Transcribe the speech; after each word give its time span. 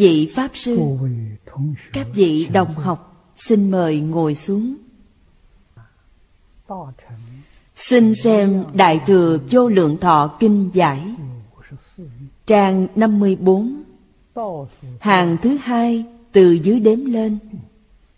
vị 0.00 0.32
Pháp 0.34 0.50
Sư. 0.54 0.78
Các 1.92 2.06
vị 2.14 2.48
đồng 2.52 2.74
học 2.74 3.10
Xin 3.36 3.70
mời 3.70 4.00
ngồi 4.00 4.34
xuống. 4.34 4.74
Xin 7.76 8.14
xem 8.14 8.64
Đại 8.74 9.00
Thừa 9.06 9.38
Vô 9.50 9.68
Lượng 9.68 9.98
Thọ 10.00 10.36
Kinh 10.40 10.70
Giải 10.72 11.14
Trang 12.46 12.86
54 12.96 13.82
Hàng 15.00 15.36
thứ 15.42 15.56
hai 15.62 16.04
từ 16.32 16.52
dưới 16.52 16.80
đếm 16.80 17.04
lên. 17.04 17.38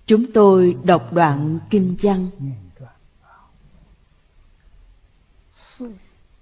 Chúng 0.07 0.33
tôi 0.33 0.77
đọc 0.85 1.13
đoạn 1.13 1.59
Kinh 1.71 1.97
văn. 2.03 2.31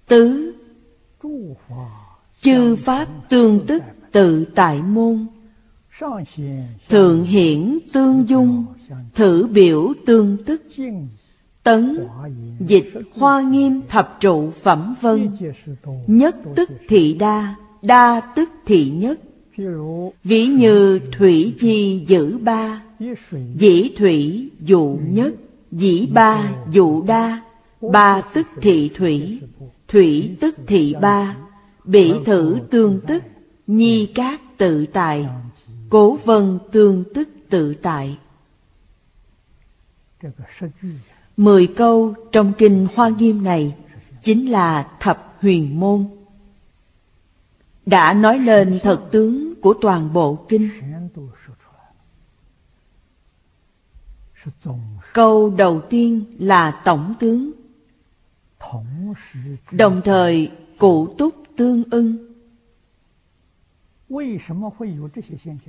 Tứ 0.07 0.53
Chư 2.41 2.75
Pháp 2.75 3.07
tương 3.29 3.65
tức 3.67 3.83
tự 4.11 4.45
tại 4.55 4.81
môn. 4.81 5.25
Thượng 6.89 7.23
hiển 7.23 7.79
tương 7.93 8.29
dung, 8.29 8.65
Thử 9.15 9.47
biểu 9.47 9.93
tương 10.05 10.37
tức. 10.45 10.61
Tấn, 11.63 11.97
dịch 12.59 12.93
hoa 13.13 13.41
nghiêm 13.41 13.81
thập 13.89 14.17
trụ 14.19 14.51
phẩm 14.61 14.95
vân. 15.01 15.29
Nhất 16.07 16.35
tức 16.55 16.69
thị 16.87 17.13
đa 17.13 17.55
Đa 17.81 18.21
tức 18.35 18.49
thị 18.65 18.91
nhất. 18.95 19.19
Ví 20.23 20.47
như 20.47 20.99
thủy 21.17 21.53
chi 21.59 22.03
giữ 22.07 22.37
ba, 22.37 22.81
Dĩ 23.55 23.91
thủy 23.97 24.49
dụ 24.59 24.99
nhất, 25.09 25.33
Dĩ 25.71 26.07
ba 26.13 26.53
dụ 26.71 27.01
đa. 27.01 27.41
Ba 27.91 28.21
tức 28.33 28.47
thị 28.61 28.91
thủy 28.95 29.39
Thủy 29.87 30.35
tức 30.39 30.55
thị 30.67 30.95
ba. 31.01 31.35
Bị 31.83 32.11
thử 32.25 32.57
tương 32.71 32.99
tức 33.07 33.23
nhi 33.67 34.05
cát 34.05 34.41
tự 34.57 34.85
tại, 34.85 35.27
cố 35.89 36.17
vân 36.25 36.59
tương 36.71 37.03
tức 37.13 37.29
tự 37.49 37.73
tại. 37.73 38.17
Mười 41.37 41.67
câu 41.67 42.13
trong 42.31 42.53
kinh 42.57 42.87
hoa 42.95 43.09
nghiêm 43.09 43.43
này 43.43 43.75
chính 44.21 44.51
là 44.51 44.91
thập 44.99 45.37
huyền 45.41 45.79
môn. 45.79 46.05
Đã 47.85 48.13
nói 48.13 48.39
lên 48.39 48.79
thật 48.83 49.07
tướng 49.11 49.61
của 49.61 49.73
toàn 49.81 50.13
bộ 50.13 50.45
kinh. 50.49 50.69
Câu 55.13 55.49
đầu 55.49 55.81
tiên 55.89 56.25
là 56.39 56.81
tổng 56.85 57.13
tướng. 57.19 57.51
Đồng 59.71 60.01
thời, 60.05 60.51
cụ 60.77 61.15
túc 61.17 61.35
tương 61.57 61.83
ưng. 61.91 62.30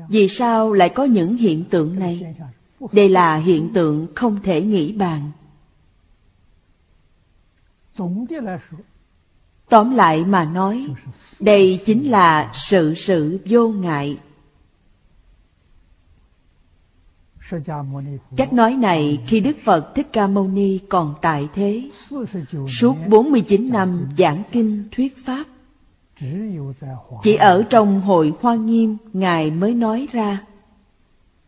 Vì 0.09 0.29
sao 0.29 0.73
lại 0.73 0.89
có 0.89 1.05
những 1.05 1.37
hiện 1.37 1.65
tượng 1.71 1.99
này? 1.99 2.35
Đây 2.93 3.09
là 3.09 3.37
hiện 3.37 3.71
tượng 3.75 4.07
không 4.15 4.41
thể 4.43 4.63
nghĩ 4.63 4.93
bàn. 4.93 5.31
Tóm 9.69 9.95
lại 9.95 10.25
mà 10.25 10.45
nói, 10.45 10.87
đây 11.41 11.81
chính 11.87 12.11
là 12.11 12.53
sự 12.55 12.95
sự 12.95 13.39
vô 13.45 13.69
ngại. 13.69 14.19
Cách 18.37 18.53
nói 18.53 18.75
này 18.75 19.25
khi 19.27 19.41
Đức 19.41 19.57
Phật 19.65 19.95
Thích 19.95 20.07
Ca 20.13 20.27
Mâu 20.27 20.49
Ni 20.49 20.79
còn 20.89 21.15
tại 21.23 21.49
thế, 21.55 21.91
suốt 22.69 22.97
49 23.09 23.69
năm 23.73 24.09
giảng 24.19 24.43
kinh 24.53 24.85
thuyết 24.91 25.25
pháp, 25.25 25.45
chỉ 27.23 27.35
ở 27.35 27.63
trong 27.71 28.01
hội 28.01 28.33
hoa 28.41 28.55
nghiêm 28.55 28.97
Ngài 29.13 29.51
mới 29.51 29.75
nói 29.75 30.09
ra. 30.13 30.47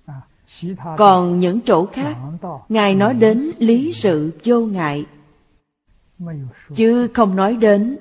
À, 0.07 0.21
Còn 0.99 1.41
những 1.41 1.61
chỗ 1.61 1.87
khác 1.87 2.17
Ngài 2.69 2.95
nói 2.95 3.15
đến 3.15 3.51
lý 3.59 3.93
sự 3.93 4.31
vô 4.45 4.61
ngại. 4.61 5.07
Chứ 6.77 7.09
không 7.15 7.37
nói 7.37 7.57
đến 7.57 7.97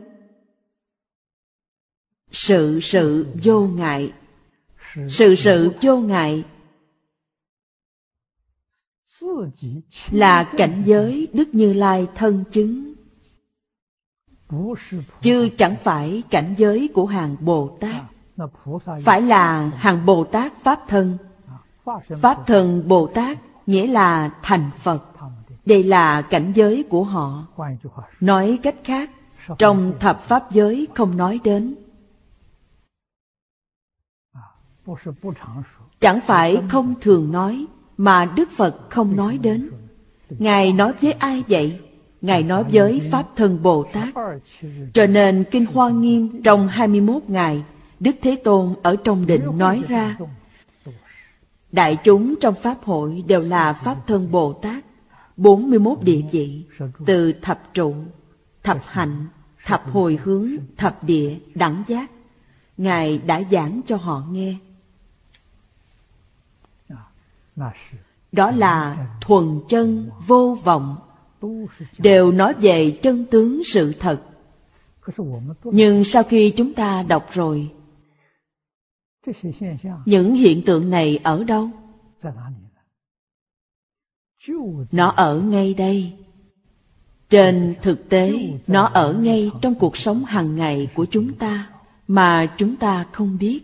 Sự 2.32 2.80
sự 2.82 3.28
vô 3.44 3.68
ngại. 3.68 4.14
Sự 5.10 5.36
sự 5.36 5.72
vô 5.82 5.98
ngại 5.98 6.44
Là 10.12 10.44
cảnh 10.58 10.84
giới 10.86 11.28
Đức 11.34 11.50
Như 11.54 11.74
Lai 11.74 12.08
thân 12.16 12.44
chứng 12.52 12.93
chứ 15.22 15.50
chẳng 15.58 15.76
phải 15.84 16.24
cảnh 16.30 16.54
giới 16.58 16.90
của 16.94 17.06
hàng 17.06 17.36
bồ 17.40 17.78
tát. 17.80 18.04
phải 19.04 19.22
là 19.22 19.72
hàng 19.76 20.06
bồ 20.06 20.24
tát 20.24 20.54
pháp 20.64 20.80
thân. 20.88 21.18
pháp 22.22 22.48
thân 22.48 22.88
bồ 22.88 23.08
tát 23.08 23.38
nghĩa 23.68 23.88
là 23.88 24.30
thành 24.42 24.70
phật. 24.80 25.04
Đây 25.66 25.84
là 25.84 26.22
cảnh 26.22 26.52
giới 26.56 26.84
của 26.90 27.04
họ. 27.04 27.48
nói 28.22 28.60
cách 28.64 28.76
khác 28.84 29.10
trong 29.58 29.94
thập 30.00 30.22
pháp 30.22 30.52
giới 30.52 30.88
không 30.96 31.18
nói 31.18 31.40
đến. 31.44 31.76
Chẳng 36.00 36.20
phải 36.28 36.64
không 36.70 36.94
thường 37.02 37.32
nói 37.32 37.66
mà 37.98 38.26
đức 38.26 38.50
phật 38.52 38.76
không 38.90 39.16
nói 39.16 39.38
đến. 39.38 39.70
Ngài 40.30 40.74
nói 40.74 40.94
với 41.02 41.12
ai 41.12 41.44
vậy? 41.48 41.80
Ngài 42.24 42.44
nói 42.44 42.64
với 42.64 43.02
Pháp 43.12 43.26
Thân 43.36 43.62
Bồ 43.64 43.84
Tát. 43.94 44.14
Trở 44.94 45.08
nên 45.08 45.44
Kinh 45.52 45.66
Hoa 45.66 45.90
Nghiêm 45.90 46.44
trong 46.44 46.68
21 46.68 47.24
ngày, 47.28 47.64
Đức 48.00 48.16
Thế 48.22 48.36
Tôn 48.44 48.76
ở 48.84 48.96
trong 49.04 49.26
định 49.26 49.58
nói 49.58 49.84
ra. 49.88 50.18
Đại 51.72 51.98
chúng 52.04 52.36
trong 52.42 52.56
Pháp 52.56 52.84
hội 52.84 53.24
đều 53.28 53.40
là 53.40 53.74
Pháp 53.74 54.08
Thân 54.08 54.32
Bồ 54.32 54.54
Tát, 54.54 54.84
41 55.38 55.98
địa 56.02 56.22
vị, 56.32 56.64
từ 57.06 57.34
thập 57.42 57.74
trụ, 57.74 57.96
thập 58.64 58.80
hạnh, 58.86 59.26
thập 59.66 59.92
hồi 59.92 60.20
hướng, 60.24 60.50
thập 60.78 61.04
địa, 61.04 61.36
đẳng 61.56 61.84
giác. 61.88 62.12
Ngài 62.78 63.18
đã 63.18 63.42
giảng 63.52 63.82
cho 63.88 63.98
họ 63.98 64.24
nghe. 64.32 64.56
Đó 68.32 68.52
là 68.52 69.08
thuần 69.22 69.60
chân 69.70 70.10
vô 70.28 70.58
vọng 70.64 70.98
đều 71.98 72.32
nói 72.32 72.54
về 72.54 72.92
chân 72.92 73.26
tướng 73.26 73.62
sự 73.66 73.94
thật. 74.00 74.22
Nhưng 75.64 76.04
sau 76.04 76.24
khi 76.24 76.50
chúng 76.50 76.74
ta 76.74 77.04
đọc 77.04 77.30
rồi, 77.34 77.72
những 80.06 80.34
hiện 80.34 80.62
tượng 80.66 80.90
này 80.90 81.20
ở 81.24 81.44
đâu? 81.44 81.70
Nó 84.92 85.10
ở 85.10 85.42
ngay 85.42 85.74
đây. 85.74 86.14
Trên 87.30 87.76
thực 87.82 88.10
tế, 88.10 88.34
nó 88.68 88.86
ở 88.86 89.14
ngay 89.14 89.52
trong 89.62 89.74
cuộc 89.80 89.98
sống 89.98 90.26
hàng 90.26 90.56
ngày 90.56 90.88
của 90.96 91.06
chúng 91.06 91.34
ta 91.34 91.70
mà 92.08 92.56
chúng 92.58 92.76
ta 92.76 93.06
không 93.12 93.38
biết. 93.38 93.62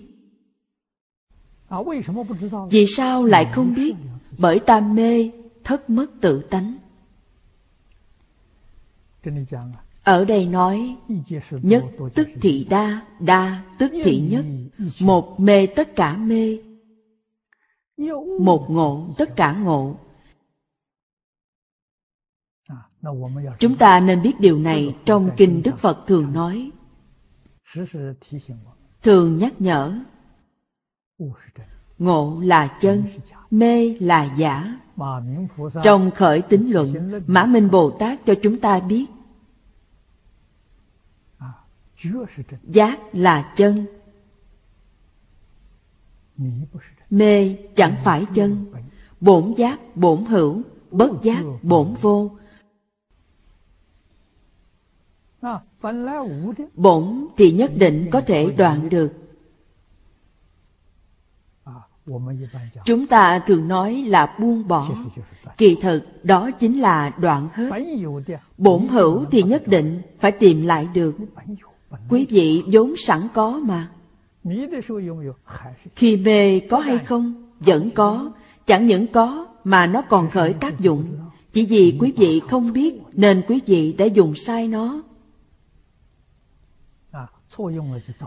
Vì 2.71 2.85
sao 2.87 3.23
lại 3.23 3.49
không 3.53 3.73
biết? 3.75 3.93
Bởi 4.37 4.59
ta 4.59 4.79
mê, 4.79 5.31
thất 5.63 5.89
mất 5.89 6.11
tự 6.21 6.41
tánh. 6.41 6.77
Ở 10.03 10.25
đây 10.25 10.45
nói 10.45 10.95
Nhất 11.61 11.83
tức 12.15 12.27
thị 12.41 12.67
đa, 12.69 13.05
đa 13.19 13.63
tức 13.79 13.91
thị 14.03 14.19
nhất. 14.29 14.45
Một 14.99 15.39
mê 15.39 15.67
tất 15.67 15.95
cả 15.95 16.17
mê. 16.17 16.59
Một 18.39 18.65
ngộ 18.69 19.13
tất 19.17 19.35
cả 19.35 19.53
ngộ. 19.53 19.95
Chúng 23.59 23.77
ta 23.77 23.99
nên 23.99 24.21
biết 24.21 24.33
điều 24.39 24.59
này 24.59 24.95
trong 25.05 25.29
Kinh 25.37 25.63
Đức 25.63 25.77
Phật 25.77 26.03
thường 26.07 26.33
nói. 26.33 26.71
Thường 29.01 29.37
nhắc 29.37 29.61
nhở 29.61 29.99
Ngộ 31.97 32.41
là 32.43 32.77
chân, 32.81 33.03
mê 33.51 33.97
là 33.99 34.35
giả. 34.37 34.79
Trong 35.83 36.11
khởi 36.11 36.41
tính 36.41 36.73
luận, 36.73 37.21
Mã 37.27 37.45
Minh 37.45 37.71
Bồ 37.71 37.91
Tát 37.91 38.25
cho 38.25 38.35
chúng 38.43 38.59
ta 38.59 38.79
biết. 38.79 39.05
Giác 42.63 42.99
là 43.13 43.53
chân. 43.55 43.85
Mê 47.09 47.57
chẳng 47.75 47.95
phải 48.03 48.25
chân. 48.33 48.65
Bổn 49.19 49.53
giác 49.57 49.95
bổn 49.95 50.25
hữu. 50.25 50.61
Bất 50.91 51.11
giác 51.21 51.43
bổn 51.61 51.93
vô. 52.01 52.31
Bổn 56.75 57.27
thì 57.37 57.51
nhất 57.51 57.71
định 57.75 58.07
có 58.11 58.21
thể 58.21 58.51
đoạn 58.57 58.89
được. 58.89 59.28
Chúng 62.85 63.07
ta 63.07 63.39
thường 63.39 63.67
nói 63.67 64.03
là 64.07 64.35
buông 64.39 64.67
bỏ. 64.67 64.87
Kỳ 65.57 65.75
thực 65.81 66.25
đó 66.25 66.51
chính 66.51 66.79
là 66.79 67.09
đoạn 67.09 67.47
hết. 67.53 67.69
Bổn 68.57 68.87
hữu 68.87 69.25
thì 69.31 69.43
nhất 69.43 69.67
định 69.67 70.01
phải 70.19 70.31
tìm 70.31 70.65
lại 70.65 70.87
được. 70.93 71.15
Quý 72.09 72.25
vị 72.29 72.63
vốn 72.71 72.97
sẵn 72.97 73.21
có 73.33 73.59
mà. 73.63 73.87
Khi 75.95 76.17
mê 76.17 76.59
có 76.59 76.79
hay 76.79 76.97
không? 76.97 77.49
Vẫn 77.59 77.89
có. 77.95 78.31
Chẳng 78.65 78.87
những 78.87 79.07
có 79.07 79.47
mà 79.63 79.85
nó 79.85 80.01
còn 80.01 80.29
khởi 80.29 80.53
tác 80.53 80.79
dụng. 80.79 81.03
Chỉ 81.53 81.65
vì 81.65 81.97
quý 81.99 82.13
vị 82.17 82.41
không 82.49 82.73
biết 82.73 82.99
Nên 83.13 83.41
quý 83.47 83.61
vị 83.65 83.93
đã 83.93 84.05
dùng 84.05 84.35
sai 84.35 84.67
nó. 84.67 85.01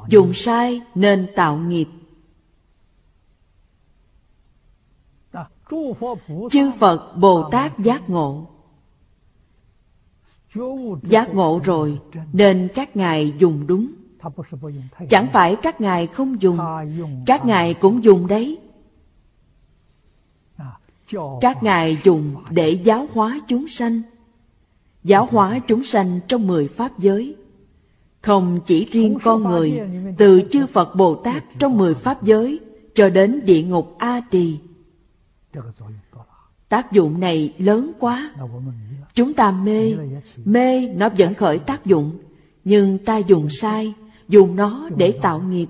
Dùng 0.08 0.34
sai 0.34 0.80
nên 0.94 1.26
tạo 1.36 1.58
nghiệp. 1.58 1.88
Chư 6.50 6.70
Phật 6.78 7.16
Bồ 7.16 7.50
Tát 7.50 7.78
giác 7.78 8.10
ngộ. 8.10 8.46
Giác 11.02 11.34
ngộ 11.34 11.60
rồi, 11.64 11.98
Nên 12.32 12.68
các 12.74 12.96
ngài 12.96 13.34
dùng 13.38 13.66
đúng. 13.66 13.86
Chẳng 15.10 15.26
phải 15.32 15.56
các 15.62 15.80
ngài 15.80 16.06
không 16.06 16.42
dùng, 16.42 16.58
Các 17.26 17.46
ngài 17.46 17.74
cũng 17.74 18.04
dùng 18.04 18.26
đấy. 18.26 18.58
Các 21.40 21.62
ngài 21.62 21.98
dùng 22.04 22.34
để 22.50 22.70
giáo 22.70 23.06
hóa 23.12 23.40
chúng 23.48 23.68
sanh, 23.68 24.02
Giáo 25.04 25.28
hóa 25.30 25.60
chúng 25.66 25.84
sanh 25.84 26.20
trong 26.28 26.46
mười 26.46 26.68
pháp 26.68 26.98
giới. 26.98 27.36
Không 28.20 28.60
chỉ 28.66 28.88
riêng 28.92 29.18
con 29.22 29.42
người, 29.42 29.80
Từ 30.18 30.42
chư 30.50 30.66
Phật 30.66 30.94
Bồ 30.96 31.14
Tát 31.14 31.44
trong 31.58 31.76
mười 31.76 31.94
pháp 31.94 32.22
giới 32.22 32.60
Cho 32.94 33.08
đến 33.08 33.40
địa 33.44 33.62
ngục 33.62 33.94
A 33.98 34.20
Tỳ. 34.30 34.58
Tác 36.68 36.92
dụng 36.92 37.20
này 37.20 37.54
lớn 37.58 37.92
quá. 37.98 38.30
Chúng 39.14 39.34
ta 39.34 39.50
mê 39.50 39.96
Mê 40.44 40.88
nó 40.88 41.08
vẫn 41.08 41.34
khởi 41.34 41.58
tác 41.58 41.86
dụng 41.86 42.18
Nhưng 42.64 43.04
ta 43.04 43.16
dùng 43.16 43.50
sai 43.50 43.94
Dùng 44.28 44.56
nó 44.56 44.88
để 44.96 45.18
tạo 45.22 45.40
nghiệp. 45.40 45.66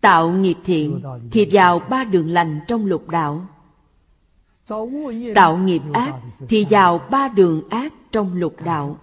Tạo 0.00 0.32
nghiệp 0.32 0.56
thiện 0.64 1.02
Thì 1.30 1.48
vào 1.52 1.78
ba 1.78 2.04
đường 2.04 2.28
lành 2.30 2.60
trong 2.68 2.86
lục 2.86 3.08
đạo. 3.08 3.46
Tạo 5.34 5.56
nghiệp 5.56 5.82
ác 5.92 6.14
Thì 6.48 6.66
vào 6.70 6.98
ba 7.10 7.28
đường 7.28 7.68
ác 7.68 7.92
trong 8.12 8.34
lục 8.34 8.56
đạo. 8.64 8.98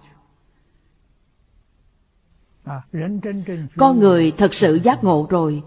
Con 3.76 3.98
người 3.98 4.30
thật 4.30 4.54
sự 4.54 4.80
giác 4.82 5.04
ngộ 5.04 5.26
rồi 5.30 5.62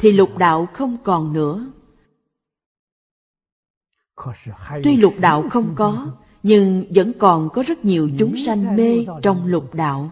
thì 0.00 0.12
lục 0.12 0.30
đạo 0.38 0.68
không 0.72 0.96
còn 1.04 1.32
nữa. 1.32 1.72
tuy 4.84 4.96
lục 4.96 5.14
đạo 5.20 5.48
không 5.50 5.74
có 5.74 6.12
nhưng 6.42 6.84
vẫn 6.90 7.12
còn 7.18 7.48
có 7.50 7.62
rất 7.62 7.84
nhiều 7.84 8.10
chúng 8.18 8.36
sanh 8.36 8.76
mê 8.76 9.06
trong 9.22 9.46
lục 9.46 9.74
đạo. 9.74 10.10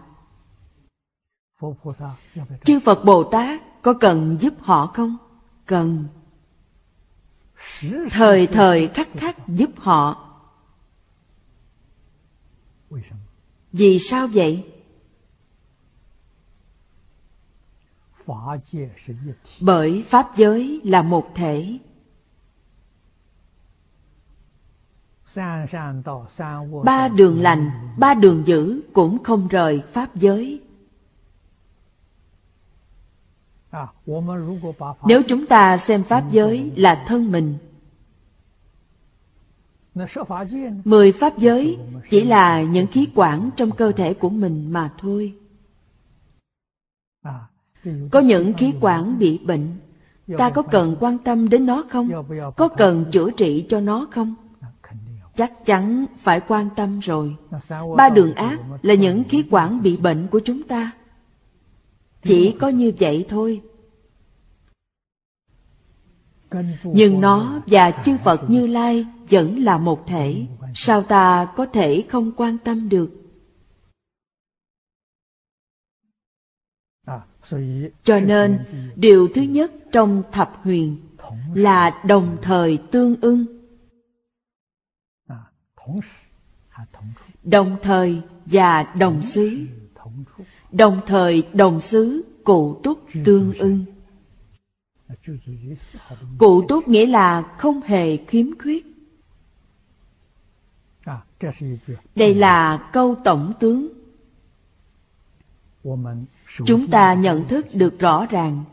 Chư 2.63 2.79
phật 2.79 3.05
bồ 3.05 3.23
tát 3.23 3.81
có 3.81 3.93
cần 3.93 4.37
giúp 4.39 4.53
họ 4.59 4.87
không? 4.87 5.17
Cần. 5.65 6.05
Thời 8.11 8.47
thời 8.47 8.87
khắc 8.87 9.07
khắc 9.13 9.47
giúp 9.47 9.69
họ. 9.75 10.23
Vì 13.71 13.99
sao 13.99 14.27
vậy 14.27 14.65
bởi 19.61 20.05
pháp 20.07 20.31
giới 20.35 20.81
là 20.83 21.01
một 21.01 21.35
thể. 21.35 21.77
Ba 26.83 27.07
đường 27.07 27.41
lành 27.41 27.69
ba 27.97 28.13
đường 28.13 28.43
dữ 28.45 28.81
cũng 28.93 29.23
không 29.23 29.47
rời 29.47 29.81
pháp 29.93 30.15
giới. 30.15 30.61
Nếu 35.07 35.21
chúng 35.27 35.47
ta 35.47 35.77
xem 35.77 36.03
pháp 36.03 36.31
giới 36.31 36.71
là 36.75 37.03
thân 37.07 37.31
mình 37.31 37.57
mười 40.85 41.11
pháp 41.11 41.37
giới 41.37 41.77
chỉ 42.09 42.23
là 42.23 42.61
những 42.61 42.87
khí 42.87 43.07
quản 43.15 43.49
trong 43.55 43.71
cơ 43.71 43.91
thể 43.91 44.13
của 44.13 44.29
mình 44.29 44.73
mà 44.73 44.91
thôi 44.97 45.35
có 48.11 48.19
những 48.19 48.53
khí 48.53 48.73
quản 48.81 49.19
bị 49.19 49.37
bệnh, 49.37 49.67
ta 50.37 50.49
có 50.49 50.61
cần 50.61 50.95
quan 50.99 51.17
tâm 51.17 51.49
đến 51.49 51.65
nó 51.65 51.83
không? 51.89 52.09
Có 52.57 52.67
cần 52.67 53.05
chữa 53.11 53.31
trị 53.31 53.65
cho 53.69 53.79
nó 53.79 54.07
không? 54.11 54.35
Chắc 55.35 55.65
chắn 55.65 56.05
phải 56.19 56.41
quan 56.47 56.69
tâm 56.75 56.99
rồi. 56.99 57.35
Ba 57.97 58.09
đường 58.09 58.33
ác 58.33 58.59
là 58.81 58.93
những 58.93 59.23
khí 59.23 59.43
quản 59.49 59.81
bị 59.81 59.97
bệnh 59.97 60.27
của 60.27 60.39
chúng 60.39 60.63
ta. 60.63 60.91
Chỉ 62.23 62.55
có 62.59 62.67
như 62.67 62.91
vậy 62.99 63.25
thôi. 63.29 63.61
Nhưng 66.83 67.21
nó 67.21 67.61
và 67.65 67.91
chư 67.91 68.17
phật 68.17 68.49
như 68.49 68.67
lai 68.67 69.05
vẫn 69.29 69.63
là 69.63 69.77
một 69.77 70.07
thể. 70.07 70.45
Sao 70.73 71.03
ta 71.03 71.45
có 71.45 71.65
thể 71.65 72.03
không 72.09 72.31
quan 72.37 72.57
tâm 72.57 72.89
được? 72.89 73.16
Cho 78.03 78.19
nên, 78.19 78.59
điều 78.95 79.27
thứ 79.35 79.41
nhất 79.41 79.71
trong 79.91 80.23
thập 80.31 80.59
huyền 80.63 80.97
là 81.53 82.01
đồng 82.05 82.37
thời 82.41 82.77
tương 82.91 83.15
ưng. 83.21 83.45
Đồng 87.43 87.77
thời 87.81 88.21
và 88.45 88.83
đồng 88.83 89.21
xứ. 89.21 89.59
Đồng 90.71 91.01
thời, 91.07 91.47
đồng 91.53 91.81
xứ, 91.81 92.25
cụ 92.43 92.79
túc 92.83 92.99
tương 93.25 93.53
ưng. 93.53 93.85
Cụ 96.37 96.65
túc 96.67 96.87
nghĩa 96.87 97.05
là 97.05 97.55
không 97.57 97.81
hề 97.81 98.17
khiếm 98.17 98.59
khuyết. 98.59 98.85
Đây 102.15 102.35
là 102.35 102.89
câu 102.93 103.15
tổng 103.23 103.53
tướng 103.59 103.87
chúng 106.65 106.87
ta 106.87 107.13
nhận 107.13 107.47
thức 107.47 107.65
được 107.73 107.99
rõ 107.99 108.25
ràng, 108.25 108.63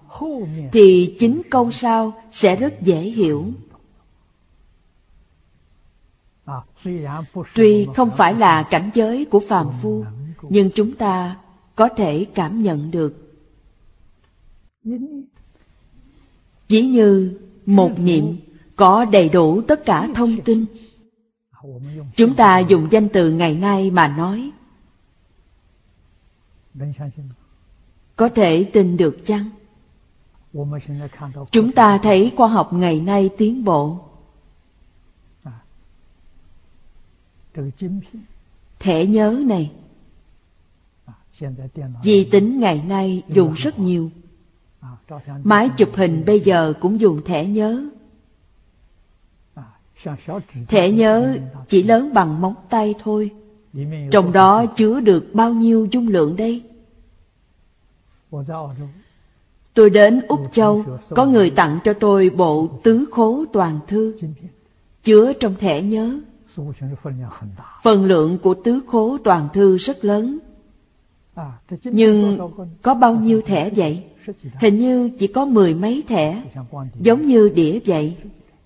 thì 0.73 1.17
chính 1.19 1.43
câu 1.51 1.71
sau 1.71 2.23
sẽ 2.31 2.57
rất 2.57 2.83
dễ 2.83 3.01
hiểu. 3.01 3.53
Tuy 7.55 7.87
không 7.97 8.11
phải 8.17 8.35
là 8.35 8.63
cảnh 8.63 8.91
giới 8.95 9.25
của 9.25 9.41
phàm 9.41 9.67
phu, 9.83 10.05
nhưng 10.43 10.71
chúng 10.75 10.95
ta 10.95 11.37
có 11.77 11.89
thể 11.89 12.27
cảm 12.35 12.63
nhận 12.63 12.91
được. 12.91 13.39
Chỉ 16.69 16.83
như 16.87 17.39
một 17.67 17.99
niệm 17.99 18.37
có 18.77 19.05
đầy 19.05 19.29
đủ 19.29 19.61
tất 19.61 19.85
cả 19.85 20.09
thông 20.15 20.41
tin. 20.41 20.65
Chúng 22.17 22.35
ta 22.35 22.59
dùng 22.59 22.89
danh 22.91 23.09
từ 23.09 23.31
ngày 23.31 23.55
nay 23.55 23.91
mà 23.91 24.09
nói 24.09 24.51
có 28.17 28.29
thể 28.29 28.65
tin 28.65 28.97
được 28.97 29.19
chăng? 29.25 29.51
Chúng 31.51 31.73
ta 31.73 31.99
thấy 31.99 32.33
khoa 32.37 32.49
học 32.49 32.73
ngày 32.73 33.01
nay 33.01 33.31
tiến 33.39 33.65
bộ. 33.65 33.99
Thẻ 38.79 39.07
nhớ 39.07 39.43
này. 39.47 39.73
Di 42.05 42.25
tính 42.25 42.61
ngày 42.61 42.83
nay 42.87 43.23
dùng 43.29 43.53
rất 43.53 43.79
nhiều. 43.79 44.11
Máy 45.45 45.71
chụp 45.77 45.91
hình 45.95 46.25
bây 46.27 46.41
giờ 46.41 46.73
cũng 46.81 47.01
dùng 47.01 47.25
thẻ 47.25 47.47
nhớ. 47.47 47.85
Thẻ 50.69 50.91
nhớ 50.91 51.39
chỉ 51.69 51.83
lớn 51.83 52.15
bằng 52.15 52.41
móng 52.41 52.55
tay 52.69 52.95
thôi. 53.03 53.31
Trong 54.11 54.33
đó 54.33 54.67
chứa 54.67 55.01
được 55.01 55.31
bao 55.35 55.55
nhiêu 55.55 55.89
dung 55.91 56.09
lượng 56.09 56.37
đây? 56.37 56.63
Tôi 59.75 59.91
đến 59.91 60.21
Úc 60.29 60.41
Châu, 60.53 60.85
có 61.11 61.27
người 61.27 61.51
tặng 61.51 61.79
cho 61.85 61.93
tôi 61.93 62.31
bộ 62.31 62.69
tứ 62.83 63.07
khố 63.11 63.45
toàn 63.53 63.79
thư, 63.87 64.17
chứa 65.03 65.33
trong 65.33 65.57
thẻ 65.57 65.83
nhớ. 65.83 66.21
Phần 67.83 68.05
lượng 68.05 68.39
của 68.39 68.55
tứ 68.55 68.81
khố 68.87 69.19
toàn 69.25 69.49
thư 69.53 69.77
rất 69.77 70.05
lớn. 70.05 70.39
Nhưng 71.85 72.39
có 72.83 72.95
bao 72.95 73.15
nhiêu 73.15 73.43
thẻ 73.47 73.71
vậy? 73.71 74.05
Hình 74.61 74.79
như 74.79 75.11
chỉ 75.19 75.27
có 75.27 75.45
mười 75.45 75.75
mấy 75.75 76.03
thẻ, 76.09 76.43
giống 77.01 77.27
như 77.27 77.49
đĩa 77.49 77.79
vậy. 77.87 78.17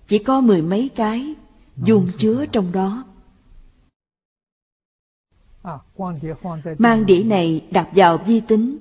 Chỉ 0.07 0.19
có 0.19 0.41
mười 0.41 0.61
mấy 0.61 0.89
cái, 0.95 1.33
dùng 1.77 2.07
chứa 2.17 2.45
trong 2.51 2.71
đó. 2.71 3.03
Mang 6.77 7.05
đĩa 7.05 7.23
này 7.23 7.65
đặt 7.71 7.89
vào 7.91 8.17
vi 8.17 8.39
tính, 8.39 8.77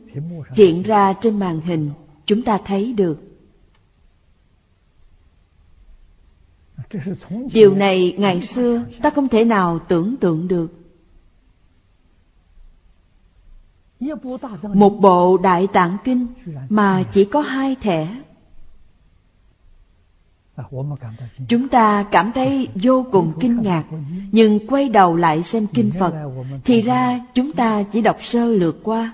hiện 0.52 0.82
ra 0.82 1.12
trên 1.12 1.38
màn 1.38 1.60
hình, 1.60 1.90
chúng 2.26 2.42
ta 2.42 2.58
thấy 2.64 2.92
được. 2.92 3.18
Điều 7.52 7.74
này 7.74 8.14
ngày 8.18 8.40
xưa 8.40 8.84
ta 9.02 9.10
không 9.10 9.28
thể 9.28 9.44
nào 9.44 9.78
tưởng 9.88 10.16
tượng 10.16 10.48
được. 10.48 10.78
một 14.62 14.90
bộ 14.90 15.38
Đại 15.38 15.66
Tạng 15.66 15.96
Kinh 16.04 16.26
mà 16.68 17.04
chỉ 17.12 17.24
có 17.24 17.40
hai 17.40 17.76
thẻ. 17.80 18.08
Chúng 21.48 21.68
ta 21.68 22.02
cảm 22.10 22.32
thấy 22.32 22.68
vô 22.74 23.06
cùng 23.12 23.32
kinh 23.40 23.62
ngạc, 23.62 23.84
nhưng 24.32 24.66
quay 24.66 24.88
đầu 24.88 25.16
lại 25.16 25.42
xem 25.42 25.66
kinh 25.74 25.92
Phật, 25.98 26.14
thì 26.64 26.82
ra 26.82 27.26
chúng 27.34 27.52
ta 27.52 27.82
chỉ 27.82 28.02
đọc 28.02 28.16
sơ 28.20 28.44
lược 28.44 28.82
qua, 28.82 29.12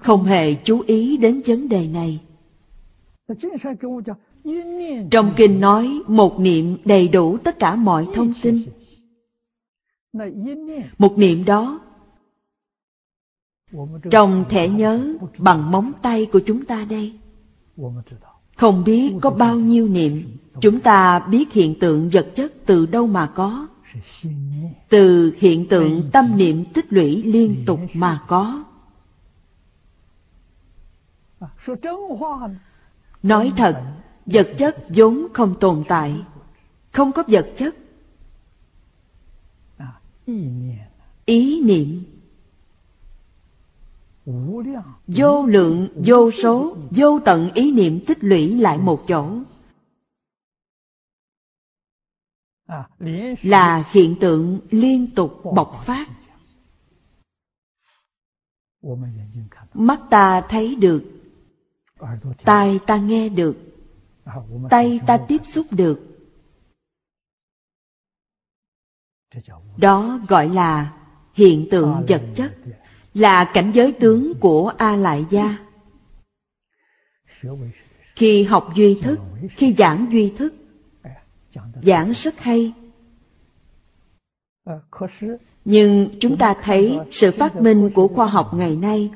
không 0.00 0.24
hề 0.24 0.54
chú 0.54 0.80
ý 0.86 1.16
đến 1.16 1.42
vấn 1.46 1.68
đề 1.68 1.86
này. 1.86 2.20
Trong 5.10 5.32
kinh 5.36 5.60
nói 5.60 6.00
một 6.06 6.40
niệm 6.40 6.76
đầy 6.84 7.08
đủ 7.08 7.36
tất 7.36 7.58
cả 7.58 7.74
mọi 7.74 8.06
thông 8.14 8.32
tin. 8.42 8.62
Một 10.98 11.18
niệm 11.18 11.44
đó 11.44 11.80
trong 14.10 14.44
thẻ 14.48 14.68
nhớ 14.68 15.14
bằng 15.38 15.70
móng 15.70 15.92
tay 16.02 16.26
của 16.32 16.40
chúng 16.46 16.64
ta 16.64 16.86
đây 16.90 17.12
không 18.60 18.84
biết 18.84 19.14
có 19.22 19.30
bao 19.30 19.56
nhiêu 19.56 19.88
niệm, 19.88 20.36
chúng 20.60 20.80
ta 20.80 21.18
biết 21.18 21.52
hiện 21.52 21.78
tượng 21.80 22.10
vật 22.10 22.32
chất 22.34 22.52
từ 22.66 22.86
đâu 22.86 23.06
mà 23.06 23.26
có. 23.26 23.68
Từ 24.88 25.34
hiện 25.38 25.68
tượng 25.68 26.10
tâm 26.12 26.36
niệm 26.36 26.64
tích 26.74 26.92
lũy 26.92 27.22
liên 27.22 27.64
tục 27.66 27.80
mà 27.92 28.20
có. 28.26 28.64
Nói 33.22 33.52
thật, 33.56 33.82
vật 34.26 34.48
chất 34.58 34.76
vốn 34.88 35.26
không 35.32 35.54
tồn 35.60 35.84
tại, 35.88 36.14
không 36.92 37.12
có 37.12 37.24
vật 37.28 37.52
chất. 37.56 37.76
Ý 41.24 41.62
niệm 41.64 42.04
vô 45.06 45.46
lượng, 45.46 45.88
vô 46.06 46.30
số, 46.30 46.76
vô 46.90 47.20
tận 47.24 47.50
ý 47.54 47.72
niệm 47.72 48.00
tích 48.06 48.18
lũy 48.20 48.54
lại 48.54 48.78
một 48.78 49.04
chỗ. 49.08 49.38
Là 53.42 53.84
hiện 53.92 54.16
tượng 54.20 54.60
liên 54.70 55.14
tục 55.14 55.40
bộc 55.54 55.82
phát. 55.84 56.08
Mắt 59.74 60.00
ta 60.10 60.40
thấy 60.48 60.76
được, 60.76 61.04
tai 62.44 62.78
ta 62.86 62.96
nghe 62.96 63.28
được, 63.28 63.56
tay 64.70 65.00
ta 65.06 65.18
tiếp 65.28 65.40
xúc 65.44 65.66
được. 65.70 66.06
Đó 69.76 70.20
gọi 70.28 70.48
là 70.48 70.96
hiện 71.34 71.68
tượng 71.70 72.04
vật 72.08 72.22
chất 72.34 72.56
là 73.14 73.44
cảnh 73.44 73.70
giới 73.72 73.92
tướng 73.92 74.34
của 74.40 74.72
a 74.78 74.96
lại 74.96 75.24
gia 75.30 75.58
khi 78.20 78.42
học 78.42 78.72
duy 78.74 78.98
thức, 79.02 79.18
khi 79.50 79.74
giảng 79.78 80.06
duy 80.10 80.32
thức, 80.38 80.54
giảng 81.82 82.12
rất 82.12 82.40
hay. 82.40 82.72
Nhưng 85.64 86.08
chúng 86.20 86.36
ta 86.36 86.54
thấy 86.62 86.98
sự 87.10 87.30
phát 87.30 87.56
minh 87.60 87.90
của 87.94 88.08
khoa 88.08 88.26
học 88.26 88.54
ngày 88.54 88.76
nay 88.76 89.10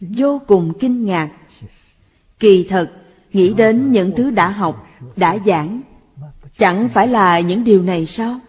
vô 0.00 0.40
cùng 0.46 0.72
kinh 0.80 1.04
ngạc. 1.04 1.30
Kỳ 2.38 2.66
thật, 2.68 2.92
nghĩ 3.32 3.54
đến 3.54 3.92
những 3.92 4.12
thứ 4.16 4.30
đã 4.30 4.50
học, 4.50 4.86
đã 5.16 5.38
giảng, 5.46 5.80
chẳng 6.58 6.88
phải 6.88 7.08
là 7.08 7.40
những 7.40 7.64
điều 7.64 7.82
này 7.82 8.06
sao? 8.06 8.40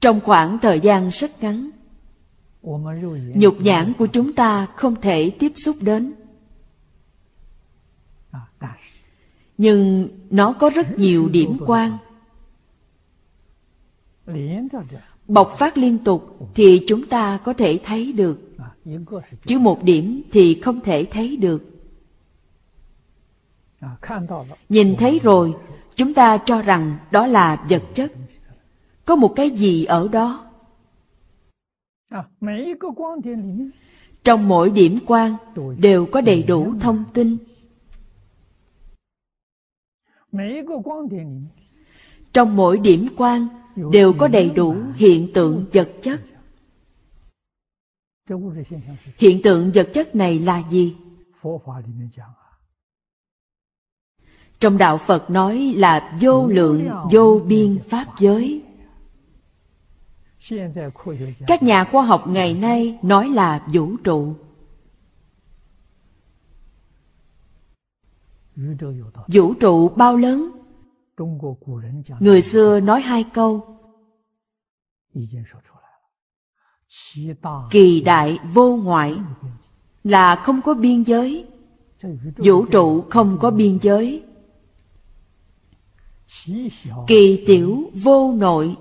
trong 0.00 0.20
khoảng 0.20 0.58
thời 0.62 0.80
gian 0.80 1.08
rất 1.08 1.30
ngắn 1.40 1.70
nhục 3.34 3.60
nhãn 3.60 3.92
của 3.98 4.06
chúng 4.06 4.32
ta 4.32 4.66
không 4.76 5.00
thể 5.00 5.30
tiếp 5.38 5.52
xúc 5.56 5.76
đến. 5.80 6.12
Nhưng 9.58 10.08
nó 10.30 10.52
có 10.52 10.70
rất 10.70 10.98
nhiều 10.98 11.28
điểm 11.28 11.56
quan. 11.66 11.98
Bộc 15.28 15.56
phát 15.58 15.78
liên 15.78 15.98
tục 15.98 16.50
thì 16.54 16.84
chúng 16.88 17.06
ta 17.06 17.38
có 17.44 17.52
thể 17.52 17.80
thấy 17.84 18.12
được. 18.12 18.40
Chứ 19.46 19.58
một 19.58 19.82
điểm 19.82 20.22
thì 20.32 20.60
không 20.60 20.80
thể 20.80 21.04
thấy 21.10 21.36
được. 21.36 21.62
Nhìn 24.68 24.96
thấy 24.98 25.20
rồi 25.22 25.54
chúng 25.96 26.14
ta 26.14 26.38
cho 26.38 26.62
rằng 26.62 26.98
đó 27.10 27.26
là 27.26 27.66
vật 27.68 27.82
chất. 27.94 28.12
Có 29.04 29.16
một 29.16 29.32
cái 29.36 29.50
gì 29.50 29.84
ở 29.84 30.08
đó 30.08 30.43
trong 34.24 34.48
mỗi 34.48 34.70
điểm 34.70 34.98
quan 35.06 35.36
đều 35.78 36.06
có 36.06 36.20
đầy 36.20 36.42
đủ 36.42 36.74
thông 36.80 37.04
tin. 37.14 37.36
Trong 42.32 42.56
mỗi 42.56 42.78
điểm 42.78 43.06
quan 43.16 43.48
đều 43.92 44.12
có 44.18 44.28
đầy 44.28 44.50
đủ 44.50 44.76
hiện 44.94 45.28
tượng 45.34 45.64
vật 45.72 45.90
chất. 46.02 46.20
hiện 49.16 49.42
tượng 49.42 49.70
vật 49.74 49.88
chất 49.94 50.14
này 50.14 50.38
là 50.38 50.62
gì? 50.70 50.96
Trong 54.58 54.78
đạo 54.78 54.98
phật 54.98 55.30
nói 55.30 55.74
là 55.76 56.18
vô 56.20 56.46
lượng 56.46 56.88
vô 57.10 57.40
biên 57.46 57.78
pháp 57.88 58.06
giới 58.18 58.63
các 61.46 61.62
nhà 61.62 61.84
khoa 61.84 62.04
học 62.04 62.24
ngày 62.28 62.54
nay 62.54 62.98
nói 63.02 63.28
là 63.28 63.66
vũ 63.72 63.96
trụ. 64.04 64.34
vũ 69.26 69.54
trụ 69.54 69.88
bao 69.88 70.16
lớn? 70.16 70.50
người 72.20 72.42
xưa 72.42 72.80
nói 72.80 73.00
hai 73.00 73.24
câu. 73.34 73.78
kỳ 77.70 78.00
đại 78.00 78.38
vô 78.52 78.76
ngoại 78.76 79.14
là 80.04 80.36
không 80.36 80.60
có 80.62 80.74
biên 80.74 81.02
giới. 81.02 81.46
vũ 82.36 82.64
trụ 82.64 83.04
không 83.10 83.38
có 83.40 83.50
biên 83.50 83.78
giới. 83.82 84.22
kỳ 87.06 87.44
tiểu 87.46 87.90
vô 87.94 88.34
nội 88.36 88.76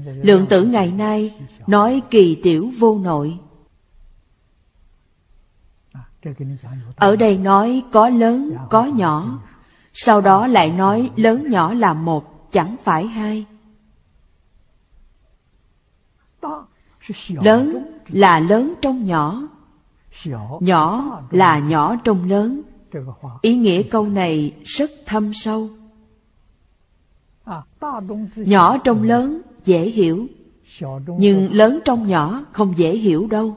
lượng 0.00 0.46
tử 0.46 0.64
ngày 0.64 0.92
nay 0.92 1.40
nói 1.66 2.02
kỳ 2.10 2.40
tiểu 2.42 2.70
vô 2.78 2.98
nội 2.98 3.38
ở 6.96 7.16
đây 7.16 7.38
nói 7.38 7.82
có 7.92 8.08
lớn 8.08 8.56
có 8.70 8.84
nhỏ 8.84 9.38
Sau 9.92 10.20
đó 10.20 10.46
lại 10.46 10.72
nói 10.72 11.10
lớn 11.16 11.50
nhỏ 11.50 11.74
là 11.74 11.92
một, 11.92 12.52
chẳng 12.52 12.76
phải 12.84 13.06
hai. 13.06 13.46
Lớn 17.28 17.84
là 18.08 18.40
lớn 18.40 18.74
trong 18.82 19.04
nhỏ, 19.04 19.48
nhỏ 20.60 21.04
là 21.30 21.58
nhỏ 21.58 21.96
trong 22.04 22.28
lớn. 22.28 22.62
Ý 23.42 23.56
nghĩa 23.56 23.82
câu 23.82 24.06
này 24.08 24.54
rất 24.64 24.90
thâm 25.06 25.32
sâu. 25.34 25.70
Nhỏ 28.36 28.78
trong 28.78 29.02
lớn 29.02 29.40
dễ 29.64 29.80
hiểu, 29.82 30.26
nhưng 31.18 31.52
lớn 31.52 31.78
trong 31.84 32.08
nhỏ 32.08 32.44
không 32.52 32.78
dễ 32.78 32.96
hiểu 32.96 33.26
đâu. 33.26 33.56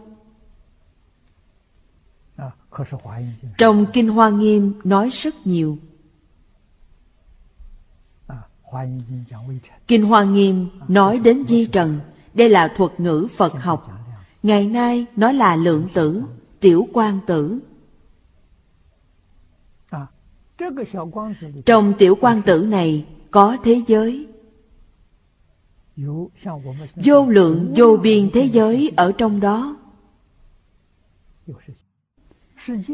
Trong 3.57 3.85
Kinh 3.93 4.09
Hoa 4.09 4.29
Nghiêm 4.29 4.73
nói 4.83 5.09
rất 5.09 5.47
nhiều. 5.47 5.77
Kinh 9.87 10.05
Hoa 10.05 10.23
Nghiêm 10.23 10.67
nói 10.87 11.19
đến 11.19 11.45
di 11.47 11.65
trần, 11.65 11.99
đây 12.33 12.49
là 12.49 12.73
thuật 12.77 12.99
ngữ 12.99 13.27
Phật 13.37 13.53
học. 13.53 13.91
Ngày 14.43 14.67
nay 14.67 15.05
nói 15.15 15.33
là 15.33 15.55
lượng 15.55 15.87
tử, 15.93 16.23
tiểu 16.59 16.87
quan 16.93 17.19
tử. 17.27 17.59
Trong 21.65 21.93
tiểu 21.97 22.17
quan 22.21 22.41
tử 22.41 22.65
này 22.65 23.05
có 23.31 23.57
thế 23.63 23.81
giới. 23.87 24.27
Vô 26.95 27.27
lượng 27.27 27.73
vô 27.75 27.97
biên 27.97 28.29
thế 28.33 28.43
giới 28.43 28.91
ở 28.95 29.11
trong 29.11 29.39
đó. 29.39 29.77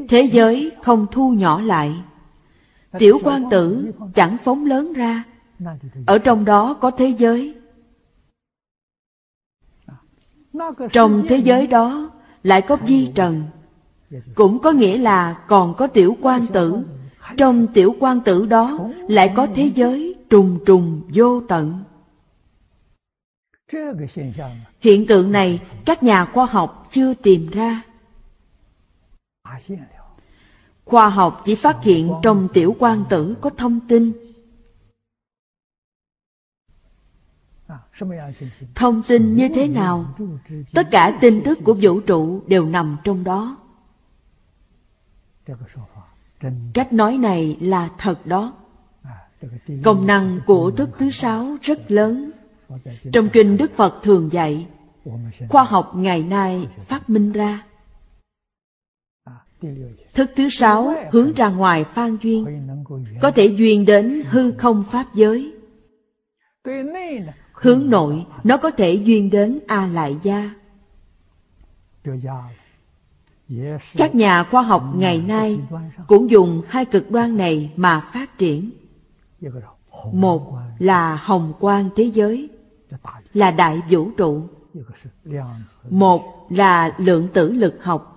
Thế 0.10 0.21
giới 0.32 0.71
không 0.84 1.08
thu 1.12 1.30
nhỏ 1.30 1.62
lại. 1.62 1.93
Tiểu 2.99 3.19
quan 3.23 3.49
tử 3.49 3.91
chẳng 4.15 4.38
phóng 4.43 4.65
lớn 4.65 4.93
ra. 4.93 5.23
Ở 6.06 6.17
trong 6.17 6.45
đó 6.45 6.73
có 6.73 6.91
thế 6.91 7.08
giới. 7.17 7.56
Trong 10.91 11.23
thế 11.30 11.38
giới 11.38 11.67
đó 11.67 12.12
lại 12.43 12.62
có 12.62 12.75
vi 12.75 13.12
trần. 13.15 13.43
Cũng 14.36 14.60
có 14.60 14.71
nghĩa 14.71 14.97
là 14.97 15.43
còn 15.47 15.73
có 15.73 15.88
tiểu 15.88 16.17
quan 16.21 16.47
tử. 16.47 16.80
Trong 17.38 17.67
tiểu 17.67 17.95
quan 17.99 18.19
tử 18.21 18.45
đó 18.45 18.80
lại 19.08 19.34
có 19.36 19.47
thế 19.56 19.71
giới 19.75 20.15
trùng 20.30 20.60
trùng 20.65 21.02
vô 21.13 21.41
tận. 21.41 21.84
Hiện 24.79 25.07
tượng 25.07 25.31
này 25.31 25.62
các 25.86 26.03
nhà 26.03 26.25
khoa 26.25 26.45
học 26.45 26.88
chưa 26.91 27.13
tìm 27.13 27.49
ra. 27.49 27.81
Khoa 30.86 31.10
học 31.10 31.41
chỉ 31.45 31.55
phát 31.55 31.84
hiện 31.84 32.13
trong 32.23 32.47
tiểu 32.53 32.75
quan 32.79 33.03
tử 33.10 33.36
có 33.41 33.49
thông 33.49 33.79
tin. 33.88 34.13
Thông 38.75 39.03
tin 39.07 39.36
như 39.36 39.49
thế 39.55 39.67
nào? 39.67 40.15
Tất 40.73 40.88
cả 40.91 41.17
tin 41.21 41.41
tức 41.45 41.60
của 41.63 41.73
vũ 41.81 41.99
trụ 41.99 42.43
đều 42.47 42.65
nằm 42.65 42.97
trong 43.03 43.23
đó. 43.23 43.57
Cách 46.73 46.93
nói 46.93 47.17
này 47.17 47.57
là 47.62 47.89
thật 47.97 48.25
đó. 48.25 48.53
Công 49.84 50.07
năng 50.07 50.39
của 50.45 50.71
thức 50.71 50.89
thứ 50.97 51.12
sáu 51.12 51.57
rất 51.62 51.91
lớn. 51.91 52.31
Trong 53.13 53.29
kinh 53.29 53.57
Đức 53.57 53.71
Phật 53.75 53.99
thường 54.03 54.31
dạy, 54.31 54.67
khoa 55.49 55.63
học 55.63 55.91
ngày 55.95 56.23
nay 56.23 56.67
phát 56.88 57.10
minh 57.10 57.31
ra. 57.31 57.63
Thức 60.13 60.31
thứ 60.36 60.49
sáu 60.49 60.95
hướng 61.12 61.34
ra 61.34 61.49
ngoài 61.49 61.84
phan 61.84 62.17
duyên, 62.21 62.67
có 63.21 63.31
thể 63.31 63.45
duyên 63.45 63.86
đến 63.86 64.23
hư 64.29 64.51
không 64.51 64.84
pháp 64.91 65.05
giới. 65.13 65.53
Hướng 67.53 67.89
nội, 67.89 68.25
nó 68.43 68.57
có 68.57 68.71
thể 68.71 68.93
duyên 68.93 69.29
đến 69.29 69.60
A 69.67 69.88
Lại 69.88 70.17
Gia. 70.23 70.51
Các 73.97 74.15
nhà 74.15 74.43
khoa 74.43 74.62
học 74.62 74.84
ngày 74.95 75.21
nay 75.21 75.60
cũng 76.07 76.31
dùng 76.31 76.62
hai 76.67 76.86
cực 76.86 77.12
đoan 77.12 77.38
này 77.38 77.71
mà 77.75 77.99
phát 77.99 78.38
triển. 78.38 78.71
Một 80.13 80.53
là 80.79 81.15
hồng 81.15 81.53
quang 81.60 81.89
thế 81.95 82.03
giới, 82.03 82.49
là 83.34 83.51
đại 83.51 83.82
vũ 83.89 84.12
trụ. 84.17 84.43
Một 85.89 86.47
là 86.49 86.95
lượng 86.97 87.27
tử 87.34 87.51
lực 87.51 87.84
học, 87.84 88.08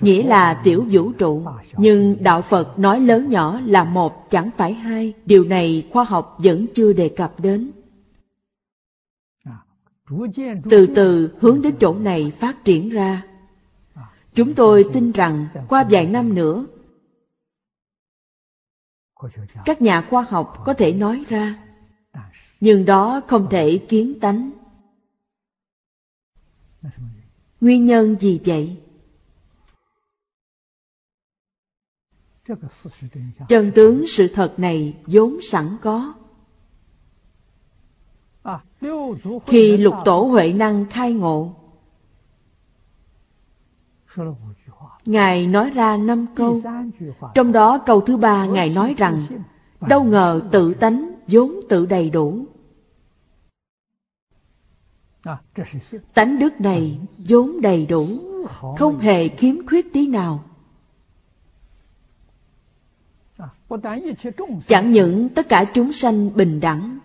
nghĩa 0.00 0.22
là 0.22 0.60
tiểu 0.64 0.84
vũ 0.90 1.12
trụ. 1.12 1.42
Nhưng 1.76 2.16
Đạo 2.20 2.42
Phật 2.42 2.78
nói 2.78 3.00
lớn 3.00 3.30
nhỏ 3.30 3.60
là 3.64 3.84
một 3.84 4.30
chẳng 4.30 4.50
phải 4.56 4.72
hai. 4.72 5.12
Điều 5.26 5.44
này 5.44 5.88
khoa 5.92 6.04
học 6.04 6.36
vẫn 6.38 6.66
chưa 6.74 6.92
đề 6.92 7.08
cập 7.08 7.40
đến. 7.40 7.70
Từ 10.70 10.86
từ 10.94 11.30
hướng 11.40 11.62
đến 11.62 11.74
chỗ 11.80 11.94
này 11.94 12.32
phát 12.40 12.64
triển 12.64 12.88
ra. 12.88 13.22
Chúng 14.34 14.54
tôi 14.54 14.84
tin 14.92 15.12
rằng 15.12 15.46
qua 15.68 15.84
vài 15.90 16.06
năm 16.06 16.34
nữa 16.34 16.66
các 19.64 19.82
nhà 19.82 20.06
khoa 20.10 20.22
học 20.22 20.62
có 20.64 20.74
thể 20.74 20.92
nói 20.92 21.24
ra, 21.28 21.64
nhưng 22.60 22.84
đó 22.84 23.20
không 23.26 23.46
thể 23.50 23.78
kiến 23.88 24.20
tánh. 24.20 24.50
Nguyên 27.60 27.84
nhân 27.84 28.16
gì 28.20 28.40
vậy? 28.44 28.76
Chân 33.48 33.72
tướng 33.74 34.04
sự 34.08 34.28
thật 34.34 34.54
này 34.56 34.96
vốn 35.06 35.38
sẵn 35.42 35.76
có. 35.82 36.14
Khi 39.46 39.76
lục 39.76 39.94
tổ 40.04 40.22
huệ 40.22 40.52
năng 40.52 40.90
khai 40.90 41.12
ngộ 41.12 41.56
Ngài 45.06 45.46
nói 45.46 45.70
ra 45.70 45.96
năm 45.96 46.26
câu. 46.34 46.60
Trong 47.34 47.52
đó 47.52 47.78
câu 47.78 48.00
thứ 48.00 48.16
ba 48.16 48.46
Ngài 48.46 48.70
nói 48.70 48.94
rằng, 48.98 49.22
Đâu 49.80 50.04
ngờ 50.04 50.40
tự 50.50 50.74
tánh 50.74 51.12
vốn 51.26 51.60
tự 51.68 51.86
đầy 51.86 52.10
đủ. 52.10 52.46
Tánh 56.14 56.38
đức 56.38 56.60
này 56.60 56.98
vốn 57.28 57.60
đầy 57.60 57.86
đủ, 57.86 58.06
Không 58.78 58.98
hề 58.98 59.28
khiếm 59.28 59.66
khuyết 59.66 59.92
tí 59.92 60.06
nào. 60.06 60.44
Chẳng 64.66 64.92
những 64.92 65.28
tất 65.28 65.48
cả 65.48 65.64
chúng 65.74 65.92
sanh 65.92 66.34
bình 66.34 66.60
đẳng. 66.60 66.98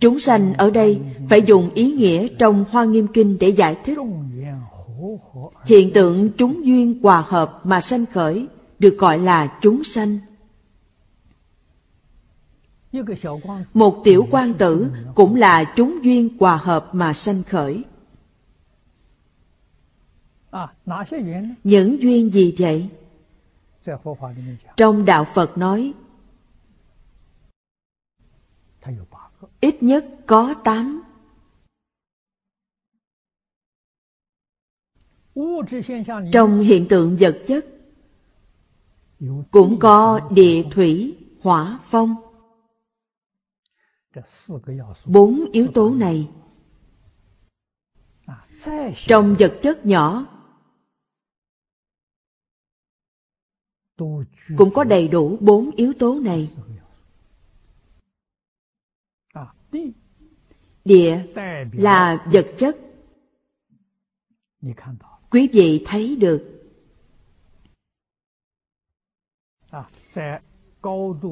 Chúng 0.00 0.20
sanh 0.20 0.54
ở 0.54 0.70
đây 0.70 1.00
phải 1.28 1.42
dùng 1.42 1.70
ý 1.74 1.92
nghĩa 1.92 2.28
trong 2.38 2.64
Hoa 2.70 2.84
Nghiêm 2.84 3.06
Kinh 3.06 3.38
để 3.40 3.48
giải 3.48 3.76
thích. 3.84 3.98
Hiện 5.64 5.92
tượng 5.94 6.30
chúng 6.38 6.66
duyên 6.66 7.02
hòa 7.02 7.24
hợp 7.26 7.60
mà 7.64 7.80
sanh 7.80 8.06
khởi 8.06 8.46
được 8.78 8.96
gọi 8.98 9.18
là 9.18 9.58
chúng 9.62 9.84
sanh. 9.84 10.18
Một 13.74 14.00
tiểu 14.04 14.26
quan 14.30 14.54
tử 14.54 14.90
cũng 15.14 15.34
là 15.34 15.72
chúng 15.76 16.04
duyên 16.04 16.36
hòa 16.40 16.56
hợp 16.56 16.88
mà 16.92 17.12
sanh 17.12 17.42
khởi. 17.42 17.84
Những 21.64 22.02
duyên 22.02 22.32
gì 22.32 22.54
vậy? 22.58 22.88
Trong 24.76 25.04
Đạo 25.04 25.24
Phật 25.34 25.58
nói, 25.58 25.92
Ít 29.60 29.82
nhất 29.82 30.06
có 30.26 30.54
tám 30.64 31.02
Trong 36.32 36.60
hiện 36.60 36.86
tượng 36.88 37.16
vật 37.20 37.44
chất 37.46 37.66
cũng 39.50 39.78
có 39.80 40.28
địa 40.30 40.64
thủy, 40.70 41.16
hỏa, 41.40 41.80
phong. 41.82 42.14
Bốn 45.04 45.44
yếu 45.52 45.66
tố 45.74 45.90
này 45.94 46.28
trong 48.96 49.36
vật 49.38 49.58
chất 49.62 49.86
nhỏ 49.86 50.26
cũng 54.56 54.74
có 54.74 54.84
đầy 54.84 55.08
đủ 55.08 55.38
bốn 55.40 55.70
yếu 55.70 55.92
tố 55.98 56.20
này. 56.20 56.50
Địa 60.84 61.26
là 61.72 62.26
vật 62.32 62.46
chất 62.58 62.76
quý 65.30 65.48
vị 65.52 65.84
thấy 65.86 66.16
được. 66.16 66.54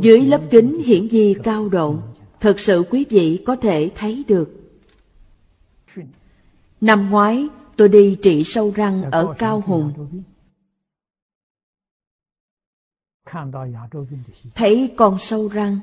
Dưới 0.02 0.20
lớp 0.20 0.42
kính 0.50 0.82
hiển 0.84 1.08
vi 1.08 1.36
cao 1.44 1.68
độ. 1.68 1.98
thật 2.40 2.60
sự 2.60 2.84
quý 2.90 3.06
vị 3.10 3.42
có 3.46 3.56
thể 3.56 3.90
thấy 3.94 4.24
được. 4.28 4.50
Năm 6.80 7.10
ngoái 7.10 7.48
tôi 7.76 7.88
đi 7.88 8.18
trị 8.22 8.44
sâu 8.44 8.72
răng 8.76 9.02
ở 9.10 9.34
cao 9.38 9.60
hùng. 9.66 9.92
thấy 14.54 14.94
con 14.96 15.18
sâu 15.18 15.48
răng. 15.48 15.78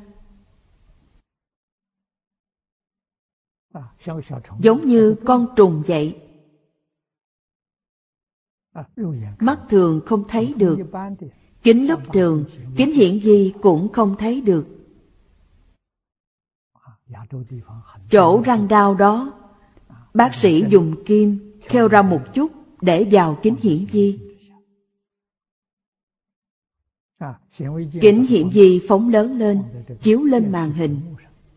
Giống 4.60 4.86
như 4.86 5.16
con 5.26 5.48
trùng 5.56 5.84
vậy 5.88 6.23
mắt 9.40 9.60
thường 9.70 10.02
không 10.06 10.24
thấy 10.28 10.54
được. 10.58 10.80
Kính 11.64 11.88
lúc 11.88 12.14
thường, 12.14 12.46
kính 12.76 12.92
hiển 12.92 13.20
vi 13.20 13.54
cũng 13.62 13.92
không 13.92 14.16
thấy 14.20 14.42
được. 14.42 14.68
Chỗ 18.10 18.42
răng 18.46 18.68
đau 18.68 18.96
đó, 18.96 19.34
bác 20.14 20.36
sĩ 20.36 20.66
dùng 20.70 21.04
kim 21.06 21.54
kheo 21.62 21.88
ra 21.88 22.02
một 22.02 22.22
chút 22.34 22.52
để 22.82 23.08
vào 23.12 23.38
kính 23.42 23.56
hiển 23.62 23.86
vi. 23.86 24.20
Kính 28.02 28.24
hiển 28.24 28.50
vi 28.50 28.82
phóng 28.88 29.10
lớn 29.10 29.38
lên, 29.38 29.64
chiếu 30.02 30.24
lên 30.24 30.52
màn 30.52 30.72
hình. 30.72 31.00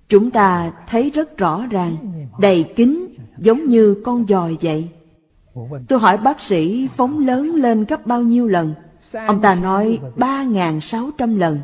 Chúng 0.08 0.30
ta 0.30 0.72
thấy 0.88 1.10
rất 1.10 1.38
rõ 1.38 1.66
ràng, 1.70 1.96
đầy 2.40 2.72
kính 2.76 3.06
giống 3.38 3.66
như 3.66 4.02
con 4.04 4.26
dòi 4.26 4.56
vậy 4.60 4.88
tôi 5.88 5.98
hỏi 5.98 6.16
bác 6.16 6.40
sĩ 6.40 6.88
phóng 6.96 7.26
lớn 7.26 7.54
lên 7.54 7.84
gấp 7.84 8.06
bao 8.06 8.22
nhiêu 8.22 8.46
lần? 8.46 8.74
Ông 9.26 9.40
ta 9.40 9.54
nói 9.54 9.98
ba 10.16 10.42
ngàn 10.42 10.80
sáu 10.80 11.10
trăm 11.18 11.36
lần. 11.36 11.58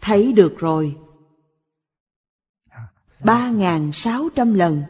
Thấy 0.00 0.32
được 0.32 0.58
rồi. 0.58 0.96
Ba 3.24 3.48
ngàn 3.48 3.92
sáu 3.92 4.28
trăm 4.34 4.54
lần. 4.54 4.82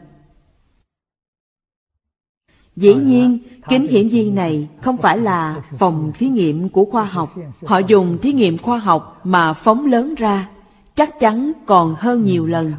Dĩ 2.75 2.93
nhiên, 2.93 3.39
kính 3.69 3.87
hiển 3.87 4.09
vi 4.09 4.31
này 4.31 4.67
không 4.81 4.97
phải 4.97 5.17
là 5.17 5.63
phòng 5.77 6.11
thí 6.15 6.27
nghiệm 6.27 6.69
của 6.69 6.85
khoa 6.85 7.03
học. 7.05 7.35
Họ 7.65 7.79
dùng 7.79 8.17
thí 8.21 8.33
nghiệm 8.33 8.57
khoa 8.57 8.77
học 8.77 9.21
mà 9.23 9.53
phóng 9.53 9.85
lớn 9.85 10.15
ra, 10.15 10.49
chắc 10.95 11.19
chắn 11.19 11.51
còn 11.65 11.95
hơn 11.97 12.23
nhiều 12.23 12.45
lần. 12.45 12.73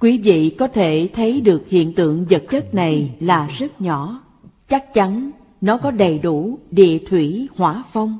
Quý 0.00 0.18
vị 0.18 0.56
có 0.58 0.68
thể 0.68 1.08
thấy 1.14 1.40
được 1.40 1.62
hiện 1.68 1.94
tượng 1.94 2.26
vật 2.30 2.42
chất 2.50 2.74
này 2.74 3.14
là 3.20 3.48
rất 3.58 3.80
nhỏ. 3.80 4.25
Chắc 4.68 4.94
chắn 4.94 5.30
nó 5.60 5.78
có 5.78 5.90
đầy 5.90 6.18
đủ 6.18 6.58
địa 6.70 6.98
thủy 7.08 7.48
hỏa 7.56 7.84
phong. 7.92 8.18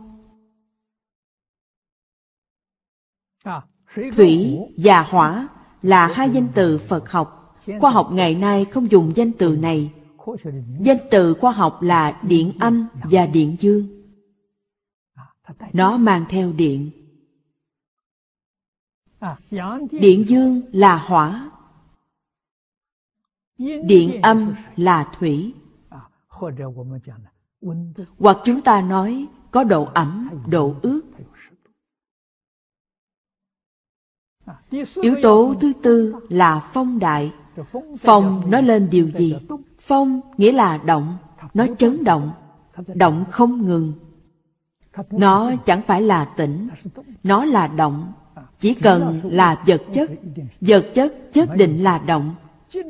Thủy 4.17 4.59
và 4.77 5.03
hỏa 5.03 5.49
là 5.83 6.07
hai 6.07 6.31
danh 6.31 6.49
từ 6.55 6.79
Phật 6.79 7.11
học. 7.11 7.57
Khoa 7.81 7.91
học 7.91 8.09
ngày 8.13 8.35
nay 8.35 8.65
không 8.65 8.91
dùng 8.91 9.13
danh 9.17 9.33
từ 9.33 9.57
này 9.57 9.93
Danh 10.81 10.97
từ 11.11 11.35
khoa 11.35 11.53
học 11.53 11.83
là 11.83 12.21
điện 12.23 12.53
âm 12.61 12.87
và 12.95 13.27
điện 13.27 13.57
dương. 13.61 13.89
Nó 15.73 15.97
mang 15.97 16.25
theo 16.29 16.53
điện. 16.53 16.91
Điện 19.91 20.25
dương 20.29 20.63
là 20.73 20.97
hỏa. 20.97 21.51
Điện 23.59 24.23
âm 24.23 24.55
là 24.77 25.13
thủy. 25.19 25.55
Hoặc 28.19 28.39
chúng 28.45 28.61
ta 28.61 28.81
nói 28.81 29.27
có 29.51 29.65
độ 29.65 29.89
ẩm, 29.95 30.31
độ 30.49 30.75
ướt. 30.83 31.03
Yếu 35.03 35.17
tố 35.23 35.55
thứ 35.61 35.73
tư 35.83 36.15
là 36.29 36.71
phong 36.73 36.99
đại. 36.99 37.33
Phong 37.99 38.51
nói 38.51 38.63
lên 38.63 38.89
điều 38.91 39.11
gì? 39.11 39.37
Phong 39.81 40.21
nghĩa 40.37 40.53
là 40.53 40.79
động, 40.79 41.17
nó 41.55 41.67
chấn 41.79 42.05
động, 42.05 42.33
động 42.95 43.25
không 43.31 43.67
ngừng. 43.67 43.93
Nó 45.11 45.53
chẳng 45.57 45.83
phải 45.87 46.03
là 46.03 46.25
tĩnh, 46.25 46.69
nó 47.23 47.45
là 47.45 47.67
động. 47.67 48.13
Chỉ 48.61 48.75
cần 48.75 49.21
là 49.25 49.63
vật 49.67 49.83
chất, 49.95 50.11
vật 50.61 50.87
chất 50.95 51.15
chất 51.33 51.49
định 51.57 51.83
là 51.83 51.99
động, 51.99 52.35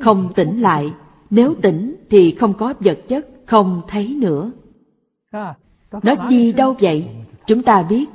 không 0.00 0.32
tỉnh 0.34 0.60
lại. 0.60 0.92
Nếu 1.30 1.54
tỉnh 1.62 1.96
thì 2.10 2.34
không 2.34 2.54
có 2.54 2.74
vật 2.80 2.98
chất, 3.08 3.28
không 3.46 3.82
thấy 3.88 4.16
nữa. 4.20 4.50
Nó 6.02 6.14
gì 6.30 6.52
đâu 6.52 6.76
vậy? 6.80 7.08
Chúng 7.46 7.62
ta 7.62 7.82
biết. 7.82 8.06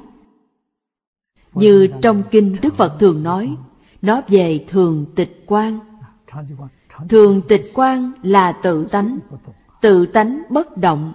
Như 1.54 1.88
trong 2.02 2.24
kinh 2.32 2.58
Đức 2.62 2.76
Phật 2.76 2.98
thường 3.00 3.24
nói, 3.24 3.56
nó 4.02 4.22
về 4.28 4.66
thường 4.68 5.06
tịch 5.16 5.44
quan 5.48 5.80
Thường 7.10 7.42
tịch 7.48 7.72
quan 7.74 8.12
là 8.24 8.52
tự 8.52 8.86
tánh, 8.86 9.20
tự 9.82 10.06
tánh 10.06 10.42
bất 10.50 10.78
động. 10.78 11.14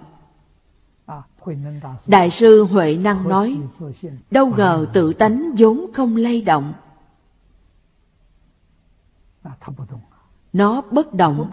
Đại 2.07 2.29
sư 2.29 2.63
Huệ 2.63 2.97
Năng 2.97 3.29
nói, 3.29 3.57
đâu 4.31 4.53
ngờ 4.57 4.87
tự 4.93 5.13
tánh 5.13 5.51
vốn 5.57 5.85
không 5.93 6.15
lay 6.15 6.41
động. 6.41 6.73
Nó 10.53 10.81
bất 10.81 11.13
động, 11.13 11.49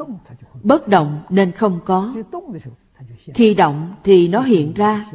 bất 0.65 0.89
động 0.89 1.23
nên 1.29 1.53
không 1.53 1.81
có. 1.85 2.15
Khi 3.35 3.55
động 3.55 3.95
thì 4.05 4.29
nó 4.29 4.41
hiện 4.41 4.73
ra, 4.75 5.07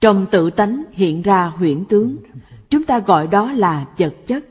trong 0.00 0.26
tự 0.30 0.50
tánh 0.50 0.82
hiện 0.92 1.22
ra 1.22 1.46
huyễn 1.46 1.84
tướng. 1.84 2.16
Chúng 2.70 2.84
ta 2.84 2.98
gọi 2.98 3.26
đó 3.26 3.52
là 3.52 3.86
vật 3.98 4.14
chất. 4.26 4.44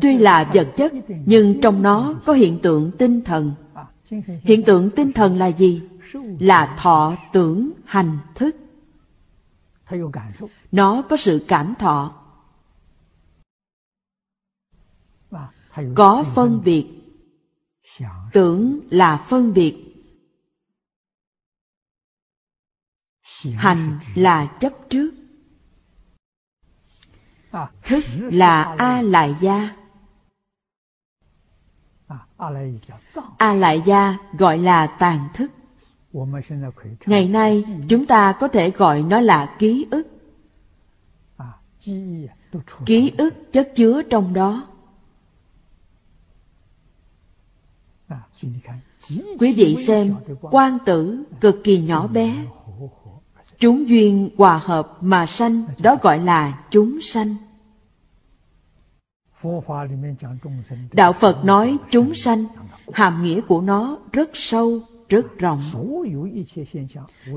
Tuy 0.00 0.18
là 0.18 0.50
vật 0.54 0.68
chất, 0.76 0.92
nhưng 1.26 1.60
trong 1.60 1.82
nó 1.82 2.14
có 2.24 2.32
hiện 2.32 2.58
tượng 2.62 2.90
tinh 2.98 3.24
thần. 3.24 3.52
Hiện 4.42 4.62
tượng 4.62 4.90
tinh 4.90 5.12
thần 5.12 5.36
là 5.36 5.46
gì? 5.46 5.82
Là 6.40 6.76
thọ 6.78 7.16
tưởng 7.32 7.70
hành 7.84 8.18
thức. 8.34 8.56
Nó 10.72 11.02
có 11.02 11.16
sự 11.16 11.44
cảm 11.48 11.74
thọ. 11.78 12.14
Có 15.94 16.24
phân 16.34 16.60
biệt. 16.64 16.95
Tưởng 18.32 18.80
là 18.90 19.24
phân 19.28 19.54
biệt. 19.54 19.76
Hành 23.56 23.98
là 24.14 24.56
chấp 24.60 24.72
trước. 24.90 25.10
Thức 27.82 28.04
là 28.18 28.62
A 28.78 29.02
Lại 29.02 29.34
Gia. 29.40 29.76
A 33.38 33.54
Lại 33.54 33.82
Gia 33.86 34.16
gọi 34.38 34.58
là 34.58 34.86
tàn 34.86 35.28
thức. 35.34 35.50
Ngày 37.06 37.28
nay 37.28 37.64
chúng 37.88 38.06
ta 38.06 38.36
có 38.40 38.48
thể 38.48 38.70
gọi 38.70 39.02
nó 39.02 39.20
là 39.20 39.56
ký 39.58 39.86
ức. 39.90 40.06
Ký 42.86 43.12
ức 43.18 43.34
chất 43.52 43.72
chứa 43.74 44.02
trong 44.02 44.34
đó. 44.34 44.75
Quý 49.38 49.52
vị 49.52 49.76
xem, 49.86 50.14
quan 50.40 50.78
tử 50.86 51.22
cực 51.40 51.64
kỳ 51.64 51.78
nhỏ 51.78 52.06
bé. 52.06 52.34
Chúng 53.58 53.88
duyên 53.88 54.30
hòa 54.36 54.60
hợp 54.64 54.96
mà 55.00 55.26
sanh, 55.26 55.64
đó 55.78 55.96
gọi 56.02 56.18
là 56.18 56.64
chúng 56.70 57.00
sanh. 57.00 57.36
Đạo 60.92 61.12
Phật 61.12 61.44
nói 61.44 61.76
chúng 61.90 62.14
sanh, 62.14 62.44
hàm 62.92 63.22
nghĩa 63.22 63.40
của 63.40 63.60
nó 63.60 63.98
rất 64.12 64.30
sâu, 64.34 64.80
rất 65.08 65.38
rộng. 65.38 65.62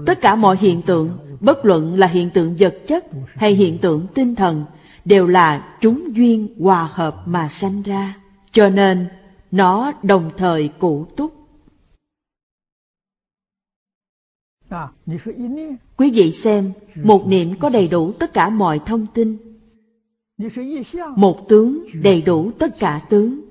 Tất 0.06 0.22
cả 0.22 0.36
mọi 0.36 0.58
hiện 0.60 0.82
tượng, 0.82 1.18
bất 1.40 1.66
luận 1.66 1.96
là 1.96 2.08
hiện 2.08 2.30
tượng 2.30 2.56
vật 2.60 2.78
chất 2.88 3.06
hay 3.36 3.54
hiện 3.54 3.78
tượng 3.78 4.08
tinh 4.14 4.36
thần, 4.36 4.66
đều 5.06 5.28
là 5.28 5.78
chúng 5.82 6.16
duyên 6.16 6.56
hòa 6.60 6.90
hợp 6.92 7.22
mà 7.26 7.50
sanh 7.50 7.82
ra. 7.82 8.16
Cho 8.52 8.70
nên, 8.70 9.08
nó 9.52 9.92
đồng 10.04 10.32
thời 10.38 10.70
cụ 10.80 11.06
túc. 11.18 11.36
Quý 15.98 16.12
vị 16.12 16.32
xem, 16.32 16.74
một 16.96 17.26
niệm 17.28 17.54
có 17.60 17.70
đầy 17.70 17.88
đủ 17.88 18.12
tất 18.12 18.34
cả 18.34 18.50
mọi 18.50 18.80
thông 18.86 19.08
tin, 19.14 19.38
một 21.16 21.46
tướng 21.50 21.86
đầy 22.04 22.22
đủ 22.22 22.52
tất 22.60 22.80
cả 22.80 23.02
tướng. 23.10 23.42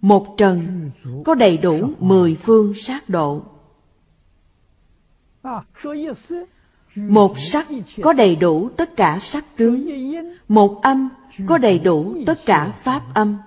Một 0.00 0.34
trần 0.36 0.90
có 1.24 1.34
đầy 1.34 1.56
đủ 1.56 1.90
mười 1.98 2.34
phương 2.34 2.74
sát 2.74 3.08
độ. 3.08 3.42
Một 6.96 7.38
sắc 7.38 7.66
có 8.02 8.12
đầy 8.12 8.36
đủ 8.36 8.70
tất 8.76 8.96
cả 8.96 9.18
sắc 9.20 9.44
tướng. 9.56 9.88
Một 10.48 10.80
âm 10.82 11.08
có 11.46 11.58
đầy 11.58 11.78
đủ 11.78 12.16
tất 12.26 12.38
cả 12.46 12.72
pháp 12.82 13.14
âm. 13.14 13.38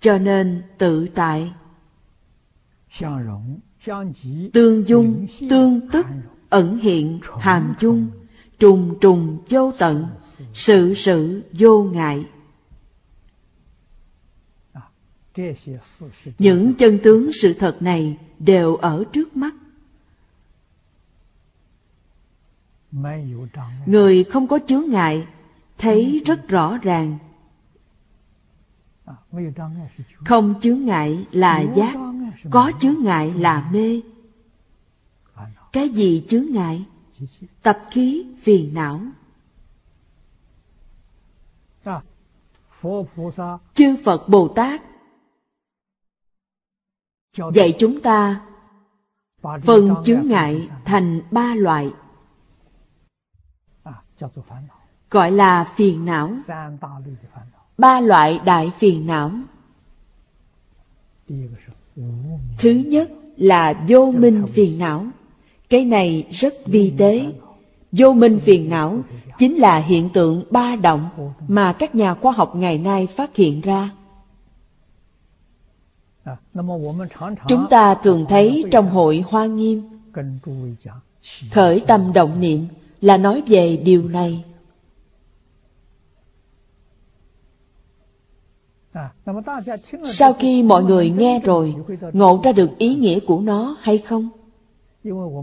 Cho 0.00 0.18
nên 0.18 0.62
tự 0.78 1.08
tại 1.14 1.52
tương 4.52 4.88
dung, 4.88 5.26
tương 5.50 5.90
tức, 5.90 6.06
ẩn 6.50 6.78
hiện, 6.78 7.20
hàm 7.40 7.74
dung 7.80 8.10
trùng 8.58 8.98
trùng, 9.00 9.38
vô 9.48 9.72
tận, 9.78 10.06
sự 10.52 10.94
sự, 10.94 11.42
vô 11.52 11.82
ngại 11.82 12.24
những 16.38 16.74
chân 16.74 16.98
tướng 17.02 17.32
sự 17.32 17.54
thật 17.54 17.82
này 17.82 18.18
đều 18.42 18.76
ở 18.76 19.04
trước 19.12 19.36
mắt. 19.36 19.54
Người 23.86 24.24
không 24.24 24.48
có 24.48 24.58
chướng 24.66 24.90
ngại 24.90 25.26
thấy 25.78 26.22
rất 26.26 26.48
rõ 26.48 26.78
ràng. 26.78 27.18
Không 30.24 30.54
chướng 30.60 30.84
ngại 30.84 31.26
là 31.32 31.64
giác, 31.76 31.94
có 32.50 32.72
chướng 32.80 32.96
ngại 33.02 33.34
là 33.36 33.70
mê. 33.72 34.00
Cái 35.72 35.88
gì 35.88 36.24
chướng 36.28 36.46
ngại? 36.50 36.84
Tập 37.62 37.82
khí 37.90 38.26
phiền 38.42 38.74
não. 38.74 39.00
Chư 43.74 43.96
Phật 44.04 44.28
Bồ 44.28 44.48
Tát 44.48 44.82
dạy 47.54 47.74
chúng 47.78 48.00
ta 48.00 48.40
phần 49.62 49.94
chướng 50.04 50.26
ngại 50.26 50.68
thành 50.84 51.20
ba 51.30 51.54
loại. 51.54 51.90
Gọi 55.10 55.30
là 55.30 55.64
phiền 55.76 56.04
não. 56.04 56.34
Ba 57.78 58.00
loại 58.00 58.40
đại 58.44 58.72
phiền 58.78 59.06
não. 59.06 59.30
Thứ 62.58 62.70
nhất 62.86 63.10
là 63.36 63.84
vô 63.88 64.12
minh 64.16 64.46
phiền 64.52 64.78
não. 64.78 65.06
Cái 65.68 65.84
này 65.84 66.28
rất 66.30 66.54
vi 66.66 66.94
tế. 66.98 67.32
vô 67.92 68.12
minh 68.12 68.38
phiền 68.38 68.68
não 68.68 69.00
chính 69.38 69.56
là 69.56 69.78
hiện 69.78 70.08
tượng 70.08 70.44
ba 70.50 70.76
động 70.76 71.08
mà 71.48 71.72
các 71.72 71.94
nhà 71.94 72.14
khoa 72.14 72.32
học 72.32 72.56
ngày 72.56 72.78
nay 72.78 73.06
phát 73.06 73.36
hiện 73.36 73.60
ra 73.60 73.90
chúng 77.48 77.66
ta 77.70 77.94
thường 77.94 78.26
thấy 78.28 78.64
trong 78.70 78.90
hội 78.90 79.24
hoa 79.28 79.46
nghiêm. 79.46 79.82
Khởi 81.50 81.80
tâm 81.86 82.12
động 82.12 82.40
niệm 82.40 82.66
là 83.00 83.16
nói 83.16 83.42
về 83.46 83.76
điều 83.76 84.08
này. 84.08 84.44
Sau 90.06 90.32
khi 90.32 90.62
mọi 90.62 90.84
người 90.84 91.10
nghe 91.10 91.40
rồi 91.40 91.74
ngộ 92.12 92.40
ra 92.44 92.52
được 92.52 92.78
ý 92.78 92.94
nghĩa 92.94 93.20
của 93.20 93.40
nó 93.40 93.76
hay 93.80 93.98
không? 93.98 94.28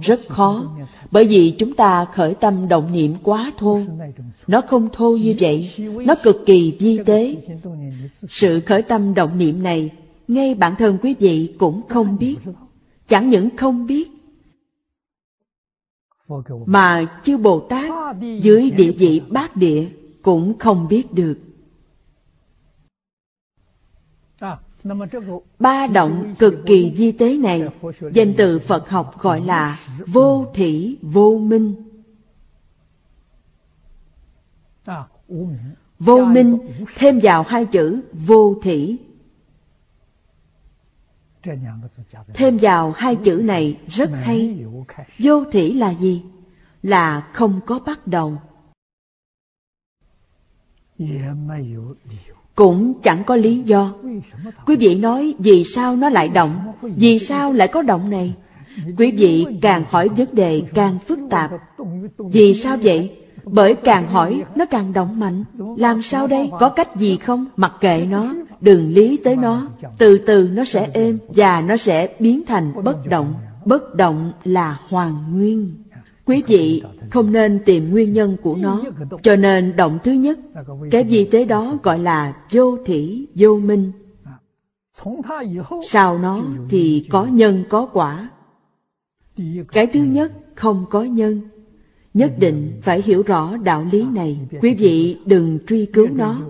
Rất 0.02 0.20
khó 0.28 0.64
bởi 1.12 1.26
vì 1.26 1.56
chúng 1.60 1.74
ta 1.74 2.06
khởi 2.06 2.34
tâm 2.34 2.68
động 2.68 2.92
niệm 2.92 3.16
quá 3.24 3.52
thô. 3.58 3.80
Nó 4.48 4.62
không 4.62 4.90
thô 4.94 5.12
như 5.12 5.36
vậy 5.40 5.72
nó 6.06 6.16
cực 6.24 6.44
kỳ 6.46 6.78
vi 6.80 7.00
tế. 7.06 7.36
sự 8.30 8.60
khởi 8.60 8.82
tâm 8.82 9.14
động 9.14 9.38
niệm 9.38 9.64
này 9.64 9.90
ngay 10.30 10.56
bản 10.56 10.76
thân 10.76 10.98
quý 11.02 11.16
vị 11.20 11.56
cũng 11.60 11.82
không 11.90 12.18
biết. 12.18 12.38
Chẳng 13.08 13.30
những 13.30 13.50
không 13.58 13.88
biết, 13.88 14.10
mà 16.66 17.20
chư 17.24 17.38
bồ 17.38 17.60
tát 17.60 18.16
dưới 18.42 18.72
địa 18.72 18.92
vị 18.92 19.22
bát 19.30 19.56
địa 19.56 19.90
cũng 20.22 20.58
không 20.60 20.88
biết 20.88 21.14
được. 21.14 21.40
Ba 25.60 25.88
động 25.88 26.36
cực 26.40 26.54
kỳ 26.66 26.94
di 26.98 27.12
tế 27.12 27.38
này 27.38 27.64
danh 28.14 28.34
từ 28.38 28.60
phật 28.60 28.90
học 28.90 29.22
gọi 29.22 29.42
là 29.42 29.80
vô 30.08 30.48
thỉ 30.54 30.98
vô 31.02 31.38
minh. 31.38 31.76
Vô 36.00 36.26
minh, 36.26 36.58
thêm 36.96 37.20
vào 37.24 37.44
hai 37.44 37.66
chữ 37.66 38.02
vô 38.14 38.60
thỉ 38.64 38.98
thêm 42.34 42.58
vào 42.62 42.92
hai 42.92 43.16
chữ 43.16 43.42
này 43.44 43.78
rất 43.88 44.10
hay. 44.14 44.66
Vô 45.20 45.44
thủy 45.52 45.74
là 45.74 45.90
gì? 45.90 46.22
Là 46.84 47.30
không 47.34 47.60
có 47.66 47.80
bắt 47.80 48.08
đầu. 48.08 48.38
Cũng 52.56 53.02
chẳng 53.04 53.24
có 53.24 53.36
lý 53.36 53.60
do. 53.60 53.94
Quý 54.66 54.76
vị 54.76 54.96
nói 54.96 55.36
vì 55.40 55.64
sao 55.64 55.96
nó 55.96 56.10
lại 56.10 56.30
động? 56.30 56.74
Vì 56.82 57.20
sao 57.20 57.54
lại 57.54 57.68
có 57.68 57.82
động 57.82 58.10
này? 58.10 58.34
Quý 58.98 59.12
vị 59.12 59.46
càng 59.62 59.84
hỏi 59.90 60.10
vấn 60.10 60.36
đề 60.36 60.62
càng 60.74 61.00
phức 61.00 61.20
tạp. 61.30 61.52
Vì 62.18 62.56
sao 62.56 62.78
vậy? 62.78 63.18
Bởi 63.52 63.76
càng 63.76 64.08
hỏi, 64.08 64.44
nó 64.56 64.66
càng 64.66 64.94
động 64.94 65.20
mạnh. 65.20 65.44
Làm 65.78 66.02
sao 66.02 66.28
đây? 66.28 66.50
Có 66.60 66.70
cách 66.70 66.96
gì 66.96 67.18
không? 67.18 67.46
Mặc 67.56 67.74
kệ 67.80 68.06
nó. 68.10 68.36
Đừng 68.62 68.94
lý 68.94 69.18
tới 69.24 69.36
nó. 69.36 69.68
Từ 69.98 70.18
từ 70.18 70.50
nó 70.54 70.66
sẽ 70.66 70.90
êm 70.94 71.20
và 71.28 71.62
nó 71.62 71.78
sẽ 71.78 72.16
biến 72.20 72.42
thành 72.48 72.84
bất 72.84 73.08
động. 73.08 73.34
Bất 73.66 73.96
động 73.96 74.32
là 74.44 74.80
hoàn 74.90 75.14
nguyên. 75.32 75.76
Quý 76.26 76.44
vị, 76.48 76.84
không 77.10 77.32
nên 77.32 77.60
tìm 77.66 77.92
nguyên 77.92 78.14
nhân 78.14 78.38
của 78.44 78.56
nó. 78.56 78.82
Cho 79.22 79.36
nên 79.36 79.76
động 79.76 80.00
thứ 80.04 80.12
nhất, 80.12 80.40
cái 80.92 81.04
vi 81.04 81.26
tế 81.26 81.46
đó 81.46 81.78
gọi 81.84 82.00
là 82.00 82.34
vô 82.52 82.78
thỉ 82.86 83.28
vô 83.36 83.60
minh. 83.60 83.92
Sau 85.84 86.18
nó 86.18 86.42
thì 86.70 87.08
có 87.10 87.26
nhân 87.26 87.64
có 87.70 87.86
quả. 87.86 88.30
Cái 89.72 89.88
thứ 89.88 90.00
nhất, 90.00 90.32
không 90.56 90.86
có 90.90 91.04
nhân 91.04 91.42
nhất 92.14 92.34
định 92.40 92.80
phải 92.84 93.02
hiểu 93.02 93.24
rõ 93.24 93.58
đạo 93.58 93.88
lý 93.92 94.04
này. 94.04 94.48
Quý 94.62 94.76
vị 94.76 95.18
đừng 95.26 95.60
truy 95.68 95.86
cứu 95.94 96.08
nó. 96.10 96.42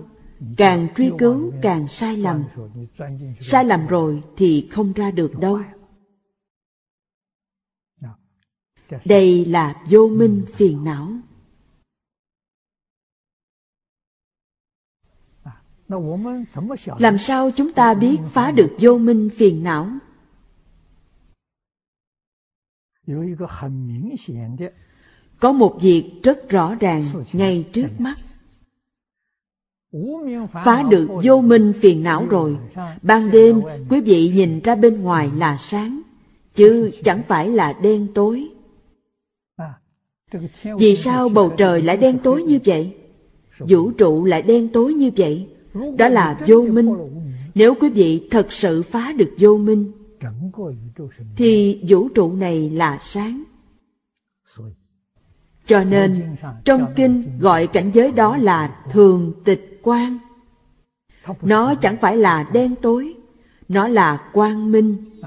Càng 0.56 0.88
truy 0.96 1.10
cứu, 1.18 1.52
càng 1.62 1.88
sai 1.88 2.16
lầm. 2.16 2.44
Sai 3.40 3.64
lầm 3.64 3.86
rồi 3.86 4.22
thì 4.36 4.68
không 4.70 4.92
ra 4.92 5.10
được 5.10 5.38
đâu. 5.38 5.60
Đây 9.04 9.44
là 9.44 9.84
vô 9.90 10.08
minh 10.08 10.46
phiền 10.54 10.84
não. 10.84 11.12
Làm 16.98 17.18
sao 17.18 17.50
chúng 17.56 17.72
ta 17.72 17.94
biết 17.94 18.18
phá 18.32 18.52
được 18.52 18.76
vô 18.80 18.98
minh 18.98 19.30
phiền 19.36 19.62
não? 19.62 19.90
Có 25.40 25.52
một 25.52 25.78
việc 25.80 26.04
rất 26.22 26.48
rõ 26.48 26.74
ràng 26.74 27.02
ngay 27.32 27.64
trước 27.72 27.88
mắt. 27.98 28.14
phá 30.52 30.82
được 30.90 31.08
vô 31.24 31.40
minh 31.40 31.72
phiền 31.80 32.02
não 32.02 32.26
rồi. 32.26 32.56
ban 33.02 33.30
đêm 33.30 33.60
quý 33.90 34.00
vị 34.00 34.32
nhìn 34.34 34.60
ra 34.60 34.74
bên 34.74 35.02
ngoài 35.02 35.30
là 35.36 35.58
sáng 35.62 36.02
chứ 36.54 36.90
chẳng 37.04 37.22
phải 37.28 37.48
là 37.48 37.72
đen 37.82 38.06
tối. 38.14 38.48
Vì 40.78 40.96
sao 40.96 41.28
bầu 41.28 41.52
trời 41.56 41.82
lại 41.82 41.96
đen 41.96 42.18
tối 42.22 42.42
như 42.42 42.58
vậy? 42.64 42.94
Vũ 43.58 43.90
trụ 43.90 44.24
lại 44.24 44.42
đen 44.42 44.68
tối 44.68 44.94
như 44.94 45.10
vậy? 45.16 45.48
đó 45.96 46.08
là 46.08 46.38
vô 46.46 46.62
minh. 46.62 46.94
nếu 47.54 47.74
quý 47.74 47.88
vị 47.88 48.28
thật 48.30 48.52
sự 48.52 48.82
phá 48.82 49.12
được 49.12 49.30
vô 49.38 49.56
minh 49.56 49.92
thì 51.36 51.80
vũ 51.88 52.08
trụ 52.08 52.32
này 52.32 52.70
là 52.70 52.98
sáng 53.02 53.44
cho 55.70 55.84
nên, 55.84 56.36
trong 56.64 56.86
kinh 56.96 57.38
gọi 57.40 57.66
cảnh 57.66 57.90
giới 57.94 58.12
đó 58.12 58.36
là 58.36 58.76
thường 58.90 59.32
tịch 59.44 59.80
quan 59.82 60.18
nó 61.42 61.74
chẳng 61.74 61.96
phải 61.96 62.16
là 62.16 62.50
đen 62.52 62.74
tối, 62.82 63.14
nó 63.68 63.88
là 63.88 64.30
quang 64.32 64.72
minh. 64.72 65.20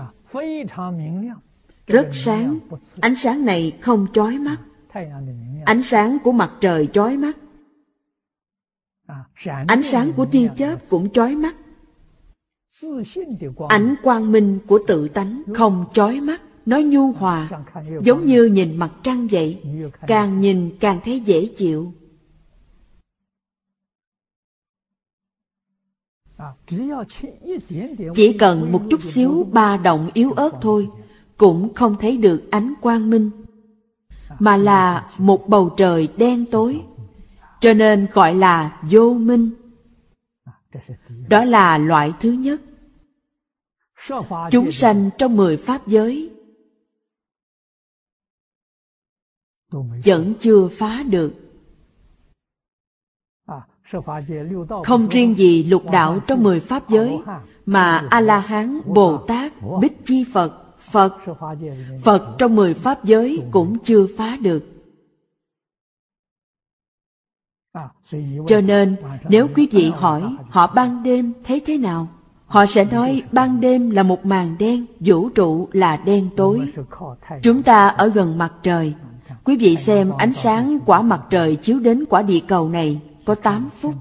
Rất 1.87 2.09
sáng, 2.13 2.59
ánh 3.01 3.15
sáng 3.15 3.45
này 3.45 3.77
không 3.81 4.07
chói 4.13 4.37
mắt. 4.37 4.57
Ánh 5.65 5.81
sáng 5.83 6.17
của 6.23 6.31
mặt 6.31 6.51
trời 6.61 6.87
chói 6.93 7.17
mắt. 7.17 7.37
Ánh 9.67 9.83
sáng 9.83 10.13
của 10.13 10.25
tia 10.25 10.49
chớp 10.57 10.75
cũng 10.89 11.09
chói 11.09 11.35
mắt. 11.35 11.55
Ánh 13.69 13.95
quang 14.03 14.31
minh 14.31 14.59
của 14.67 14.79
tự 14.87 15.07
tánh 15.07 15.43
không 15.55 15.85
chói 15.93 16.21
mắt 16.21 16.41
nó 16.65 16.77
nhu 16.77 17.11
hòa, 17.11 17.49
giống 18.03 18.25
như 18.25 18.45
nhìn 18.45 18.75
mặt 18.75 18.91
trăng 19.03 19.27
vậy, 19.31 19.61
càng 20.07 20.41
nhìn 20.41 20.77
càng 20.79 20.99
thấy 21.03 21.19
dễ 21.19 21.45
chịu. 21.45 21.93
Chỉ 28.15 28.33
cần 28.37 28.71
một 28.71 28.81
chút 28.89 29.03
xíu 29.03 29.47
ba 29.51 29.77
động 29.77 30.09
yếu 30.13 30.31
ớt 30.31 30.51
thôi, 30.61 30.89
cũng 31.37 31.73
không 31.73 31.95
thấy 31.99 32.17
được 32.17 32.51
ánh 32.51 32.73
quang 32.81 33.09
minh, 33.09 33.31
mà 34.39 34.57
là 34.57 35.09
một 35.17 35.49
bầu 35.49 35.73
trời 35.77 36.07
đen 36.17 36.45
tối, 36.51 36.81
cho 37.59 37.73
nên 37.73 38.07
gọi 38.13 38.35
là 38.35 38.81
vô 38.81 39.13
minh. 39.13 39.49
Đó 41.27 41.45
là 41.45 41.77
loại 41.77 42.13
thứ 42.19 42.31
nhất. 42.31 42.61
Chúng 44.51 44.71
sanh 44.71 45.09
trong 45.17 45.37
mười 45.37 45.57
pháp 45.57 45.87
giới 45.87 46.29
vẫn 50.05 50.33
chưa 50.39 50.67
phá 50.67 51.03
được. 51.03 51.33
không 54.85 55.07
riêng 55.09 55.37
gì 55.37 55.63
lục 55.63 55.83
đạo 55.91 56.19
trong 56.27 56.43
mười 56.43 56.59
pháp 56.59 56.89
giới 56.89 57.17
mà 57.65 58.07
a 58.09 58.21
la 58.21 58.39
hán 58.39 58.81
bồ 58.85 59.17
tát 59.17 59.53
bích 59.81 60.05
chi 60.05 60.25
phật 60.33 60.59
phật 60.91 61.17
phật 62.03 62.35
trong 62.37 62.55
mười 62.55 62.73
pháp 62.73 63.03
giới 63.03 63.41
cũng 63.51 63.77
chưa 63.83 64.07
phá 64.17 64.37
được. 64.41 64.63
cho 68.47 68.61
nên 68.61 68.95
nếu 69.29 69.47
quý 69.55 69.67
vị 69.71 69.91
hỏi 69.95 70.35
họ 70.49 70.67
ban 70.75 71.03
đêm 71.03 71.33
thấy 71.43 71.61
thế 71.65 71.77
nào 71.77 72.07
họ 72.45 72.65
sẽ 72.65 72.85
nói 72.85 73.23
ban 73.31 73.61
đêm 73.61 73.89
là 73.89 74.03
một 74.03 74.25
màn 74.25 74.55
đen 74.59 74.85
vũ 74.99 75.29
trụ 75.29 75.67
là 75.71 75.97
đen 75.97 76.29
tối. 76.35 76.73
Chúng 77.43 77.63
ta. 77.63 77.87
ở 77.87 78.07
gần 78.09 78.37
mặt 78.37 78.53
trời 78.63 78.93
Quý 79.43 79.57
vị 79.57 79.75
xem 79.75 80.11
ánh 80.17 80.33
sáng 80.33 80.79
quả 80.85 81.01
mặt 81.01 81.21
trời 81.29 81.55
chiếu 81.55 81.79
đến 81.79 82.03
quả 82.09 82.21
địa 82.21 82.39
cầu 82.47 82.69
này 82.69 83.01
có 83.25 83.35
8 83.35 83.69
phút. 83.79 83.95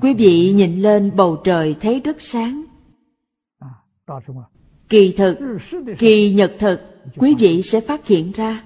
Quý 0.00 0.14
vị 0.14 0.52
nhìn 0.52 0.80
lên 0.80 1.10
bầu 1.16 1.36
trời 1.44 1.76
thấy 1.80 2.00
rất 2.00 2.16
sáng. 2.22 2.64
Kỳ 4.88 5.14
thực, 5.16 5.38
kỳ 5.98 6.34
nhật 6.34 6.52
thực, 6.58 6.80
quý 7.16 7.34
vị 7.38 7.62
sẽ 7.62 7.80
phát 7.80 8.06
hiện 8.06 8.32
ra 8.32 8.64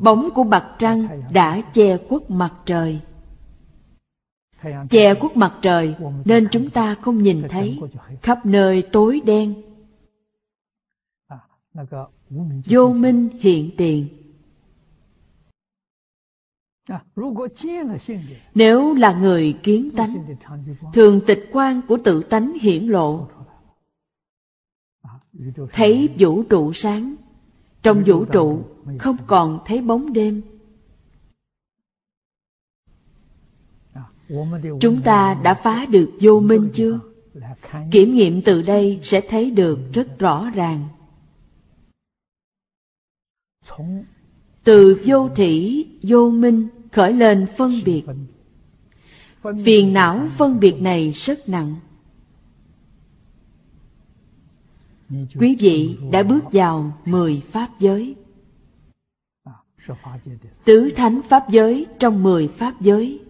bóng 0.00 0.28
của 0.34 0.44
mặt 0.44 0.76
trăng 0.78 1.22
đã 1.32 1.60
che 1.72 1.96
khuất 2.08 2.30
mặt 2.30 2.52
trời 2.66 3.00
che 4.90 5.14
khuất 5.14 5.36
mặt 5.36 5.58
trời, 5.62 5.94
nên 6.24 6.48
chúng 6.50 6.70
ta 6.70 6.94
không 6.94 7.22
nhìn 7.22 7.42
thấy. 7.48 7.80
Khắp 8.22 8.46
nơi 8.46 8.82
tối 8.82 9.20
đen. 9.24 9.62
Vô 12.66 12.92
minh 12.92 13.28
hiện 13.40 13.70
tiền. 13.76 14.08
Nếu 18.54 18.94
là 18.94 19.18
người 19.18 19.58
kiến 19.62 19.88
tánh, 19.96 20.36
thường 20.92 21.20
tịch 21.26 21.48
quan 21.52 21.80
của 21.88 21.98
tự 22.04 22.22
tánh 22.22 22.52
hiển 22.60 22.84
lộ. 22.84 23.28
Thấy 25.72 26.08
vũ 26.18 26.42
trụ 26.42 26.72
sáng. 26.72 27.14
Trong 27.82 28.02
vũ 28.06 28.24
trụ 28.24 28.62
không 28.98 29.16
còn 29.26 29.58
thấy 29.64 29.82
bóng 29.82 30.12
đêm. 30.12 30.42
chúng 34.80 35.02
ta 35.02 35.34
đã 35.42 35.54
phá 35.54 35.86
được 35.86 36.10
vô 36.20 36.40
minh 36.40 36.70
chưa? 36.74 37.00
Kiểm 37.90 38.14
nghiệm 38.14 38.42
từ 38.42 38.62
đây 38.62 38.98
sẽ 39.02 39.20
thấy 39.20 39.50
được 39.50 39.78
rất 39.92 40.18
rõ 40.18 40.50
ràng. 40.54 40.88
Từ 44.64 45.00
vô 45.04 45.28
thủy, 45.28 45.86
vô 46.02 46.30
minh 46.30 46.68
khởi 46.92 47.12
lên 47.12 47.46
phân 47.56 47.72
biệt. 47.84 48.02
Phiền 49.64 49.92
não 49.92 50.28
phân 50.36 50.60
biệt 50.60 50.82
này 50.82 51.10
rất 51.10 51.48
nặng. 51.48 51.74
Quý 55.38 55.56
vị 55.60 55.96
đã 56.12 56.22
bước 56.22 56.44
vào 56.52 56.98
mười 57.04 57.42
pháp 57.50 57.70
giới. 57.78 58.14
Tứ 60.64 60.90
thánh 60.96 61.20
pháp 61.28 61.50
giới 61.50 61.86
trong 61.98 62.22
mười 62.22 62.48
pháp 62.48 62.80
giới 62.80 63.20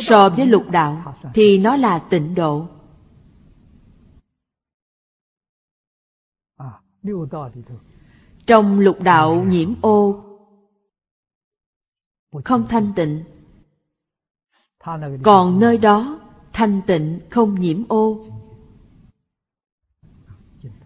so 0.00 0.28
với 0.28 0.46
lục 0.46 0.64
đạo 0.70 1.14
thì 1.34 1.58
nó 1.58 1.76
là 1.76 1.98
tịnh 1.98 2.34
độ. 2.34 2.66
Trong 8.46 8.80
lục 8.80 9.02
đạo 9.02 9.44
nhiễm 9.44 9.74
ô, 9.80 10.24
không 12.44 12.66
thanh 12.68 12.92
tịnh. 12.96 13.24
Còn 15.22 15.60
nơi 15.60 15.78
đó, 15.78 16.20
thanh 16.52 16.80
tịnh 16.86 17.20
không 17.30 17.60
nhiễm 17.60 17.82
ô. 17.88 18.24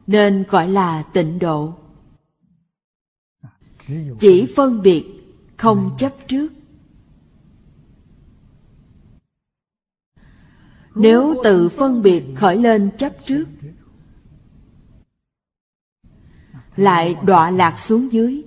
Nên 0.06 0.44
gọi 0.48 0.68
là 0.68 1.02
tịnh 1.02 1.38
độ. 1.38 1.74
Chỉ 4.20 4.52
phân 4.56 4.82
biệt, 4.82 5.04
không 5.56 5.94
chấp 5.98 6.12
trước. 6.28 6.48
nếu 10.94 11.34
tự 11.44 11.68
phân 11.68 12.02
biệt 12.02 12.24
khởi 12.36 12.56
lên 12.56 12.90
chấp 12.98 13.12
trước, 13.26 13.44
lại 16.76 17.16
đọa 17.24 17.50
lạc 17.50 17.78
xuống 17.78 18.12
dưới, 18.12 18.42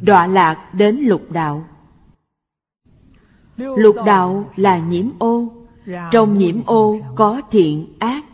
đọa 0.00 0.26
lạc 0.26 0.74
đến 0.74 0.96
lục 0.96 1.30
đạo. 1.30 1.68
Lục 3.56 3.96
đạo 4.06 4.52
là 4.56 4.78
nhiễm 4.78 5.06
ô, 5.18 5.52
trong 6.10 6.38
nhiễm 6.38 6.66
ô 6.66 6.96
có 7.14 7.42
thiện 7.50 7.86
ác. 7.98 8.24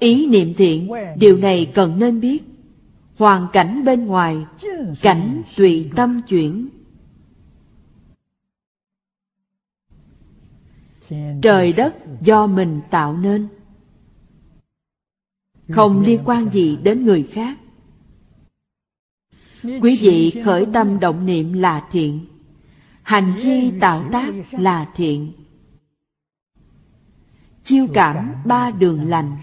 Ý 0.00 0.26
niệm 0.26 0.54
thiện, 0.54 0.90
điều 1.16 1.36
này 1.36 1.72
cần 1.74 1.98
nên 1.98 2.20
biết. 2.20 2.42
Hoàn 3.16 3.46
cảnh 3.52 3.84
bên 3.84 4.06
ngoài, 4.06 4.46
cảnh 5.02 5.42
tùy 5.56 5.90
tâm 5.96 6.20
chuyển. 6.28 6.68
trời 11.42 11.72
đất 11.72 11.94
do 12.20 12.46
mình 12.46 12.80
tạo 12.90 13.16
nên. 13.16 13.48
Không 15.70 16.00
liên 16.00 16.20
quan 16.24 16.50
gì 16.50 16.78
đến 16.82 17.04
người 17.04 17.22
khác. 17.22 17.58
Quý 19.62 19.98
vị 20.00 20.42
khởi 20.44 20.66
tâm 20.72 21.00
động 21.00 21.26
niệm 21.26 21.52
là 21.52 21.88
thiện. 21.90 22.26
Hành 23.02 23.38
chi 23.40 23.72
tạo 23.80 24.08
tác 24.12 24.32
là 24.50 24.90
thiện. 24.94 25.32
Chiêu 27.64 27.86
cảm 27.94 28.34
ba 28.44 28.70
đường 28.70 29.08
lành. 29.08 29.36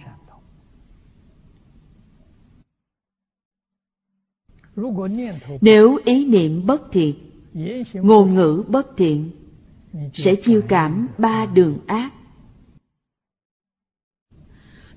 nếu 5.62 6.00
ý 6.06 6.26
niệm 6.26 6.66
bất 6.66 6.82
thiện 6.92 7.16
ngôn 7.94 8.36
ngữ 8.36 8.64
bất 8.68 8.98
thiện 8.98 9.32
sẽ 10.14 10.36
chiêu 10.36 10.62
cảm 10.68 11.08
ba 11.18 11.46
đường 11.46 11.80
ác. 11.88 12.14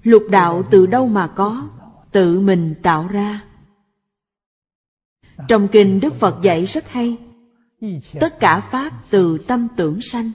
Lục 0.03 0.23
đạo 0.31 0.63
từ 0.71 0.87
đâu 0.87 1.09
mà 1.09 1.33
có, 1.37 1.69
tự 2.13 2.41
mình 2.41 2.75
tạo 2.83 3.07
ra. 3.09 3.45
Trong 5.49 5.69
kinh 5.73 6.01
đức 6.01 6.15
phật 6.15 6.43
dạy 6.43 6.65
rất 6.65 6.89
hay, 6.89 7.17
tất 8.21 8.41
cả 8.41 8.61
pháp 8.61 9.03
từ 9.11 9.39
tâm 9.39 9.69
tưởng 9.77 10.01
sanh. 10.03 10.31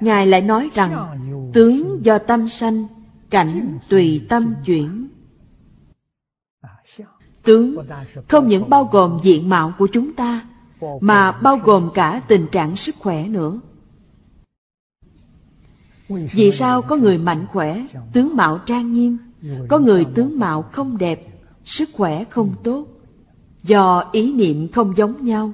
Ngài 0.00 0.26
lại 0.26 0.40
nói 0.40 0.70
rằng, 0.74 1.18
tướng 1.54 2.00
do 2.04 2.18
tâm 2.18 2.48
sanh, 2.48 2.86
cảnh 3.30 3.78
tùy 3.88 4.26
tâm 4.28 4.54
chuyển 4.66 5.08
tướng, 7.50 7.76
không 8.28 8.48
những 8.48 8.70
bao 8.70 8.84
gồm 8.84 9.20
diện 9.22 9.48
mạo 9.48 9.72
của 9.78 9.88
chúng 9.92 10.12
ta, 10.14 10.48
mà 11.00 11.32
bao 11.32 11.56
gồm 11.56 11.90
cả 11.94 12.22
tình 12.28 12.46
trạng 12.52 12.76
sức 12.76 12.94
khỏe 12.98 13.28
nữa. 13.28 13.60
Vì 16.08 16.50
sao 16.50 16.82
có 16.82 16.96
người 16.96 17.18
mạnh 17.18 17.46
khỏe, 17.52 17.86
tướng 18.12 18.36
mạo 18.36 18.58
trang 18.66 18.92
nghiêm, 18.92 19.18
có 19.68 19.78
người 19.78 20.06
tướng 20.14 20.38
mạo 20.38 20.62
không 20.62 20.98
đẹp, 20.98 21.26
sức 21.64 21.88
khỏe 21.92 22.24
không 22.24 22.54
tốt? 22.64 22.86
Do 23.62 24.10
ý 24.12 24.32
niệm 24.32 24.68
không 24.72 24.96
giống 24.96 25.24
nhau. 25.24 25.52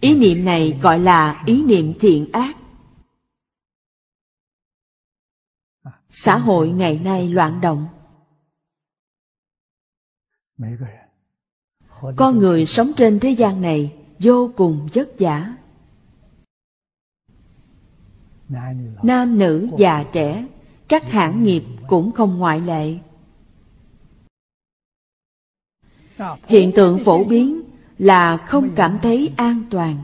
Ý 0.00 0.14
niệm 0.14 0.44
này 0.44 0.78
gọi 0.82 0.98
là 0.98 1.42
ý 1.46 1.62
niệm 1.62 1.92
thiện 2.00 2.32
ác. 2.32 2.56
Xã 6.10 6.38
hội 6.38 6.68
ngày 6.68 6.98
nay 7.04 7.28
loạn 7.28 7.60
động 7.60 7.86
con 12.16 12.38
người 12.38 12.66
sống 12.66 12.92
trên 12.96 13.20
thế 13.20 13.30
gian 13.30 13.60
này 13.60 13.92
vô 14.18 14.50
cùng 14.56 14.88
vất 14.94 15.08
vả. 15.18 15.54
Nam 19.02 19.38
nữ 19.38 19.68
già 19.78 20.04
trẻ 20.12 20.46
các 20.88 21.10
hãng 21.10 21.42
nghiệp 21.42 21.62
cũng 21.88 22.12
không 22.12 22.38
ngoại 22.38 22.60
lệ. 22.60 22.98
Hiện 26.46 26.72
tượng 26.74 26.98
phổ 27.04 27.24
biến 27.24 27.62
là 27.98 28.36
không 28.36 28.70
cảm 28.76 28.98
thấy 29.02 29.32
an 29.36 29.62
toàn. 29.70 29.96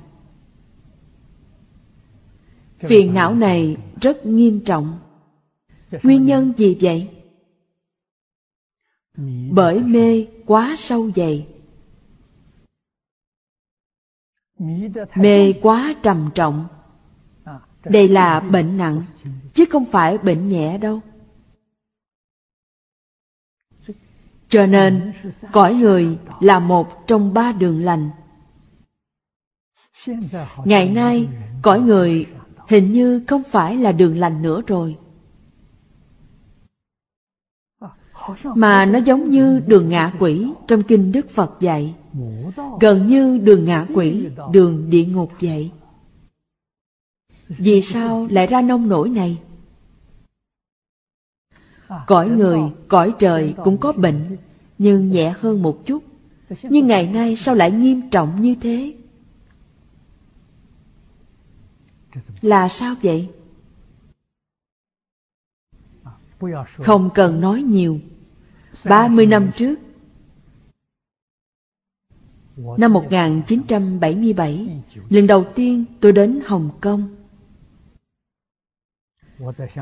Phiền 2.78 3.14
não 3.14 3.34
này 3.34 3.76
rất 4.00 4.26
nghiêm 4.26 4.60
trọng. 4.60 4.98
Nguyên 6.02 6.24
nhân 6.24 6.52
gì 6.56 6.76
vậy? 6.80 7.15
bởi 9.50 9.80
mê 9.80 10.26
quá 10.46 10.74
sâu 10.78 11.10
dày. 11.16 11.46
Mê 15.14 15.52
quá 15.62 15.94
trầm 16.02 16.30
trọng. 16.34 16.66
Đây 17.84 18.08
là 18.08 18.40
bệnh 18.40 18.76
nặng, 18.76 19.02
chứ 19.54 19.64
không 19.70 19.84
phải 19.84 20.18
bệnh 20.18 20.48
nhẹ 20.48 20.78
đâu. 20.78 21.00
Cho 24.48 24.66
nên, 24.66 25.12
cõi 25.52 25.74
người 25.74 26.18
là 26.40 26.58
một 26.58 27.06
trong 27.06 27.34
ba 27.34 27.52
đường 27.52 27.80
lành. 27.84 28.10
Ngày 30.64 30.88
nay, 30.88 31.28
cõi 31.62 31.80
người 31.80 32.26
hình 32.68 32.92
như 32.92 33.24
không 33.26 33.42
phải 33.50 33.76
là 33.76 33.92
đường 33.92 34.16
lành 34.18 34.42
nữa 34.42 34.62
rồi. 34.66 34.98
Mà 38.44 38.84
nó 38.84 38.98
giống 38.98 39.30
như 39.30 39.60
đường 39.66 39.88
ngạ 39.88 40.12
quỷ 40.18 40.46
trong 40.66 40.82
kinh 40.82 41.12
Đức 41.12 41.30
Phật 41.30 41.60
dạy. 41.60 41.94
Gần 42.80 43.06
như 43.06 43.38
đường 43.38 43.64
ngạ 43.64 43.86
quỷ, 43.94 44.26
đường 44.52 44.90
địa 44.90 45.04
ngục 45.04 45.32
vậy. 45.40 45.70
Vì 47.48 47.82
sao 47.82 48.26
lại 48.30 48.46
ra 48.46 48.62
nông 48.62 48.88
nổi 48.88 49.08
này? 49.08 49.38
Cõi 52.06 52.30
người, 52.30 52.60
cõi 52.88 53.14
trời 53.18 53.54
cũng 53.64 53.78
có 53.78 53.92
bệnh, 53.92 54.36
nhưng 54.78 55.10
nhẹ 55.10 55.34
hơn 55.40 55.62
một 55.62 55.86
chút. 55.86 56.02
Nhưng 56.62 56.86
ngày 56.86 57.06
nay 57.06 57.36
sao 57.36 57.54
lại 57.54 57.70
nghiêm 57.70 58.10
trọng 58.10 58.40
như 58.40 58.54
thế? 58.60 58.94
Là 62.42 62.68
sao 62.68 62.94
vậy? 63.02 63.28
Không 66.78 67.10
cần 67.14 67.40
nói 67.40 67.62
nhiều. 67.62 68.00
30 68.88 69.26
năm 69.26 69.50
trước, 69.56 69.78
năm 72.56 72.92
1977, 72.92 74.82
lần 75.08 75.26
đầu 75.26 75.44
tiên 75.54 75.84
tôi 76.00 76.12
đến 76.12 76.40
Hồng 76.46 76.70
Kông. 76.80 77.16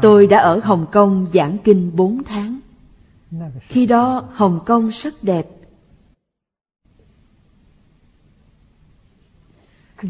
Tôi 0.02 0.26
đã 0.26 0.38
ở 0.38 0.61
Hồng 0.64 0.86
Kông 0.92 1.26
giảng 1.34 1.59
kinh 1.64 1.96
4 1.96 2.24
tháng. 2.24 2.61
Khi 3.61 3.86
đó 3.86 4.28
Hồng 4.32 4.61
Kông 4.66 4.88
rất 4.88 5.14
đẹp. 5.22 5.46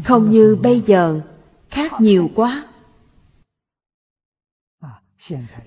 Không 0.05 0.29
như 0.29 0.57
bây 0.63 0.81
giờ, 0.81 1.21
khác 1.69 1.91
nhiều 1.99 2.29
quá. 2.35 2.67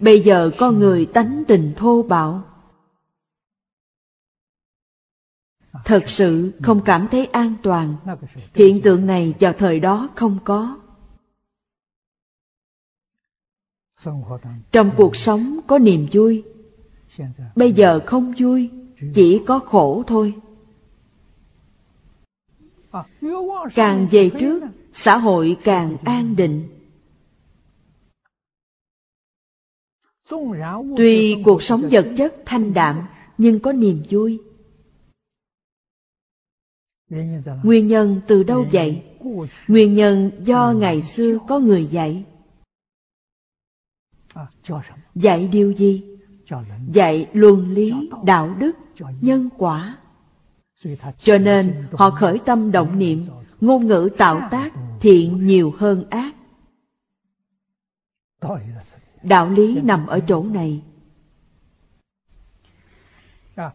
Bây 0.01 0.21
giờ 0.21 0.51
con 0.59 0.79
người 0.79 1.07
tánh 1.07 1.43
tình 1.49 1.73
thô 1.77 2.03
bạo. 2.03 2.43
Thật 5.85 6.05
sự 6.07 6.53
không 6.63 6.81
cảm 6.85 7.09
thấy 7.11 7.27
an 7.27 7.55
toàn. 7.63 7.97
Hiện 8.55 8.81
tượng 8.83 9.07
này 9.07 9.35
vào 9.41 9.53
thời 9.53 9.81
đó 9.81 10.09
không 10.15 10.39
có. 10.45 10.77
Trong 14.73 14.91
cuộc 14.97 15.17
sống 15.17 15.61
có 15.67 15.79
niềm 15.79 16.07
vui 16.13 16.45
Bây 17.57 17.73
giờ 17.73 18.01
không 18.07 18.35
vui, 18.39 18.71
Chỉ 19.15 19.41
có 19.47 19.59
khổ 19.59 20.03
thôi 20.07 20.35
Càng 23.75 24.09
về 24.11 24.31
trước, 24.41 24.63
Xã 24.93 25.17
hội 25.17 25.57
càng 25.65 25.97
an 26.05 26.37
định 26.37 26.69
Tuy 30.97 31.43
cuộc 31.45 31.63
sống 31.63 31.83
vật 31.91 32.07
chất 32.17 32.35
thanh 32.47 32.75
đạm, 32.75 33.03
Nhưng 33.39 33.61
có 33.61 33.73
niềm 33.73 34.03
vui 34.11 34.41
Nguyên 37.63 37.87
nhân 37.87 38.21
từ 38.27 38.43
đâu 38.43 38.67
vậy? 38.73 39.03
Nguyên 39.69 39.95
nhân 39.95 40.31
do 40.45 40.73
ngày 40.73 41.03
xưa 41.03 41.39
có 41.49 41.59
người 41.59 41.87
dạy 41.87 42.25
Dạy 45.15 45.49
điều 45.53 45.73
gì? 45.73 46.05
Dạy 46.93 47.29
luân 47.33 47.71
lý, 47.71 48.11
đạo 48.25 48.55
đức, 48.59 48.73
nhân 49.21 49.49
quả. 49.59 49.99
Cho 51.19 51.39
nên 51.39 51.87
họ 51.93 52.11
khởi 52.11 52.39
tâm 52.39 52.73
động 52.73 52.99
niệm, 52.99 53.27
ngôn 53.61 53.87
ngữ 53.87 54.09
tạo 54.19 54.49
tác 54.51 54.73
thiện 55.01 55.47
nhiều 55.47 55.75
hơn 55.79 56.05
ác. 56.11 56.35
Đạo 59.23 59.51
lý 59.51 59.81
nằm 59.81 60.07
ở 60.07 60.21
chỗ 60.21 60.43
này. 60.43 60.83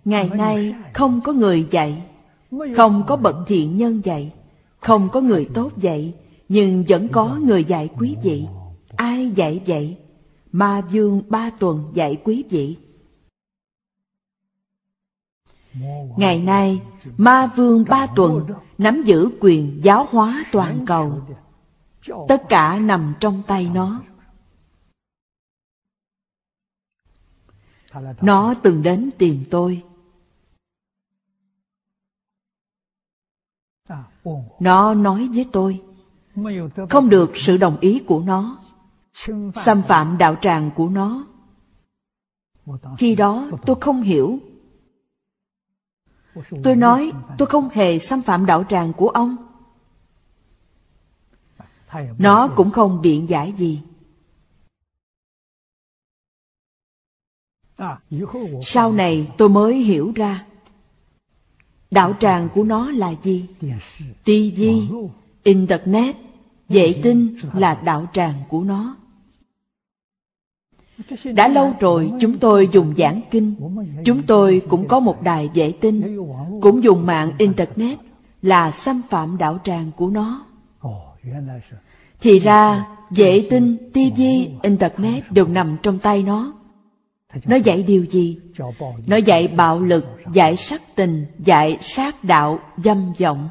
Ngày 0.06 0.30
nay 0.30 0.76
không 0.94 1.22
có 1.24 1.34
người 1.34 1.68
dạy, 1.72 2.04
không 2.76 3.04
có 3.08 3.16
bậc 3.16 3.36
thiện 3.48 3.78
nhân 3.78 4.02
dạy, 4.06 4.34
không 4.80 5.10
có 5.10 5.22
người 5.22 5.50
tốt 5.54 5.72
dạy, 5.78 6.14
nhưng 6.50 6.84
vẫn 6.88 7.08
có 7.12 7.40
người 7.44 7.64
dạy 7.64 7.90
quý 7.98 8.16
vị. 8.24 8.46
Ai 8.96 9.32
dạy 9.32 9.62
vậy? 9.68 9.98
Ma 10.52 10.82
Dương 10.90 11.22
ba 11.28 11.50
tuần 11.50 11.92
dạy 11.94 12.18
quý 12.24 12.44
vị. 12.50 12.78
Ngày 16.18 16.42
nay, 16.42 16.82
Ma 17.18 17.52
Vương 17.56 17.86
ba 17.88 18.08
tuần 18.16 18.48
nắm 18.78 19.02
giữ 19.06 19.30
quyền 19.40 19.80
giáo 19.84 20.08
hóa 20.10 20.46
toàn 20.52 20.86
cầu. 20.86 21.22
Tất 22.28 22.42
cả 22.50 22.80
nằm 22.80 23.14
trong 23.20 23.42
tay 23.48 23.70
nó. 23.74 24.02
Nó 28.22 28.54
từng 28.64 28.84
đến 28.84 29.10
tìm 29.18 29.44
tôi. 29.50 29.82
Nó 34.60 34.94
nói 34.94 35.30
với 35.34 35.46
tôi, 35.52 35.82
không 36.90 37.10
được 37.10 37.32
sự 37.36 37.58
đồng 37.58 37.78
ý 37.80 38.04
của 38.08 38.20
nó 38.20 38.58
xâm 39.56 39.82
phạm 39.82 40.18
đạo 40.18 40.36
tràng 40.42 40.72
của 40.76 40.90
nó. 40.90 41.26
Khi 42.98 43.16
đó 43.16 43.50
tôi 43.66 43.76
không 43.82 44.02
hiểu. 44.02 44.40
Tôi 46.64 46.76
nói 46.76 47.12
tôi 47.38 47.46
không 47.46 47.70
hề 47.70 48.00
xâm 48.00 48.22
phạm 48.22 48.46
đạo 48.46 48.64
tràng 48.64 48.94
của 48.94 49.10
ông. 49.10 49.36
Nó 52.18 52.48
cũng 52.56 52.72
không 52.72 53.02
biện 53.02 53.30
giải 53.30 53.54
gì. 53.58 53.82
Sau 58.62 58.92
này 58.92 59.32
tôi 59.38 59.50
mới 59.50 59.76
hiểu 59.76 60.12
ra 60.16 60.46
đạo 61.94 62.14
tràng 62.20 62.50
của 62.56 62.64
nó 62.64 62.92
là 62.92 63.14
gì? 63.24 63.46
Tv 64.24 64.62
internet 65.44 66.16
vệ 66.70 66.94
tinh 67.04 67.36
là 67.54 67.82
đạo 67.86 68.08
tràng 68.14 68.34
của 68.50 68.64
nó. 68.64 68.96
Đã 71.36 71.48
lâu 71.48 71.74
rồi 71.80 72.12
chúng 72.22 72.38
tôi 72.38 72.70
dùng 72.72 72.94
giảng 72.98 73.22
kinh. 73.32 73.56
Chúng 74.06 74.24
tôi 74.24 74.62
cũng 74.70 74.88
có 74.88 75.00
một 75.00 75.22
đài 75.22 75.50
vệ 75.54 75.72
tinh 75.72 76.20
Cũng 76.62 76.84
dùng 76.84 77.06
mạng 77.06 77.32
Internet 77.38 78.00
Là 78.42 78.72
xâm 78.72 79.02
phạm 79.10 79.38
đạo 79.38 79.60
tràng 79.64 79.92
của 79.98 80.10
nó. 80.10 80.46
Thì 82.22 82.40
ra 82.40 82.86
vệ 83.10 83.48
tinh, 83.50 83.78
TV, 83.94 84.22
Internet 84.62 85.32
đều 85.32 85.48
nằm 85.48 85.78
trong 85.84 86.00
tay 86.00 86.24
nó. 86.24 86.54
Nó 87.46 87.56
dạy 87.56 87.84
điều 87.84 88.06
gì? 88.06 88.40
Nó 89.08 89.18
dạy 89.18 89.48
bạo 89.48 89.82
lực, 89.82 90.06
dạy 90.34 90.56
sắc 90.58 90.82
tình, 90.96 91.26
dạy 91.40 91.78
sát 91.82 92.24
đạo, 92.24 92.60
dâm 92.78 93.14
vọng. 93.20 93.50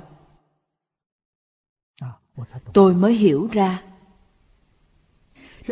Tôi 2.72 2.94
mới 2.94 3.14
hiểu 3.14 3.48
ra. 3.52 3.82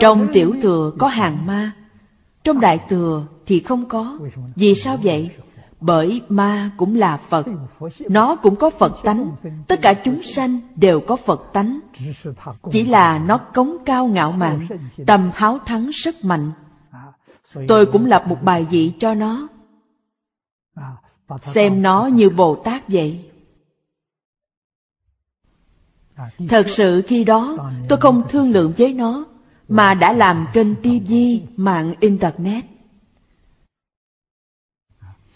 Trong 0.00 0.28
tiểu 0.32 0.54
thừa 0.62 0.92
có 0.98 1.08
hàng 1.08 1.46
ma. 1.46 1.72
Trong 2.44 2.61
đại 2.61 2.80
thừa 2.88 3.26
thì 3.46 3.61
không 3.61 3.88
có. 3.88 4.18
Vì 4.56 4.74
sao 4.74 4.96
vậy? 5.02 5.30
Bởi 5.80 6.22
ma 6.28 6.70
cũng 6.76 6.96
là 6.96 7.16
Phật. 7.16 7.46
Nó 7.98 8.36
cũng 8.36 8.56
có 8.56 8.70
Phật 8.70 8.92
tánh. 9.04 9.30
Tất 9.68 9.82
cả 9.82 9.94
chúng 9.94 10.22
sanh 10.22 10.61
đều 10.76 11.00
có 11.00 11.16
Phật 11.16 11.42
tánh. 11.52 11.80
Chỉ 12.72 12.84
là 12.84 13.18
nó 13.18 13.38
cống 13.38 13.76
cao 13.86 14.06
ngạo 14.06 14.32
mạn 14.32 14.66
Tầm 15.06 15.30
háo 15.34 15.58
thắng 15.58 15.90
rất 15.90 16.24
mạnh 16.24 16.52
Tôi 17.68 17.86
cũng 17.86 18.07
lập 18.07 18.24
một 18.26 18.38
bài 18.42 18.66
dị 18.70 18.92
cho 18.98 19.14
nó 19.14 19.48
Xem 21.42 21.82
nó 21.82 22.07
như 22.07 22.30
Bồ 22.30 22.55
Tát 22.64 22.88
vậy 22.88 23.30
Thật 26.48 26.68
sự 26.68 27.03
khi 27.07 27.24
đó 27.24 27.57
tôi 27.88 28.01
không 28.01 28.22
thương 28.28 28.51
lượng 28.51 28.72
với 28.78 28.94
nó 28.94 29.26
mà 29.68 29.94
đã 29.94 30.12
làm 30.12 30.46
kênh 30.53 30.74
TV, 30.74 31.12
mạng 31.57 31.94
Internet. 32.01 32.64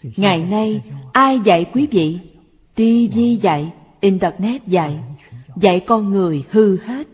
Ngày 0.01 0.45
nay, 0.45 0.81
ai 1.13 1.39
dạy 1.39 1.65
quý 1.73 1.87
vị? 1.91 2.19
TV 2.75 3.19
dạy, 3.41 3.73
Internet 3.99 4.67
dạy, 4.67 4.99
dạy 5.55 5.79
con 5.79 6.09
người 6.09 6.45
hư 6.49 6.77
hết. 6.77 7.07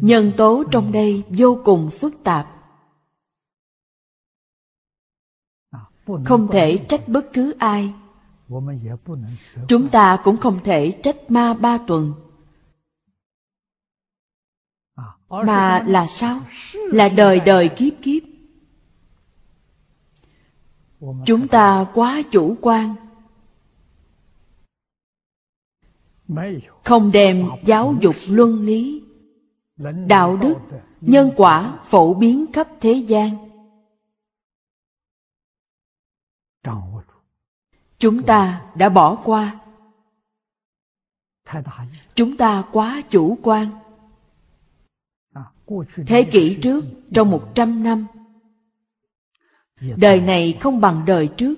Nhân 0.00 0.32
tố 0.36 0.64
trong 0.70 0.92
đây 0.92 1.24
vô 1.28 1.60
cùng 1.64 1.90
phức 1.90 2.14
tạp. 2.24 2.56
Không 6.24 6.48
thể 6.52 6.86
trách 6.88 7.08
bất 7.08 7.26
cứ 7.32 7.54
ai. 7.58 7.94
Chúng 9.68 9.88
ta 9.88 10.20
cũng 10.24 10.36
không 10.36 10.60
thể 10.64 11.00
trách 11.02 11.30
ma 11.30 11.54
ba 11.54 11.78
tuần 11.86 12.14
mà 15.28 15.84
là 15.86 16.06
sao? 16.06 16.40
Là 16.74 17.08
đời 17.08 17.40
đời 17.40 17.68
kiếp 17.68 17.92
kiếp. 18.02 18.22
chúng 21.26 21.48
ta 21.48 21.86
quá 21.94 22.22
chủ 22.30 22.56
quan 22.60 22.94
không 26.84 27.12
đem 27.12 27.48
giáo 27.64 27.94
dục 28.00 28.14
luân 28.28 28.60
lý 28.62 29.02
đạo 30.08 30.36
đức, 30.36 30.56
nhân 31.00 31.30
quả 31.36 31.78
phổ 31.84 32.14
biến 32.14 32.46
khắp 32.52 32.68
thế 32.80 32.92
gian. 32.92 33.50
Chúng 37.98 38.22
ta 38.22 38.66
đã 38.74 38.88
bỏ 38.88 39.16
qua. 39.24 39.60
Chúng 42.14 42.36
ta 42.36 42.64
quá 42.72 43.02
chủ 43.10 43.38
quan. 43.42 43.66
Thế 46.06 46.28
kỷ 46.32 46.58
trước, 46.62 46.84
trong 47.14 47.30
một 47.30 47.52
trăm 47.54 47.82
năm, 47.82 48.06
đời 49.80 50.20
này 50.20 50.58
không 50.60 50.80
bằng 50.80 51.02
đời 51.06 51.28
trước. 51.36 51.54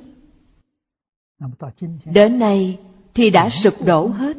Đến 2.05 2.39
nay 2.39 2.81
thì 3.14 3.31
đã 3.31 3.51
sụp 3.51 3.75
đổ 3.87 4.09
hết 4.09 4.37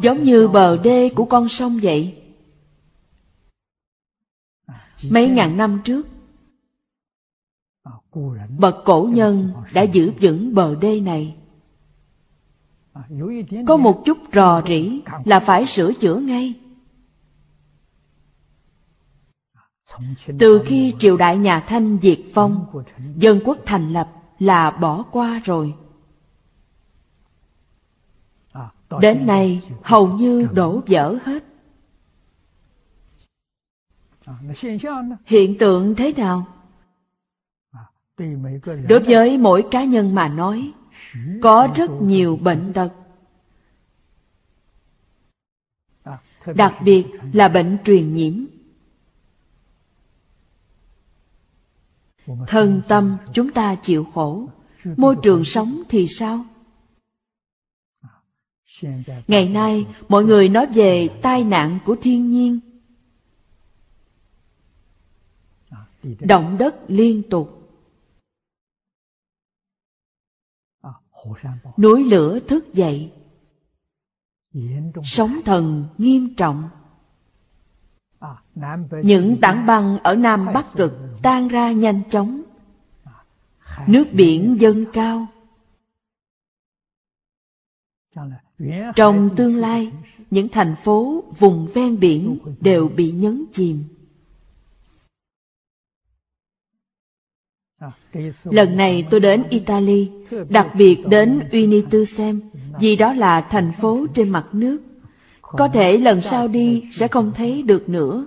giống 0.00 0.22
như 0.22 0.48
bờ 0.48 0.76
đê 0.76 1.08
của 1.08 1.24
con 1.24 1.48
sông 1.48 1.78
vậy. 1.82 2.16
Mấy 5.10 5.28
ngàn 5.28 5.56
năm 5.56 5.80
trước 5.84 6.06
bậc 8.58 8.76
cổ 8.84 9.08
nhân 9.12 9.52
đã 9.72 9.82
giữ 9.82 10.12
vững 10.20 10.54
bờ 10.54 10.74
đê 10.74 11.00
này. 11.00 11.36
Có 13.66 13.76
một 13.76 14.02
chút 14.04 14.18
rò 14.32 14.62
rỉ 14.66 15.00
là 15.24 15.40
phải 15.40 15.66
sửa 15.66 15.92
chữa 15.92 16.16
ngay. 16.16 16.54
Từ 20.38 20.62
khi 20.66 20.94
triều 20.98 21.16
đại 21.16 21.38
nhà 21.38 21.60
thanh 21.60 21.98
diệt 22.02 22.18
vong 22.34 22.82
dân 23.16 23.40
quốc 23.44 23.58
thành 23.66 23.92
lập 23.92 24.08
là 24.38 24.70
bỏ 24.70 25.02
qua 25.02 25.40
rồi 25.44 25.74
đến 29.00 29.26
nay, 29.26 29.62
hầu 29.82 30.08
như 30.08 30.48
đổ 30.52 30.82
vỡ 30.86 31.18
hết. 31.24 31.44
Hiện 35.26 35.58
tượng 35.58 35.94
thế 35.94 36.12
nào? 36.16 36.46
Đối 38.88 39.02
với 39.06 39.38
mỗi 39.38 39.66
cá 39.70 39.84
nhân 39.84 40.14
mà 40.14 40.28
nói, 40.28 40.72
có 41.42 41.68
rất 41.76 41.90
nhiều 42.02 42.36
bệnh 42.36 42.72
tật. 42.72 42.92
Đặc 46.54 46.74
biệt 46.84 47.06
là 47.32 47.48
bệnh 47.48 47.76
truyền 47.84 48.12
nhiễm. 48.12 48.34
Thân 52.46 52.82
tâm 52.88 53.16
chúng 53.34 53.52
ta 53.52 53.74
chịu 53.74 54.06
khổ, 54.14 54.48
môi 54.84 55.16
trường 55.22 55.44
sống 55.44 55.82
thì 55.88 56.08
sao? 56.08 56.44
Ngày 59.28 59.48
nay, 59.48 59.86
mọi 60.08 60.24
người 60.24 60.48
nói 60.48 60.66
về 60.74 61.08
tai 61.22 61.44
nạn 61.44 61.78
của 61.84 61.96
thiên 62.02 62.30
nhiên. 62.30 62.60
Động 66.20 66.56
đất 66.58 66.76
liên 66.88 67.22
tục. 67.30 67.56
Núi 71.76 72.04
lửa 72.04 72.40
thức 72.40 72.74
dậy. 72.74 73.12
Sóng 75.04 75.40
thần 75.44 75.86
nghiêm 75.98 76.34
trọng. 76.34 76.68
Những 79.02 79.38
tảng 79.42 79.66
băng 79.66 79.98
ở 79.98 80.16
nam 80.16 80.46
bắc 80.54 80.66
cực 80.76 80.92
tan 81.22 81.48
ra 81.48 81.72
nhanh 81.72 82.02
chóng. 82.10 82.42
Nước 83.86 84.04
biển 84.12 84.56
dâng 84.60 84.84
cao 84.92 85.26
trong 88.96 89.30
tương 89.36 89.56
lai, 89.56 89.92
những 90.30 90.48
thành 90.48 90.74
phố, 90.84 91.24
vùng 91.38 91.66
ven 91.74 92.00
biển 92.00 92.38
đều 92.60 92.88
bị 92.88 93.10
nhấn 93.10 93.44
chìm. 93.52 93.84
Lần 98.44 98.76
này 98.76 99.06
tôi 99.10 99.20
đến 99.20 99.42
italy, 99.50 100.10
đặc 100.48 100.68
biệt 100.74 100.98
đến 101.06 101.40
unitu 101.52 102.04
xem 102.04 102.40
vì 102.80 102.96
đó 102.96 103.14
là 103.14 103.40
thành 103.40 103.72
phố 103.80 104.06
trên 104.14 104.28
mặt 104.28 104.46
nước. 104.52 104.78
Có 105.42 105.68
thể 105.68 105.98
lần 105.98 106.20
sau 106.20 106.48
đi 106.48 106.84
sẽ 106.92 107.08
không 107.08 107.32
thấy 107.36 107.62
được 107.62 107.88
nữa. 107.88 108.26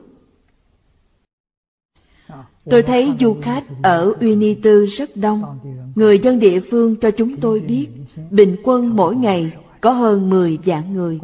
Tôi 2.65 2.83
thấy 2.83 3.13
du 3.19 3.37
khách 3.41 3.63
ở 3.83 4.13
unitu 4.19 4.85
rất 4.85 5.17
đông. 5.17 5.59
Người 5.95 6.19
dân 6.19 6.39
địa 6.39 6.59
phương 6.59 6.95
cho 6.95 7.11
chúng 7.11 7.37
tôi 7.37 7.59
biết, 7.59 7.87
bình 8.31 8.55
quân 8.63 8.95
mỗi 8.95 9.15
ngày 9.15 9.51
có 9.83 9.91
hơn 9.91 10.29
10 10.29 10.59
vạn 10.65 10.93
người. 10.93 11.19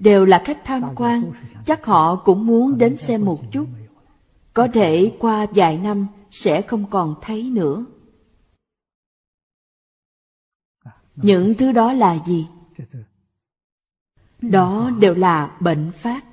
Đều 0.00 0.24
là 0.24 0.42
khách 0.44 0.64
tham 0.64 0.82
quan, 0.96 1.32
chắc 1.66 1.86
họ 1.86 2.16
cũng 2.16 2.46
muốn 2.46 2.78
đến 2.78 2.96
xem 2.96 3.24
một 3.24 3.40
chút. 3.52 3.66
Có 4.54 4.68
thể 4.74 5.16
qua 5.18 5.46
vài 5.54 5.78
năm 5.78 6.06
sẽ 6.30 6.62
không 6.62 6.90
còn 6.90 7.14
thấy 7.22 7.42
nữa. 7.50 7.84
Những 11.16 11.54
thứ 11.58 11.72
đó 11.72 11.92
là 11.92 12.18
gì? 12.26 12.46
Đó 14.40 14.90
đều 15.00 15.14
là 15.14 15.56
bệnh 15.60 15.92
phát. 15.92 16.24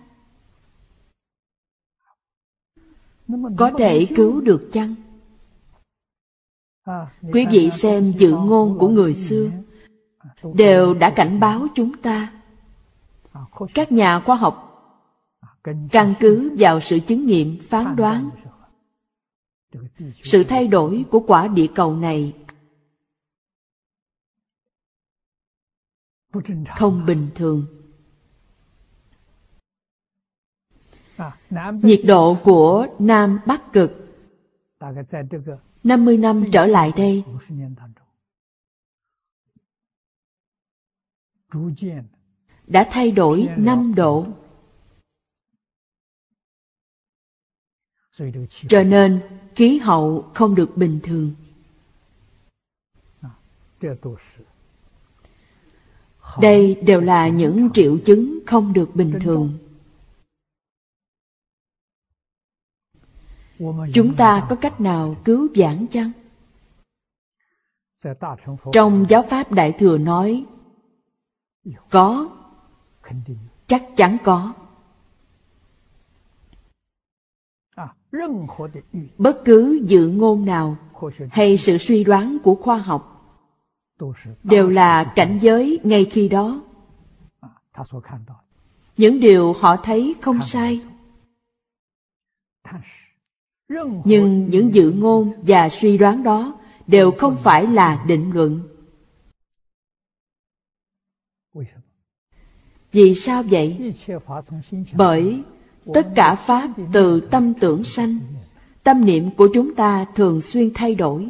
Có 3.57 3.71
thể 3.77 4.05
cứu 4.15 4.41
được 4.41 4.69
chăng? 4.73 4.95
Quý 7.33 7.45
vị 7.51 7.69
xem 7.69 8.13
dự 8.17 8.31
ngôn 8.31 8.79
của 8.79 8.89
người 8.89 9.13
xưa 9.13 9.51
đều 10.53 10.93
đã 10.93 11.09
cảnh 11.09 11.39
báo 11.39 11.67
chúng 11.75 11.97
ta. 12.01 12.31
Các 13.73 13.91
nhà 13.91 14.19
khoa 14.19 14.35
học 14.35 14.65
căn 15.91 16.13
cứ 16.19 16.55
vào 16.59 16.79
sự 16.79 16.99
chứng 16.99 17.25
nghiệm 17.25 17.59
phán 17.69 17.95
đoán. 17.95 18.29
Sự 20.23 20.43
thay 20.43 20.67
đổi 20.67 21.05
của 21.11 21.19
quả 21.19 21.47
địa 21.47 21.67
cầu 21.75 21.95
này 21.95 22.33
không 26.75 27.05
bình 27.05 27.29
thường. 27.35 27.65
Nhiệt 31.81 32.01
độ 32.05 32.37
của 32.43 32.87
nam 32.99 33.39
bắc 33.45 33.73
cực 33.73 33.91
50 35.83 36.17
năm 36.17 36.43
trở 36.51 36.65
lại 36.65 36.91
đây. 36.97 37.23
Đã 42.67 42.87
thay 42.91 43.11
đổi 43.11 43.47
5 43.57 43.95
độ. 43.95 44.27
Cho 48.67 48.83
nên 48.83 49.21
khí 49.55 49.77
hậu 49.77 50.31
không 50.33 50.55
được 50.55 50.77
bình 50.77 50.99
thường. 51.03 51.33
Đây 56.41 56.75
đều 56.75 57.01
là 57.01 57.27
những 57.27 57.69
triệu 57.73 57.97
chứng 58.05 58.39
không 58.47 58.73
được 58.73 58.95
bình 58.95 59.19
thường. 59.21 59.57
Chúng 63.93 64.15
ta 64.17 64.47
có 64.49 64.55
cách 64.55 64.81
nào 64.81 65.15
cứu 65.25 65.47
vãn 65.55 65.87
chăng? 65.87 66.11
Trong 68.73 69.05
giáo 69.09 69.23
pháp 69.29 69.51
Đại 69.51 69.71
Thừa 69.79 69.97
nói 69.97 70.45
có. 71.89 72.29
Chắc 73.67 73.83
chắn 73.95 74.17
có. 74.23 74.53
Bất 79.17 79.41
cứ 79.45 79.81
dự 79.85 80.07
ngôn 80.07 80.45
nào 80.45 80.77
hay 81.31 81.57
sự 81.57 81.77
suy 81.77 82.03
đoán 82.03 82.37
của 82.43 82.55
khoa 82.55 82.77
học 82.77 83.11
đều 84.43 84.69
là 84.69 85.03
cảnh 85.03 85.39
giới 85.41 85.79
ngay 85.83 86.05
khi 86.05 86.29
đó. 86.29 86.61
Những 88.97 89.19
điều 89.19 89.53
họ 89.53 89.77
thấy 89.77 90.15
không 90.21 90.41
sai. 90.41 90.81
Nhưng 94.05 94.49
những 94.49 94.73
dự 94.73 94.91
ngôn 94.91 95.33
và 95.47 95.69
suy 95.69 95.97
đoán 95.97 96.23
đó 96.23 96.59
đều 96.87 97.11
không 97.11 97.35
phải 97.35 97.67
là 97.67 98.03
định 98.07 98.31
luận. 98.33 98.74
Vì 102.95 103.15
sao 103.15 103.43
vậy? 103.43 103.93
Bởi 104.93 105.41
tất 105.93 106.07
cả 106.15 106.35
pháp 106.35 106.69
từ 106.93 107.19
tâm 107.19 107.53
tưởng 107.53 107.83
sanh, 107.83 108.17
tâm 108.83 109.05
niệm 109.05 109.29
của 109.37 109.47
chúng 109.53 109.75
ta 109.75 110.05
thường 110.15 110.41
xuyên 110.41 110.71
thay 110.73 110.95
đổi. 110.95 111.27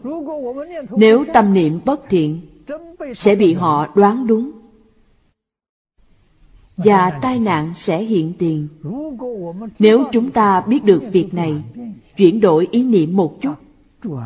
Nếu 0.91 1.25
tâm 1.33 1.53
niệm 1.53 1.79
bất 1.85 2.01
thiện, 2.09 2.41
sẽ 3.15 3.35
bị 3.35 3.53
họ 3.53 3.87
đoán 3.95 4.27
đúng. 4.27 4.51
Và 6.77 7.09
tai 7.09 7.39
nạn 7.39 7.73
sẽ 7.75 8.03
hiện 8.03 8.33
tiền. 8.37 8.67
Nếu 9.79 10.03
chúng 10.11 10.31
ta 10.31 10.61
biết 10.61 10.83
được 10.83 11.03
việc 11.11 11.33
này, 11.33 11.53
chuyển 12.17 12.39
đổi 12.39 12.67
ý 12.71 12.83
niệm 12.83 13.15
một 13.15 13.41
chút, 13.41 13.53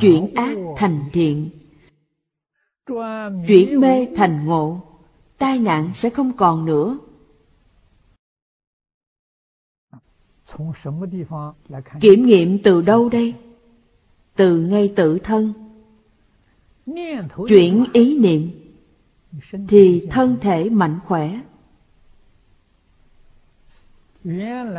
chuyển 0.01 0.33
ác 0.35 0.57
thành 0.77 0.99
thiện, 1.13 1.49
chuyển 3.47 3.79
mê 3.79 4.07
thành 4.15 4.45
ngộ, 4.45 4.81
tai 5.37 5.59
nạn 5.59 5.89
sẽ 5.93 6.09
không 6.09 6.31
còn 6.37 6.65
nữa. 6.65 6.97
Kiểm 12.01 12.25
nghiệm 12.25 12.63
từ 12.63 12.81
đâu 12.81 13.09
đây? 13.09 13.35
Từ 14.35 14.57
ngay 14.57 14.93
tự 14.95 15.19
thân. 15.19 15.53
chuyển 17.47 17.85
ý 17.93 18.19
niệm. 18.19 18.51
Thì 19.67 20.07
thân 20.11 20.37
thể 20.41 20.69
mạnh 20.69 20.99
khỏe. 21.05 21.39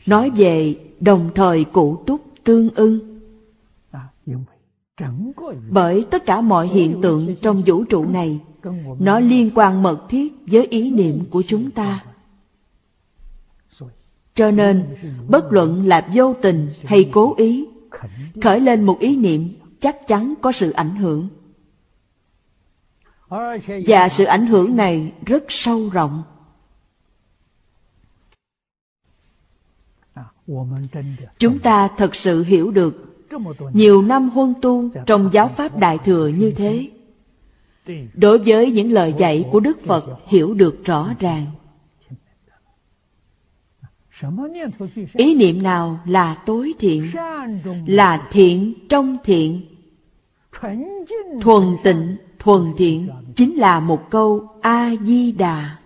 Nói 0.06 0.30
về 0.30 0.76
đồng 1.00 1.30
thời 1.36 1.64
cụ 1.64 2.04
túc 2.06 2.22
tương 2.44 2.70
ưng 2.76 3.20
bởi 5.70 6.06
tất 6.12 6.26
cả 6.26 6.42
mọi 6.42 6.68
hiện 6.68 7.02
tượng 7.02 7.36
trong 7.42 7.64
vũ 7.66 7.84
trụ 7.84 8.06
này, 8.06 8.40
nó 9.00 9.20
liên 9.20 9.52
quan 9.56 9.84
mật 9.84 10.06
thiết 10.10 10.34
với 10.46 10.66
ý 10.66 10.92
niệm 10.92 11.26
của 11.32 11.44
chúng 11.48 11.72
ta. 11.72 12.06
Cho 14.34 14.52
nên, 14.52 14.96
bất 15.28 15.52
luận 15.52 15.86
là 15.86 16.10
vô 16.14 16.34
tình 16.42 16.70
hay 16.84 17.10
cố 17.14 17.36
ý, 17.38 17.68
khởi 18.42 18.60
lên 18.60 18.84
một 18.84 19.00
ý 19.00 19.16
niệm 19.16 19.50
chắc 19.80 20.08
chắn 20.08 20.34
có 20.42 20.52
sự 20.52 20.72
ảnh 20.72 20.96
hưởng. 20.96 21.30
Và 23.88 24.10
sự 24.10 24.24
ảnh 24.24 24.46
hưởng 24.46 24.76
này 24.76 25.14
rất 25.26 25.44
sâu 25.50 25.90
rộng. 25.90 26.24
Chúng 31.38 31.60
ta 31.60 31.88
thật 31.98 32.16
sự 32.16 32.44
hiểu 32.44 32.72
được 32.72 33.09
nhiều 33.74 34.02
năm 34.02 34.30
huân 34.30 34.54
tu 34.62 34.90
trong 35.06 35.30
giáo 35.34 35.48
pháp 35.48 35.78
đại 35.78 35.98
thừa 35.98 36.28
như 36.28 36.52
thế. 36.52 36.88
Đối 38.14 38.38
với 38.38 38.72
những 38.72 38.92
lời 38.92 39.14
dạy 39.18 39.46
của 39.52 39.60
đức 39.60 39.82
phật 39.86 40.06
hiểu 40.28 40.54
được 40.54 40.86
rõ 40.86 41.14
ràng. 41.20 41.46
Ý 45.14 45.36
niệm 45.36 45.64
nào 45.64 46.00
là 46.06 46.36
tối 46.46 46.74
thiện 46.80 47.06
là 47.88 48.28
thiện 48.32 48.74
trong 48.90 49.18
thiện. 49.24 49.62
Thuần 51.42 51.78
tịnh 51.84 52.18
thuần 52.40 52.74
thiện 52.78 53.10
chính 53.36 53.56
là 53.56 53.80
một 53.80 54.10
câu 54.10 54.48
a 54.62 54.96
di 55.02 55.32
đà 55.32 55.79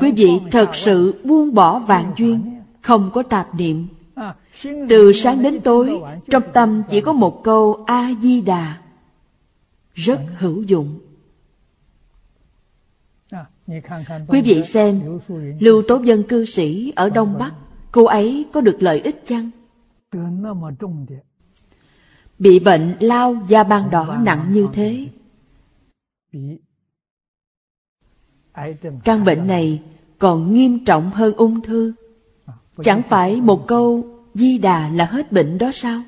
quý 0.00 0.12
vị 0.16 0.40
thật 0.50 0.74
sự 0.74 1.20
buông 1.24 1.54
bỏ 1.54 1.78
vạn 1.78 2.12
duyên, 2.16 2.62
không 2.82 3.10
có 3.14 3.22
tạp 3.22 3.54
niệm. 3.54 3.86
Từ 4.88 5.12
sáng 5.12 5.42
đến 5.42 5.60
tối, 5.60 6.00
trong 6.30 6.42
tâm 6.52 6.82
chỉ 6.90 7.00
có 7.00 7.12
một 7.12 7.44
câu 7.44 7.84
a 7.86 8.10
di 8.22 8.40
đà, 8.40 8.78
rất 9.94 10.20
hữu 10.38 10.62
dụng. 10.62 10.98
Quý 14.28 14.42
vị 14.42 14.62
xem, 14.62 15.00
lưu 15.60 15.82
tố 15.88 16.02
dân 16.02 16.22
cư 16.22 16.44
sĩ 16.44 16.92
ở 16.96 17.10
đông 17.10 17.38
bắc, 17.38 17.54
cô 17.92 18.04
ấy 18.04 18.46
có 18.52 18.60
được 18.60 18.76
lợi 18.80 19.00
ích 19.00 19.22
chăng? 19.26 19.50
Bị 22.38 22.58
bệnh 22.58 22.96
lao 23.00 23.36
da 23.48 23.64
ban 23.64 23.90
đỏ 23.90 24.18
nặng 24.22 24.46
như 24.50 24.68
thế 24.72 25.08
căn 29.04 29.24
bệnh 29.24 29.46
này 29.46 29.82
còn 30.18 30.54
nghiêm 30.54 30.84
trọng 30.84 31.10
hơn 31.10 31.34
ung 31.36 31.60
thư. 31.60 31.92
Chẳng 32.82 33.02
phải 33.02 33.40
một 33.40 33.66
câu 33.66 34.04
di 34.34 34.58
đà 34.58 34.88
là 34.88 35.04
hết 35.04 35.32
bệnh 35.32 35.58
đó 35.58 35.70
sao? 35.72 36.02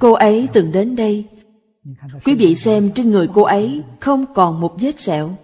Cô 0.00 0.12
ấy 0.12 0.48
từng 0.52 0.72
đến 0.72 0.96
đây. 0.96 1.28
Quý 2.24 2.34
vị 2.34 2.54
xem 2.54 2.90
trên 2.94 3.10
người 3.10 3.28
cô 3.34 3.42
ấy 3.42 3.82
không 4.00 4.34
còn 4.34 4.60
một 4.60 4.76
vết 4.80 5.00
sẹo. 5.00 5.36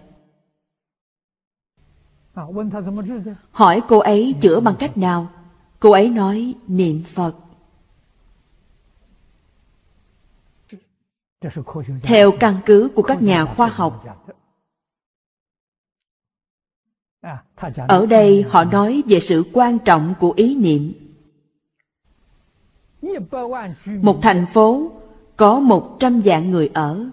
Hỏi 3.51 3.81
cô 3.87 3.99
ấy 3.99 4.35
chữa 4.41 4.59
bằng 4.59 4.75
cách 4.79 4.97
nào? 4.97 5.27
Cô 5.79 5.91
ấy 5.91 6.09
nói 6.09 6.55
niệm 6.67 7.03
phật. 7.13 7.35
Theo 12.01 12.31
căn 12.39 12.55
cứ 12.65 12.89
của 12.95 13.01
các 13.01 13.21
nhà 13.21 13.45
khoa 13.45 13.67
học 13.67 14.03
ở 17.87 18.05
đây 18.05 18.45
họ 18.49 18.63
nói 18.63 19.03
về 19.07 19.19
sự 19.19 19.43
quan 19.53 19.79
trọng 19.79 20.13
của 20.19 20.33
ý 20.35 20.55
niệm. 20.55 20.93
Một 24.01 24.19
thành 24.21 24.45
phố 24.53 24.91
có 25.37 25.59
một 25.59 25.97
trăm 25.99 26.21
vạn 26.25 26.51
người 26.51 26.69
ở. 26.73 27.09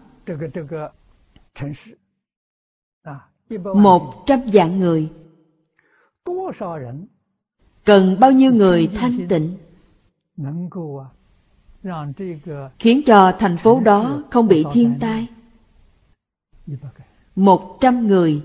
Một 3.75 4.23
trăm 4.27 4.41
vạn 4.53 4.79
người. 4.79 5.09
Cần 7.85 8.21
bao 8.21 8.33
nhiêu 8.33 8.55
người 8.55 8.91
thanh 8.95 9.29
tịnh? 9.29 9.57
Khiến 12.79 13.03
cho 13.07 13.33
thành 13.39 13.57
phố 13.57 13.81
đó 13.81 14.23
không 14.31 14.49
bị 14.49 14.65
thiên 14.73 14.95
tai. 15.01 15.29
Một 17.37 17.79
trăm 17.81 18.07
người 18.07 18.43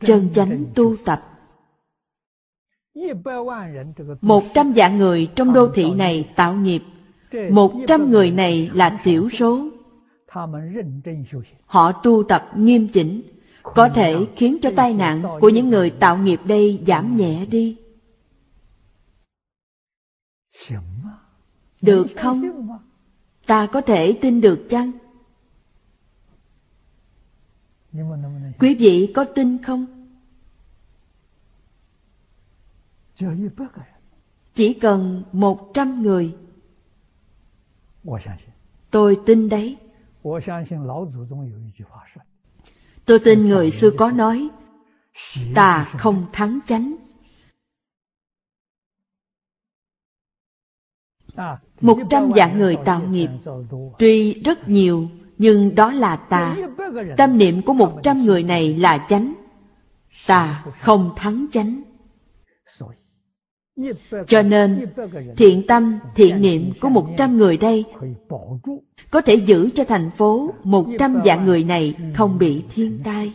chân 0.00 0.28
chánh 0.34 0.64
tu 0.74 0.96
tập. 1.04 1.22
Một 4.20 4.44
trăm 4.54 4.72
vạn 4.76 4.98
người 4.98 5.30
trong 5.36 5.52
đô 5.52 5.68
thị 5.74 5.94
này 5.94 6.28
tạo 6.36 6.54
nghiệp. 6.54 6.82
Một 7.50 7.72
trăm 7.86 8.10
người 8.10 8.30
này 8.30 8.70
là 8.74 9.00
tiểu 9.04 9.30
số. 9.30 9.68
Họ 11.66 11.92
tu 11.92 12.22
tập 12.28 12.50
nghiêm 12.56 12.88
chỉnh, 12.88 13.22
có 13.62 13.88
thể 13.88 14.16
khiến 14.36 14.56
cho 14.62 14.70
tai 14.76 14.94
nạn 14.94 15.22
của 15.40 15.48
những 15.48 15.68
người 15.68 15.90
tạo 15.90 16.18
nghiệp 16.18 16.40
đây 16.44 16.82
giảm 16.86 17.16
nhẹ 17.16 17.46
đi. 17.46 17.76
Được 21.82 22.06
không? 22.16 22.68
Ta 23.46 23.66
có 23.66 23.80
thể 23.80 24.12
tin 24.20 24.40
được 24.40 24.66
chăng? 24.70 24.92
Quý 28.58 28.74
vị 28.74 29.12
có 29.14 29.24
tin 29.24 29.62
không? 29.62 29.86
Chỉ 34.54 34.74
cần 34.74 35.22
một 35.32 35.70
trăm 35.74 36.02
người. 36.02 36.36
Tôi 38.90 39.20
tin 39.26 39.48
đấy. 39.48 39.76
Tôi 43.04 43.18
tin 43.24 43.48
người 43.48 43.70
xưa 43.70 43.90
có 43.98 44.10
nói 44.10 44.48
tà 45.54 45.84
không 45.98 46.26
thắng 46.32 46.58
chánh. 46.66 46.96
Một 51.80 51.98
trăm 52.10 52.32
vạn 52.34 52.58
người 52.58 52.76
tạo 52.84 53.02
nghiệp 53.08 53.30
Tuy 53.98 54.42
rất 54.42 54.68
nhiều 54.68 55.08
nhưng 55.40 55.74
đó 55.74 55.92
là 55.92 56.16
tà 56.16 56.56
Tâm 57.16 57.38
niệm 57.38 57.62
của 57.62 57.72
một 57.72 58.00
trăm 58.02 58.24
người 58.24 58.42
này 58.42 58.76
là 58.76 59.06
chánh. 59.08 59.34
Tà 60.26 60.64
không 60.80 61.10
thắng 61.16 61.46
chánh. 61.52 61.82
Cho 64.26 64.42
nên 64.42 64.86
Thiện 65.36 65.66
tâm, 65.66 65.98
thiện 66.14 66.42
niệm 66.42 66.72
của 66.80 66.88
một 66.88 67.08
trăm 67.16 67.36
người 67.36 67.56
đây 67.56 67.84
Có 69.10 69.20
thể 69.20 69.34
giữ 69.34 69.70
cho 69.74 69.84
thành 69.84 70.10
phố 70.10 70.54
Một 70.64 70.86
trăm 70.98 71.20
vạn 71.24 71.44
người 71.44 71.64
này 71.64 71.94
không 72.14 72.38
bị 72.38 72.64
thiên 72.70 73.00
tai. 73.04 73.34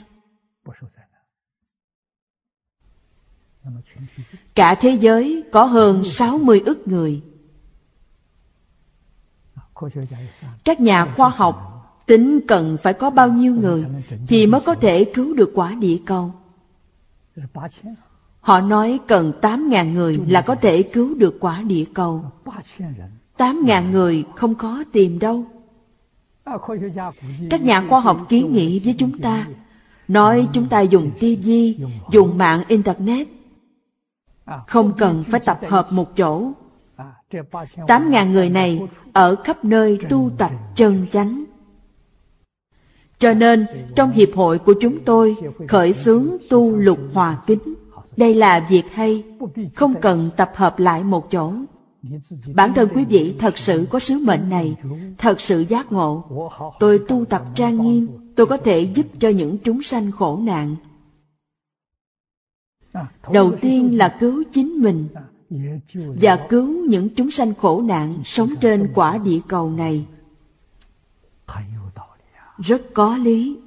Cả 4.56 4.76
thế 4.76 4.98
giới 5.02 5.44
có 5.52 5.66
hơn 5.66 6.06
60 6.06 6.62
ức 6.66 6.88
người. 6.88 7.22
Các 10.64 10.80
nhà 10.80 11.14
khoa 11.16 11.30
học 11.30 11.75
tính 12.06 12.40
cần 12.48 12.78
phải 12.84 12.94
có 12.94 13.10
bao 13.10 13.30
nhiêu 13.30 13.56
người 13.56 13.86
Thì 14.28 14.48
mới 14.48 14.62
có 14.62 14.76
thể 14.76 15.06
cứu 15.14 15.34
được 15.34 15.52
quả 15.56 15.74
địa 15.74 15.98
cầu? 16.06 16.34
Họ 18.42 18.62
nói 18.62 19.00
cần 19.08 19.34
8.000 19.42 19.94
người 19.94 20.20
là 20.28 20.42
có 20.42 20.56
thể 20.56 20.84
cứu 20.84 21.16
được 21.16 21.38
quả 21.40 21.62
địa 21.62 21.86
cầu. 21.94 22.32
8.000 23.38 23.92
người 23.92 24.24
không 24.36 24.56
có 24.56 24.84
tìm 24.92 25.20
đâu. 25.20 25.46
Các 27.50 27.62
nhà 27.62 27.84
khoa 27.90 28.00
học 28.00 28.26
kiến 28.30 28.54
nghị 28.54 28.80
với 28.80 28.96
chúng 28.98 29.20
ta 29.20 29.46
Nói 30.08 30.48
chúng 30.54 30.68
ta 30.68 30.82
dùng 30.82 31.12
TV, 31.20 31.50
dùng 32.12 32.38
mạng 32.38 32.64
Internet. 32.68 33.28
Không 34.68 34.94
cần 34.98 35.24
phải 35.24 35.40
tập 35.40 35.60
hợp 35.68 35.88
một 35.92 36.16
chỗ. 36.18 36.52
Tám 37.88 38.12
ngàn 38.12 38.34
người 38.34 38.50
này 38.50 38.82
ở 39.14 39.36
khắp 39.36 39.66
nơi 39.66 40.00
tu 40.10 40.32
tập 40.38 40.52
chân 40.76 41.08
chánh. 41.12 41.44
Cho 43.20 43.34
nên, 43.34 43.66
trong 43.96 44.12
hiệp 44.12 44.30
hội 44.36 44.60
của 44.60 44.74
chúng 44.82 45.04
tôi 45.06 45.36
khởi 45.68 45.94
xướng 45.94 46.28
tu 46.50 46.76
lục 46.76 47.00
hòa 47.14 47.38
kính. 47.48 47.76
Đây 48.18 48.36
là 48.36 48.68
việc 48.70 48.84
hay, 48.94 49.24
không 49.76 49.94
cần 50.02 50.30
tập 50.38 50.52
hợp 50.56 50.80
lại 50.80 51.04
một 51.04 51.32
chỗ. 51.32 51.54
Bản 52.54 52.74
thân 52.74 52.90
quý 52.94 53.06
vị 53.06 53.36
thật 53.40 53.58
sự 53.58 53.88
có 53.90 54.00
sứ 54.00 54.18
mệnh 54.18 54.50
này, 54.50 54.76
thật 55.18 55.42
sự 55.42 55.66
giác 55.70 55.92
ngộ. 55.92 56.24
Tôi 56.80 57.00
tu 57.08 57.26
tập 57.26 57.46
trang 57.56 57.82
nghiêm, 57.82 58.08
tôi 58.36 58.46
có 58.46 58.58
thể 58.58 58.82
giúp 58.82 59.06
cho 59.20 59.30
những 59.30 59.58
chúng 59.58 59.84
sanh 59.84 60.12
khổ 60.12 60.40
nạn. 60.44 60.76
Đầu 63.32 63.56
tiên 63.62 63.98
là 63.98 64.18
cứu 64.20 64.44
chính 64.54 64.70
mình, 64.70 65.08
và 65.96 66.46
cứu 66.50 66.86
những 66.90 67.10
chúng 67.16 67.32
sanh 67.32 67.54
khổ 67.54 67.82
nạn 67.82 68.20
sống 68.26 68.50
trên 68.62 68.92
quả 68.94 69.18
địa 69.18 69.40
cầu 69.48 69.72
này 69.72 70.06
rất 72.58 72.82
có 72.94 73.18
lý. 73.18 73.58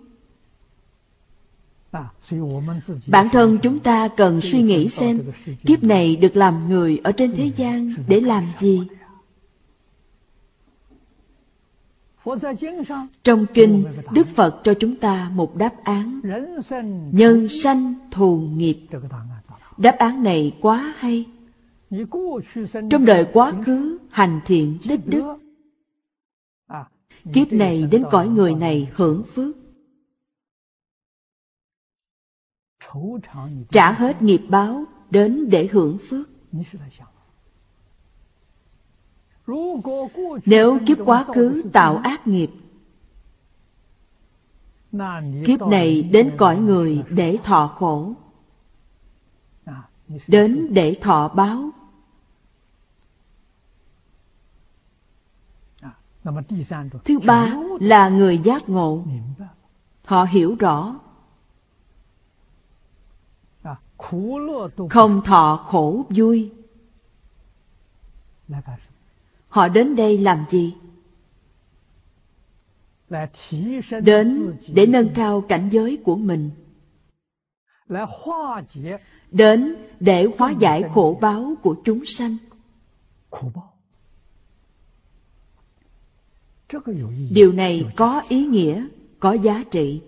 Bản 3.07 3.29
thân 3.33 3.59
chúng 3.63 3.79
ta 3.79 4.09
cần 4.09 4.41
suy 4.41 4.63
nghĩ 4.63 4.89
xem, 4.89 5.21
kiếp 5.67 5.83
này 5.83 6.17
được 6.17 6.37
làm 6.37 6.69
người 6.69 7.01
ở 7.05 7.13
trên 7.13 7.33
thế 7.37 7.51
gian 7.57 7.95
để 8.09 8.21
làm 8.21 8.45
gì? 8.59 8.83
Trong 13.25 13.47
kinh, 13.55 13.85
đức 14.13 14.27
phật 14.27 14.61
cho 14.65 14.75
chúng 14.75 14.97
ta 14.97 15.31
một 15.35 15.57
đáp 15.57 15.75
án. 15.85 16.21
Nhân 17.13 17.49
sanh 17.49 17.95
thù 18.11 18.37
nghiệp. 18.57 18.79
Đáp 19.77 19.97
án 19.99 20.23
này 20.23 20.55
quá 20.61 20.95
hay. 20.99 21.25
Trong 22.91 23.05
đời 23.05 23.27
quá 23.33 23.53
khứ, 23.63 23.99
hành 24.11 24.41
thiện 24.47 24.79
tích 24.89 25.01
đức 25.07 25.37
kiếp 27.33 27.53
này 27.53 27.89
đến 27.91 28.05
cõi 28.11 28.29
người 28.29 28.55
này 28.55 28.91
hưởng 28.95 29.23
phước. 29.35 29.57
Trả 33.71 33.93
hết 33.93 34.23
nghiệp 34.23 34.41
báo 34.49 34.85
đến 35.11 35.51
để 35.51 35.67
hưởng 35.73 35.99
phước. 36.09 36.29
Nếu 40.47 40.79
kiếp 40.87 40.99
quá 41.05 41.25
khứ 41.35 41.63
tạo 41.73 41.97
ác 41.97 42.27
nghiệp, 42.27 42.51
kiếp 45.47 45.61
này 45.71 46.03
đến 46.03 46.35
cõi 46.37 46.59
người 46.59 47.03
để 47.11 47.39
thọ 47.45 47.67
khổ, 47.79 48.13
đến 50.27 50.67
để 50.71 50.97
thọ 51.01 51.29
báo. 51.29 51.71
Thứ 57.05 57.19
ba 57.27 57.57
là 57.81 58.09
người 58.09 58.39
giác 58.39 58.69
ngộ. 58.69 59.05
Họ 60.05 60.25
hiểu 60.25 60.57
rõ. 60.59 61.01
Không 64.91 65.23
thọ 65.25 65.65
khổ 65.67 66.05
vui. 66.09 66.53
Họ 69.49 69.69
đến 69.69 69.97
đây 69.97 70.19
làm 70.19 70.45
gì? 70.51 70.75
Đến 74.03 74.57
để 74.69 74.87
nâng 74.87 75.09
cao 75.15 75.41
cảnh 75.41 75.69
giới 75.69 75.99
của 76.05 76.17
mình. 76.17 76.51
Đến 79.31 79.77
để 80.01 80.27
hóa 80.39 80.51
giải 80.51 80.85
khổ 80.95 81.19
báo 81.21 81.55
của 81.63 81.77
chúng 81.85 82.07
sanh 82.07 82.37
điều 87.31 87.53
này 87.53 87.87
có 87.97 88.23
ý 88.29 88.47
nghĩa, 88.47 88.87
có 89.21 89.33
giá 89.33 89.65
trị. 89.71 90.03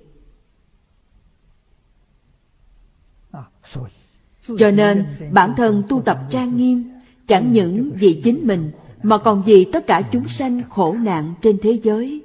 Cho 4.59 4.71
nên, 4.71 5.07
bản 5.33 5.55
thân 5.57 5.83
tu 5.89 6.03
tập 6.03 6.21
trang 6.31 6.57
nghiêm, 6.57 6.91
chẳng 7.27 7.53
những 7.53 7.93
vì 7.95 8.21
chính 8.25 8.47
mình, 8.47 8.71
mà 9.03 9.19
còn 9.19 9.43
vì 9.43 9.67
tất 9.73 9.87
cả 9.87 10.03
chúng 10.13 10.29
sanh 10.29 10.63
khổ 10.71 10.97
nạn 11.01 11.35
trên 11.43 11.59
thế 11.63 11.79
giới. 11.83 12.25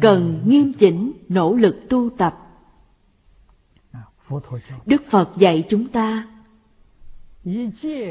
Cần 0.00 0.42
nghiêm 0.46 0.72
chỉnh, 0.72 1.12
nỗ 1.28 1.54
lực 1.54 1.76
tu 1.88 2.10
tập. 2.10 2.40
Đức 4.86 5.02
phật 5.10 5.30
dạy 5.36 5.64
chúng 5.68 5.88
ta 5.88 6.33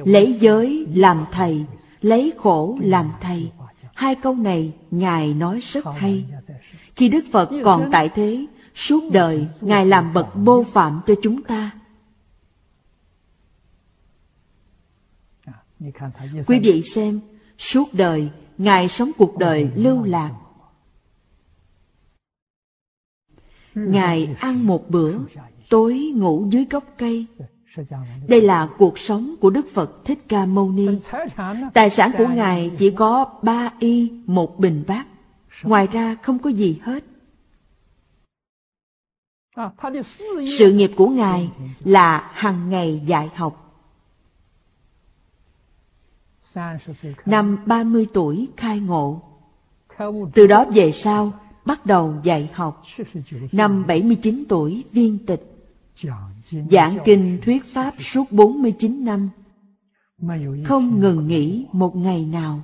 lấy 0.06 0.38
giới 0.40 0.88
làm 0.94 1.26
thầy, 1.32 1.66
lấy 2.02 2.34
khổ 2.38 2.78
làm 2.82 3.12
thầy. 3.22 3.52
Hai 3.96 4.16
câu 4.16 4.36
này 4.36 4.74
ngài 4.92 5.34
nói 5.34 5.60
rất 5.60 5.86
hay. 5.86 6.26
Khi 6.96 7.10
đức 7.10 7.26
phật 7.32 7.50
còn 7.64 7.90
tại 7.92 8.10
thế, 8.10 8.46
suốt 8.76 9.04
đời 9.12 9.48
ngài 9.62 9.86
làm 9.86 10.14
bậc 10.14 10.36
mô 10.36 10.64
phạm 10.64 11.02
cho 11.08 11.14
chúng 11.24 11.44
ta. 11.44 11.72
Quý 16.48 16.60
vị 16.60 16.82
xem, 16.82 17.20
suốt 17.58 17.94
đời 17.94 18.30
ngài 18.58 18.90
sống 18.90 19.12
cuộc 19.18 19.38
đời 19.38 19.70
lưu 19.76 20.04
lạc. 20.04 20.34
Ngài 23.76 24.36
ăn 24.40 24.68
một 24.68 24.90
bữa, 24.90 25.18
tối 25.70 26.12
ngủ 26.16 26.48
dưới 26.50 26.66
gốc 26.70 26.84
cây 26.98 27.26
đây 28.28 28.42
là 28.42 28.70
cuộc 28.78 29.00
sống 29.00 29.36
của 29.42 29.50
Đức 29.50 29.66
Phật 29.74 30.06
Thích 30.06 30.20
Ca 30.28 30.46
Mâu 30.46 30.72
Ni. 30.72 30.88
Tài 31.74 31.90
sản 31.90 32.12
của 32.18 32.28
Ngài 32.28 32.72
chỉ 32.78 32.92
có 32.92 33.26
ba 33.42 33.72
y 33.80 34.12
một 34.26 34.60
bình 34.60 34.84
bát. 34.88 35.08
Ngoài 35.64 35.88
ra 35.88 36.16
không 36.16 36.40
có 36.40 36.50
gì 36.50 36.80
hết. 36.84 37.04
Sự 40.58 40.74
nghiệp 40.74 40.92
của 40.96 41.08
Ngài 41.08 41.52
là 41.80 42.32
hàng 42.34 42.70
ngày 42.70 43.02
dạy 43.06 43.30
học. 43.36 43.60
Năm 47.26 47.58
30 47.66 48.08
tuổi 48.14 48.48
khai 48.58 48.80
ngộ. 48.80 49.22
Từ 50.34 50.48
đó 50.48 50.66
về 50.74 50.92
sau, 50.92 51.34
bắt 51.66 51.86
đầu 51.86 52.16
dạy 52.24 52.50
học. 52.54 52.84
Năm 53.52 53.88
79 53.88 54.44
tuổi 54.50 54.84
viên 54.92 55.26
tịch. 55.26 55.50
Giảng 56.72 56.98
kinh 57.06 57.40
thuyết 57.44 57.64
pháp 57.74 57.94
suốt 58.00 58.32
49 58.32 59.06
năm. 59.06 59.30
Không 60.66 61.00
ngừng 61.00 61.28
nghỉ 61.28 61.66
một 61.72 61.96
ngày 61.96 62.26
nào. 62.26 62.62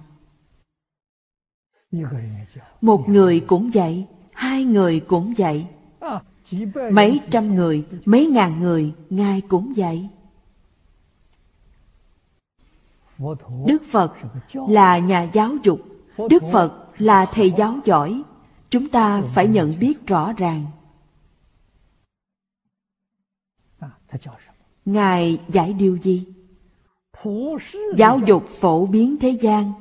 Một 2.81 3.09
người 3.09 3.39
cũng 3.39 3.69
vậy 3.73 4.05
Hai 4.39 4.63
người 4.63 4.99
cũng 4.99 5.33
vậy. 5.37 5.65
Mấy 6.91 7.19
trăm 7.31 7.55
người, 7.55 7.85
mấy 8.05 8.25
ngàn 8.25 8.59
người 8.59 8.93
Ngài 9.09 9.41
cũng 9.41 9.73
vậy. 9.75 10.07
Đức 13.65 13.83
Phật 13.91 14.13
là 14.53 14.97
nhà 14.97 15.23
giáo 15.33 15.51
dục. 15.63 15.79
Đức 16.29 16.43
Phật 16.51 16.73
là 16.97 17.25
thầy 17.25 17.51
giáo 17.51 17.75
giỏi. 17.85 18.21
Chúng 18.69 18.89
ta 18.89 19.21
phải 19.35 19.47
nhận 19.47 19.79
biết 19.79 20.07
rõ 20.07 20.33
ràng. 20.37 20.65
Ngài 24.85 25.41
giải 25.47 25.73
điều 25.73 25.97
gì? 25.97 26.27
giáo 27.95 28.19
dục 28.27 28.43
phổ 28.49 28.85
biến 28.85 29.17
thế 29.21 29.29
gian. 29.29 29.71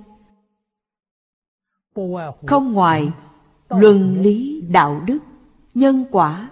Không 2.46 2.72
ngoài 2.72 3.10
luân 3.68 4.22
lý 4.22 4.60
đạo 4.68 5.00
đức 5.06 5.18
nhân 5.74 6.04
quả. 6.10 6.50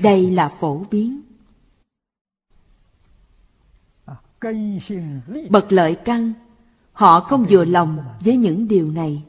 Đây 0.00 0.30
là 0.30 0.48
phổ 0.48 0.84
biến. 0.90 1.20
Bậc 5.50 5.72
lợi 5.72 5.96
căn. 6.04 6.32
Họ 6.92 7.20
không 7.20 7.46
vừa 7.50 7.64
lòng 7.64 7.98
với 8.24 8.36
những 8.36 8.68
điều 8.68 8.90
này. 8.90 9.24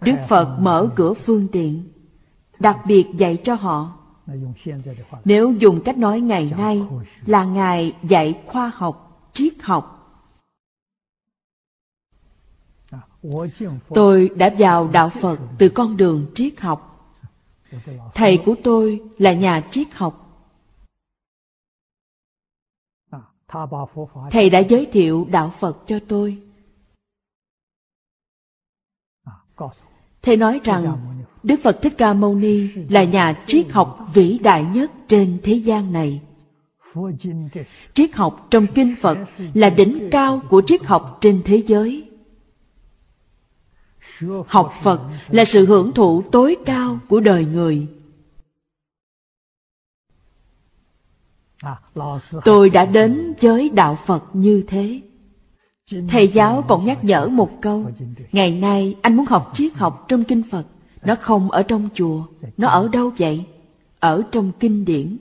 Đức 0.00 0.16
phật 0.28 0.58
mở 0.60 0.90
cửa 0.96 1.14
phương 1.14 1.48
tiện 1.52 1.88
đặc 2.58 2.78
biệt 2.86 3.06
dạy 3.16 3.38
cho 3.44 3.54
họ. 3.54 3.98
Nếu 5.24 5.52
dùng 5.52 5.82
cách 5.84 5.98
nói 5.98 6.20
ngày 6.20 6.52
nay 6.56 6.82
là 7.26 7.44
ngài 7.44 7.96
dạy 8.02 8.42
khoa 8.46 8.72
học, 8.74 9.30
triết 9.32 9.62
học. 9.62 9.92
Tôi 13.88 14.30
đã 14.36 14.54
vào 14.58 14.88
đạo 14.88 15.10
phật 15.10 15.38
từ 15.58 15.68
con 15.68 15.96
đường 15.96 16.26
triết 16.34 16.60
học. 16.60 16.92
Thầy 18.14 18.42
của 18.46 18.54
tôi 18.64 19.00
là 19.18 19.32
nhà 19.32 19.68
triết 19.70 19.94
học. 19.94 20.22
Thầy 24.30 24.50
đã 24.50 24.58
giới 24.58 24.86
thiệu 24.92 25.26
đạo 25.30 25.52
phật 25.58 25.76
cho 25.86 25.98
tôi. 26.08 26.42
Thầy 30.22 30.36
nói 30.36 30.60
rằng 30.64 31.15
đức 31.46 31.60
phật 31.62 31.78
thích 31.82 31.94
ca 31.98 32.12
mâu 32.12 32.34
ni 32.34 32.68
là 32.88 33.04
nhà 33.04 33.42
triết 33.46 33.70
học 33.70 34.08
vĩ 34.14 34.38
đại 34.38 34.64
nhất 34.74 34.92
trên 35.08 35.38
thế 35.42 35.52
gian 35.52 35.92
này. 35.92 36.20
Triết 37.94 38.14
học 38.14 38.46
trong 38.50 38.66
kinh 38.74 38.94
phật 39.00 39.18
là 39.54 39.70
đỉnh 39.70 40.08
cao 40.10 40.42
của 40.50 40.62
triết 40.66 40.84
học 40.84 41.18
trên 41.20 41.42
thế 41.44 41.62
giới. 41.66 42.10
Học 44.46 44.72
phật 44.82 45.00
là 45.28 45.44
sự 45.44 45.66
hưởng 45.66 45.92
thụ 45.92 46.22
tối 46.32 46.56
cao 46.66 46.98
của 47.08 47.20
đời 47.20 47.44
người. 47.44 47.86
Tôi 52.44 52.70
đã 52.70 52.84
đến 52.84 53.34
với 53.40 53.68
đạo 53.68 53.98
phật 54.06 54.24
như 54.32 54.64
thế. 54.66 55.00
Thầy 56.08 56.28
giáo 56.28 56.64
còn 56.68 56.84
nhắc 56.84 57.04
nhở 57.04 57.28
một 57.28 57.50
câu, 57.62 57.90
ngày 58.32 58.50
nay 58.50 58.96
anh 59.02 59.16
muốn 59.16 59.26
học 59.26 59.52
triết 59.54 59.74
học 59.74 60.04
trong 60.08 60.24
kinh 60.24 60.42
phật 60.50 60.66
nó 61.04 61.14
không 61.20 61.50
ở 61.50 61.62
trong 61.62 61.88
chùa, 61.94 62.26
nó 62.56 62.68
ở 62.68 62.88
đâu 62.88 63.12
vậy? 63.18 63.44
Ở 64.00 64.22
trong 64.32 64.52
kinh 64.60 64.84
điển. 64.84 65.16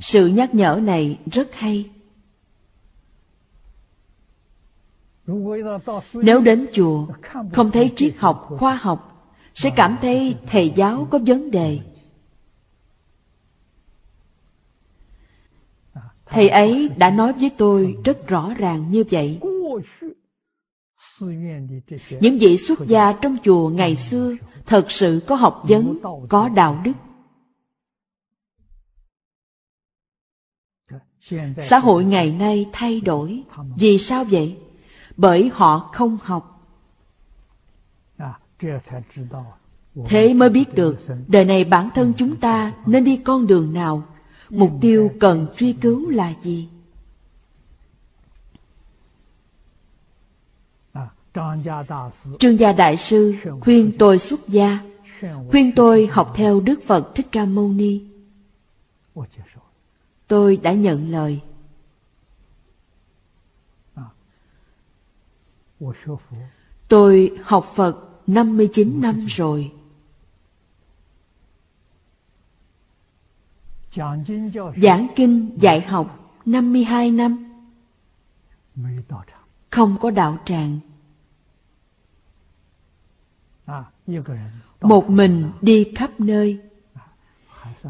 Sự 0.00 0.26
nhắc 0.26 0.54
nhở 0.54 0.80
này 0.82 1.18
rất 1.32 1.54
hay. 1.54 1.90
Nếu 6.14 6.40
đến 6.40 6.66
chùa, 6.72 7.06
không 7.52 7.70
thấy 7.70 7.92
triết 7.96 8.14
học, 8.18 8.46
khoa 8.58 8.74
học, 8.74 9.30
sẽ 9.54 9.70
cảm 9.76 9.96
thấy 10.00 10.36
thầy 10.46 10.72
giáo 10.76 11.06
có 11.10 11.18
vấn 11.26 11.50
đề. 11.50 11.80
Thầy 16.26 16.48
ấy 16.48 16.88
đã 16.96 17.10
nói 17.10 17.32
với 17.32 17.50
tôi 17.58 17.96
rất 18.04 18.28
rõ 18.28 18.54
ràng 18.58 18.90
như 18.90 19.04
vậy 19.10 19.40
những 22.20 22.38
vị 22.38 22.56
xuất 22.56 22.78
gia 22.86 23.12
trong 23.12 23.36
chùa 23.44 23.68
ngày 23.68 23.96
xưa 23.96 24.34
thật 24.66 24.90
sự 24.90 25.20
có 25.26 25.34
học 25.34 25.62
vấn 25.68 25.98
có 26.28 26.48
đạo 26.48 26.82
đức. 26.84 26.92
Xã 31.58 31.78
hội 31.78 32.04
ngày 32.04 32.30
nay 32.30 32.66
thay 32.72 33.00
đổi. 33.00 33.42
Vì 33.76 33.98
sao 33.98 34.24
vậy? 34.24 34.56
Bởi 35.16 35.50
họ 35.54 35.90
không 35.92 36.18
học. 36.22 36.66
Thế 40.06 40.34
mới 40.34 40.50
biết 40.50 40.74
được 40.74 40.96
đời 41.26 41.44
này 41.44 41.64
bản 41.64 41.88
thân 41.94 42.12
chúng 42.18 42.36
ta 42.36 42.72
nên 42.86 43.04
đi 43.04 43.16
con 43.16 43.46
đường 43.46 43.72
nào? 43.72 44.02
Mục 44.50 44.70
tiêu 44.80 45.10
cần 45.20 45.46
truy 45.56 45.72
cứu 45.72 46.10
là 46.10 46.34
gì 46.42 46.68
trương 52.38 52.58
gia 52.58 52.72
đại 52.72 52.96
sư 52.96 53.34
khuyên 53.60 53.92
tôi 53.98 54.18
xuất 54.18 54.48
gia 54.48 54.80
khuyên 55.50 55.72
tôi 55.76 56.06
học 56.06 56.32
theo 56.36 56.60
đức 56.60 56.80
phật 56.86 57.14
thích 57.14 57.26
ca 57.32 57.44
mâu 57.44 57.68
ni. 57.68 58.02
Tôi 60.28 60.56
đã 60.56 60.72
nhận 60.72 61.10
lời. 61.10 61.40
Tôi 66.88 67.38
học 67.44 67.72
phật 67.74 68.08
59 68.26 69.00
năm 69.00 69.26
rồi. 69.28 69.72
Giảng 74.76 75.06
kinh 75.16 75.58
dạy 75.60 75.80
học 75.80 76.36
52 76.46 77.10
năm. 77.10 77.46
Không 79.70 79.96
có 80.00 80.10
đạo 80.10 80.38
tràng 80.44 80.78
Một 84.80 85.10
mình 85.10 85.50
đi 85.60 85.92
khắp 85.96 86.20
nơi 86.20 86.58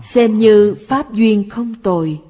Xem 0.02 0.38
như 0.38 0.76
pháp 0.88 1.12
duyên 1.12 1.50
không 1.50 1.74
tồi 1.82 2.20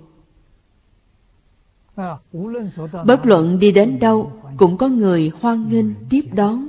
Bất 3.06 3.20
luận 3.26 3.58
đi 3.58 3.72
đến 3.72 3.98
đâu, 3.98 4.42
Cũng 4.56 4.78
có 4.78 4.88
người 4.88 5.32
hoan 5.40 5.68
nghênh 5.68 5.94
tiếp 6.10 6.22
đón 6.32 6.68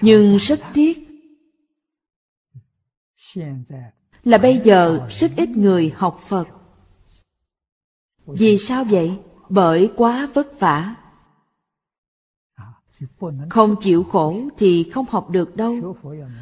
Nhưng 0.00 0.36
rất 0.36 0.60
tiếc 0.74 1.14
là 4.24 4.38
bây 4.38 4.60
giờ 4.64 5.08
rất 5.10 5.30
ít 5.36 5.48
người 5.48 5.92
học 5.96 6.20
Phật. 6.26 6.48
Vì 8.26 8.58
sao 8.58 8.84
vậy? 8.84 9.18
Bởi 9.48 9.90
quá 9.96 10.28
vất 10.34 10.60
vả. 10.60 10.94
Không 13.50 13.76
chịu 13.80 14.04
khổ 14.04 14.40
thì 14.58 14.90
không 14.90 15.06
học 15.08 15.30
được 15.30 15.56
đâu. 15.56 15.96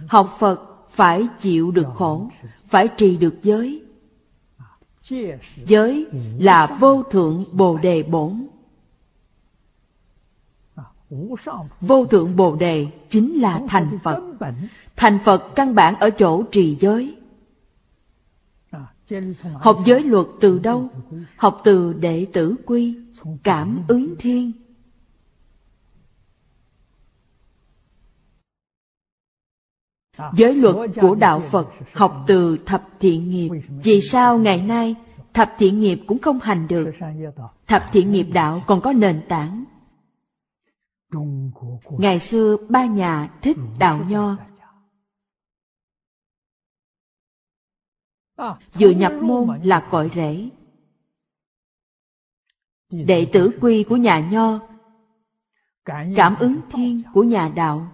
Học 0.08 0.36
Phật 0.38 0.60
phải 0.90 1.28
chịu 1.40 1.70
được 1.70 1.86
khổ, 1.94 2.28
phải 2.68 2.88
trì 2.96 3.16
được 3.16 3.34
giới. 3.42 3.82
Giới 5.66 6.06
là 6.38 6.76
vô 6.80 7.02
thượng 7.02 7.44
bồ 7.52 7.78
đề 7.78 8.02
bổn. 8.02 8.46
Vô 11.80 12.06
thượng 12.06 12.36
bồ 12.36 12.56
đề 12.56 12.86
chính 13.08 13.40
là 13.40 13.60
thành 13.68 13.98
Phật. 14.02 14.22
Thành 14.96 15.18
Phật 15.24 15.54
căn 15.56 15.74
bản 15.74 15.94
ở 16.00 16.10
chỗ 16.10 16.42
trì 16.52 16.76
giới. 16.80 17.16
Học 19.54 19.82
giới 19.86 20.02
luật 20.02 20.26
từ 20.40 20.58
đâu? 20.58 20.88
Học 21.36 21.60
từ 21.64 21.92
đệ 21.92 22.26
tử 22.32 22.54
quy, 22.66 22.96
cảm 23.42 23.78
ứng 23.88 24.14
thiên. 24.18 24.52
Giới 30.32 30.54
luật 30.54 30.90
của 31.00 31.14
Đạo 31.14 31.40
Phật 31.40 31.68
học 31.92 32.24
từ 32.26 32.58
thập 32.66 32.88
thiện 33.00 33.30
nghiệp. 33.30 33.48
Vì 33.82 34.00
sao 34.00 34.38
ngày 34.38 34.62
nay 34.62 34.94
thập 35.34 35.54
thiện 35.58 35.78
nghiệp 35.78 36.00
cũng 36.06 36.18
không 36.18 36.38
hành 36.38 36.68
được? 36.68 36.92
Thập 37.66 37.84
thiện 37.92 38.12
nghiệp 38.12 38.26
đạo 38.32 38.62
còn 38.66 38.80
có 38.80 38.92
nền 38.92 39.22
tảng. 39.28 39.64
Ngày 41.98 42.20
xưa, 42.20 42.56
ba 42.68 42.84
nhà 42.84 43.30
thích 43.42 43.56
đạo 43.78 44.04
nho 44.08 44.36
Vừa 48.74 48.90
nhập 48.90 49.12
môn 49.22 49.60
là 49.64 49.88
cội 49.90 50.10
rễ 50.14 50.48
Đệ 52.90 53.26
tử 53.32 53.58
quy 53.60 53.84
của 53.88 53.96
nhà 53.96 54.28
Nho, 54.30 54.60
Cảm 56.16 56.36
ứng 56.38 56.60
thiên 56.70 57.02
của 57.12 57.22
nhà 57.22 57.48
đạo 57.48 57.91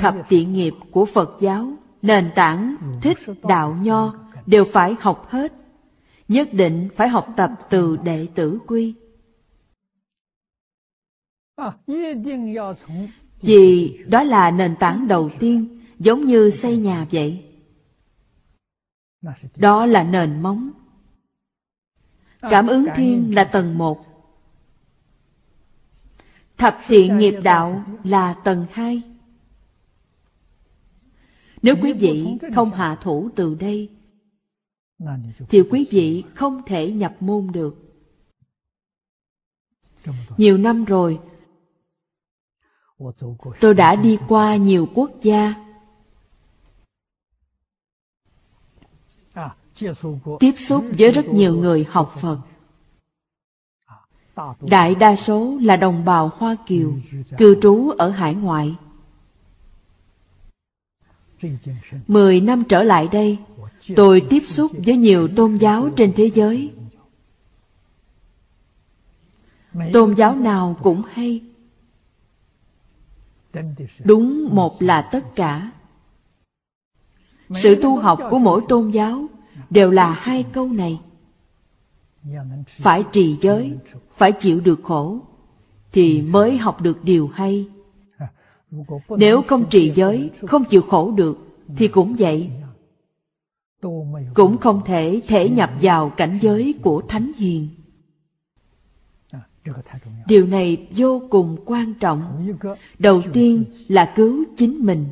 Thập 0.00 0.16
tiện 0.28 0.52
nghiệp 0.52 0.74
của 0.90 1.04
Phật 1.04 1.36
giáo, 1.40 1.72
Nền 2.02 2.30
tảng, 2.34 2.76
thích, 3.02 3.18
đạo, 3.42 3.76
Nho 3.82 4.14
Đều 4.46 4.64
phải 4.64 4.94
học 5.00 5.26
hết 5.30 5.52
Nhất 6.28 6.48
định 6.52 6.88
phải 6.96 7.08
học 7.08 7.28
tập 7.36 7.50
từ 7.70 7.96
đệ 7.96 8.26
tử 8.34 8.58
quy 8.66 8.94
Vì 13.40 13.98
đó 14.08 14.22
là 14.22 14.50
nền 14.50 14.76
tảng 14.76 15.08
đầu 15.08 15.30
tiên, 15.38 15.80
Giống 15.98 16.24
như 16.24 16.50
xây 16.50 16.76
nhà 16.76 17.06
vậy 17.10 17.44
đó 19.56 19.86
là 19.86 20.02
nền 20.02 20.42
móng. 20.42 20.70
Cảm 22.40 22.66
ứng 22.66 22.86
thiên 22.94 23.34
là 23.34 23.44
tầng 23.44 23.78
một. 23.78 24.00
Thập 26.56 26.78
thiện 26.86 27.18
nghiệp 27.18 27.40
đạo 27.44 27.84
là 28.04 28.34
tầng 28.44 28.66
hai. 28.72 29.11
Nếu 31.62 31.76
quý 31.82 31.92
vị 31.92 32.26
không 32.54 32.70
hạ 32.70 32.98
thủ 33.02 33.30
từ 33.34 33.54
đây, 33.54 33.90
thì 35.48 35.62
quý 35.70 35.86
vị 35.90 36.24
không 36.34 36.62
thể 36.66 36.92
nhập 36.92 37.16
môn 37.20 37.52
được. 37.52 37.76
Nhiều 40.36 40.58
năm 40.58 40.84
rồi, 40.84 41.20
tôi 43.60 43.74
đã 43.74 43.96
đi 43.96 44.18
qua 44.28 44.56
nhiều 44.56 44.88
quốc 44.94 45.10
gia, 45.22 45.54
tiếp 50.40 50.54
xúc 50.56 50.84
với 50.98 51.10
rất 51.10 51.26
nhiều 51.26 51.56
người 51.56 51.84
học 51.84 52.14
Phật. 52.20 52.38
Đại 54.60 54.94
đa 54.94 55.16
số 55.16 55.58
là 55.62 55.76
đồng 55.76 56.04
bào 56.04 56.30
Hoa 56.36 56.56
Kiều, 56.66 56.94
cư 57.38 57.60
trú 57.62 57.90
ở 57.90 58.10
hải 58.10 58.34
ngoại. 58.34 58.76
Mười 62.08 62.40
năm 62.40 62.64
trở 62.68 62.82
lại 62.82 63.08
đây, 63.12 63.38
tôi 63.96 64.22
tiếp 64.30 64.42
xúc 64.46 64.72
với 64.86 64.96
nhiều 64.96 65.28
tôn 65.36 65.56
giáo 65.56 65.90
trên 65.96 66.12
thế 66.16 66.30
giới. 66.34 66.70
Tôn 69.92 70.14
giáo 70.14 70.36
nào 70.36 70.76
cũng 70.82 71.02
hay. 71.12 71.40
Đúng 74.04 74.48
một 74.54 74.82
là 74.82 75.02
tất 75.02 75.34
cả. 75.34 75.70
Sự 77.54 77.74
tu 77.82 77.96
học 77.96 78.20
của 78.30 78.38
mỗi 78.38 78.62
tôn 78.68 78.90
giáo 78.90 79.26
đều 79.70 79.90
là 79.90 80.12
hai 80.12 80.42
câu 80.42 80.68
này. 80.68 81.00
Phải 82.66 83.04
trì 83.12 83.36
giới, 83.40 83.78
phải 84.16 84.32
chịu 84.32 84.60
được 84.60 84.80
khổ, 84.82 85.18
thì 85.92 86.22
mới 86.22 86.56
học 86.56 86.80
được 86.80 87.04
điều 87.04 87.28
hay. 87.28 87.68
Nếu 89.08 89.42
không 89.42 89.64
trì 89.70 89.92
giới, 89.94 90.30
không 90.46 90.64
chịu 90.64 90.82
khổ 90.82 91.10
được, 91.10 91.38
thì 91.76 91.88
cũng 91.88 92.16
vậy. 92.18 92.50
Cũng 94.34 94.58
không 94.60 94.82
thể 94.84 95.20
thể 95.26 95.48
nhập 95.48 95.70
vào 95.82 96.10
cảnh 96.10 96.38
giới 96.42 96.74
của 96.82 97.02
Thánh 97.08 97.32
Hiền. 97.36 97.68
Điều 100.26 100.46
này 100.46 100.86
vô 100.96 101.22
cùng 101.30 101.56
quan 101.64 101.94
trọng. 101.94 102.48
Đầu 102.98 103.22
tiên 103.32 103.64
là 103.88 104.12
cứu 104.16 104.44
chính 104.56 104.86
mình. 104.86 105.06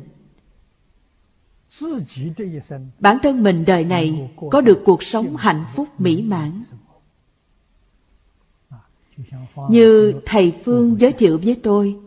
Bản 2.99 3.17
thân 3.23 3.43
mình 3.43 3.63
đời 3.67 3.85
này 3.85 4.31
có 4.51 4.61
được 4.61 4.81
cuộc 4.85 5.03
sống 5.03 5.35
hạnh 5.35 5.65
phúc 5.75 5.87
mỹ 5.97 6.21
mãn. 6.21 6.63
Như 9.69 10.13
Thầy 10.25 10.53
Phương 10.65 10.99
giới 10.99 11.11
thiệu 11.11 11.39
với 11.43 11.59
tôi, 11.63 11.99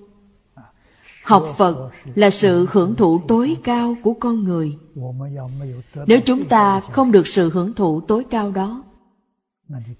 Học 1.25 1.55
Phật 1.57 1.91
là 2.15 2.31
sự 2.31 2.67
hưởng 2.71 2.95
thụ 2.95 3.21
tối 3.29 3.57
cao 3.65 3.97
của 4.03 4.15
con 4.21 4.45
người. 4.45 4.79
Nếu 6.07 6.21
chúng 6.21 6.49
ta 6.49 6.81
không 6.81 7.13
được 7.13 7.27
sự 7.27 7.51
hưởng 7.51 7.75
thụ 7.75 8.01
tối 8.01 8.25
cao 8.31 8.51
đó, 8.51 8.83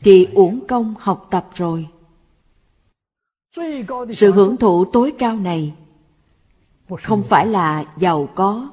thì 0.01 0.27
uổng 0.33 0.67
công 0.67 0.95
học 0.99 1.29
tập 1.31 1.51
rồi. 1.55 1.89
Sự 4.13 4.33
hưởng 4.33 4.57
thụ 4.57 4.85
tối 4.85 5.13
cao 5.19 5.37
này 5.37 5.75
không 7.03 7.23
phải 7.23 7.47
là 7.47 7.85
giàu 7.97 8.29
có, 8.35 8.71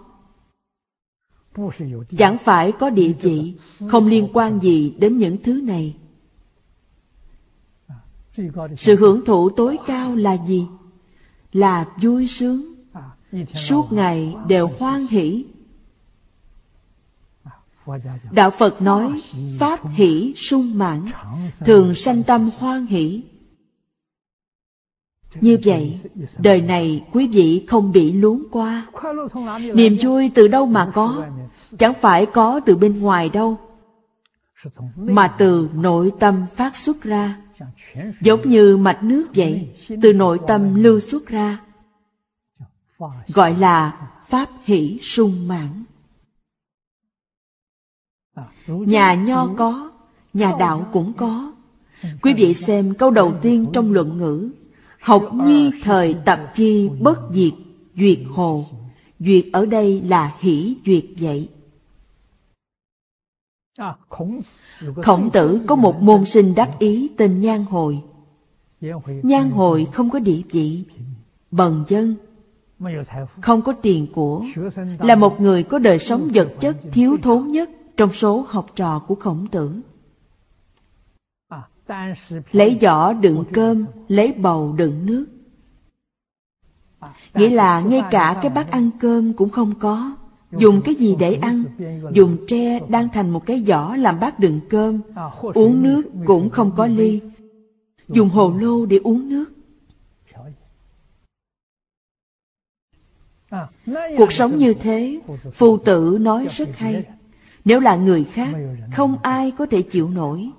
chẳng 2.17 2.37
phải 2.37 2.71
có 2.71 2.89
địa 2.89 3.13
vị, 3.21 3.53
không 3.89 4.07
liên 4.07 4.27
quan 4.33 4.59
gì 4.59 4.95
đến 4.99 5.17
những 5.17 5.37
thứ 5.43 5.61
này. 5.63 5.95
Sự 8.77 8.95
hưởng 8.95 9.25
thụ 9.25 9.49
tối 9.49 9.77
cao 9.85 10.15
là 10.15 10.37
gì? 10.47 10.67
Là 11.51 11.85
vui 12.01 12.27
sướng. 12.27 12.65
Suốt 13.55 13.91
ngày 13.91 14.35
đều 14.47 14.69
hoan 14.79 15.07
hỷ. 15.07 15.45
Đạo 18.31 18.49
phật 18.49 18.81
nói, 18.81 19.21
pháp 19.59 19.79
hỷ 19.89 20.33
sung 20.35 20.77
mãn, 20.77 21.05
thường 21.65 21.95
sanh 21.95 22.23
tâm 22.23 22.49
hoan 22.57 22.85
hỷ. 22.85 23.23
Như 25.41 25.57
vậy, 25.65 25.99
đời 26.37 26.61
này 26.61 27.05
quý 27.11 27.27
vị 27.27 27.65
không 27.67 27.91
bị 27.91 28.11
luống 28.11 28.43
qua. 28.51 28.87
Niềm 29.73 29.97
vui 30.01 30.31
từ 30.35 30.47
đâu 30.47 30.65
mà 30.65 30.91
có? 30.93 31.25
Chẳng 31.79 31.93
phải 32.01 32.25
có 32.25 32.59
từ 32.65 32.75
bên 32.75 32.99
ngoài 32.99 33.29
đâu, 33.29 33.57
mà 34.95 35.27
từ 35.27 35.69
nội 35.73 36.11
tâm 36.19 36.45
phát 36.55 36.75
xuất 36.75 37.01
ra 37.01 37.37
giống 38.21 38.49
như 38.49 38.77
mạch 38.77 39.03
nước 39.03 39.27
vậy, 39.35 39.69
từ 40.01 40.13
nội 40.13 40.39
tâm 40.47 40.75
lưu 40.75 40.99
xuất 40.99 41.27
ra, 41.27 41.59
gọi 43.27 43.55
là 43.55 44.09
pháp 44.27 44.49
hỷ 44.63 44.99
sung 45.01 45.47
mãn. 45.47 45.83
Nhà 48.67 49.13
nho 49.13 49.47
có, 49.57 49.91
nhà 50.33 50.51
đạo 50.59 50.89
cũng 50.93 51.13
có. 51.13 51.53
Quý 52.21 52.33
vị 52.33 52.53
xem 52.53 52.93
câu 52.93 53.11
đầu 53.11 53.37
tiên 53.41 53.65
trong 53.73 53.91
luận 53.91 54.17
ngữ, 54.17 54.51
học 54.99 55.29
nhi 55.33 55.71
thời 55.83 56.15
tập 56.25 56.51
chi 56.55 56.89
bất 56.99 57.19
diệt 57.31 57.53
duyệt 57.95 58.19
hồ. 58.29 58.65
Duyệt 59.19 59.45
ở 59.53 59.65
đây 59.65 60.01
là 60.01 60.31
hỷ 60.39 60.77
duyệt 60.85 61.05
vậy. 61.19 61.49
Khổng 64.95 65.29
tử 65.33 65.61
có 65.67 65.75
một 65.75 66.01
môn 66.01 66.25
sinh 66.25 66.55
đắc 66.55 66.69
ý 66.79 67.11
tên 67.17 67.41
Nhan 67.41 67.65
Hồi. 67.69 68.01
Nhan 69.23 69.49
Hồi 69.49 69.87
không 69.93 70.09
có 70.09 70.19
địa 70.19 70.41
vị, 70.51 70.83
bần 71.51 71.83
dân, 71.87 72.15
không 73.41 73.61
có 73.61 73.73
tiền 73.81 74.07
của, 74.13 74.45
là 74.99 75.15
một 75.15 75.41
người 75.41 75.63
có 75.63 75.79
đời 75.79 75.99
sống 75.99 76.29
vật 76.33 76.53
chất 76.59 76.77
thiếu 76.91 77.17
thốn 77.23 77.51
nhất 77.51 77.69
trong 77.97 78.13
số 78.13 78.45
học 78.47 78.65
trò 78.75 78.99
của 78.99 79.15
khổng 79.15 79.47
tử. 79.47 79.81
Lấy 82.51 82.77
giỏ 82.81 83.13
đựng 83.13 83.43
cơm, 83.53 83.85
lấy 84.07 84.33
bầu 84.33 84.73
đựng 84.73 85.05
nước. 85.05 85.25
Nghĩa 87.33 87.49
là 87.49 87.81
ngay 87.81 88.03
cả 88.11 88.39
cái 88.41 88.51
bát 88.51 88.71
ăn 88.71 88.89
cơm 88.99 89.33
cũng 89.33 89.49
không 89.49 89.73
có. 89.79 90.15
Dùng 90.57 90.81
cái 90.81 90.95
gì 90.95 91.15
để 91.19 91.33
ăn? 91.33 91.63
Dùng 92.13 92.37
tre 92.47 92.79
đang 92.89 93.09
thành 93.09 93.29
một 93.29 93.45
cái 93.45 93.63
giỏ 93.67 93.95
làm 93.97 94.19
bát 94.19 94.39
đựng 94.39 94.59
cơm. 94.69 95.01
Uống 95.53 95.83
nước 95.83 96.03
cũng 96.25 96.49
không 96.49 96.71
có 96.75 96.87
ly. 96.87 97.21
Dùng 98.07 98.29
hồ 98.29 98.53
lô 98.59 98.85
để 98.85 98.99
uống 99.03 99.29
nước. 99.29 99.45
Cuộc 104.17 104.31
sống 104.31 104.57
như 104.57 104.73
thế, 104.73 105.19
phù 105.53 105.77
tử 105.77 106.17
nói 106.21 106.47
rất 106.49 106.77
hay. 106.77 107.05
Nếu 107.65 107.79
là 107.79 107.95
người 107.95 108.23
khác, 108.23 108.55
không 108.93 109.17
ai 109.21 109.51
có 109.51 109.65
thể 109.65 109.81
chịu 109.81 110.09
nổi. 110.09 110.49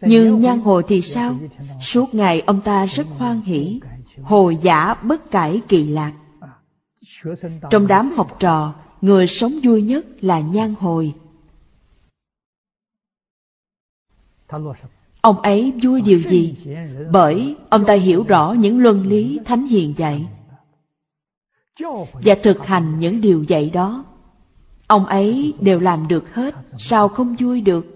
Nhưng 0.00 0.40
nhan 0.40 0.58
hồi 0.58 0.82
thì 0.88 1.02
sao? 1.02 1.36
Suốt 1.80 2.14
ngày 2.14 2.40
ông 2.40 2.60
ta 2.60 2.86
rất 2.86 3.06
hoan 3.18 3.40
hỷ, 3.40 3.80
hồ 4.22 4.50
giả 4.50 4.94
bất 4.94 5.30
cải 5.30 5.60
kỳ 5.68 5.84
lạc. 5.84 6.12
Trong 7.70 7.86
đám 7.86 8.12
học 8.12 8.36
trò, 8.40 8.74
người 9.00 9.26
sống 9.26 9.52
vui 9.62 9.82
nhất 9.82 10.06
là 10.20 10.40
Nhan 10.40 10.74
Hồi. 10.80 11.14
Ông 15.20 15.40
ấy 15.40 15.72
vui 15.82 16.00
điều 16.00 16.18
gì? 16.18 16.56
Bởi 17.10 17.56
ông 17.68 17.84
ta 17.84 17.94
hiểu 17.94 18.24
rõ 18.24 18.52
những 18.58 18.80
luân 18.80 19.06
lý 19.06 19.38
Thánh 19.44 19.66
Hiền 19.66 19.94
dạy 19.96 20.26
và 22.12 22.34
thực 22.42 22.66
hành 22.66 22.98
những 22.98 23.20
điều 23.20 23.42
dạy 23.42 23.70
đó. 23.70 24.04
Ông 24.86 25.06
ấy 25.06 25.54
đều 25.60 25.80
làm 25.80 26.08
được 26.08 26.34
hết, 26.34 26.54
sao 26.78 27.08
không 27.08 27.36
vui 27.36 27.60
được? 27.60 27.86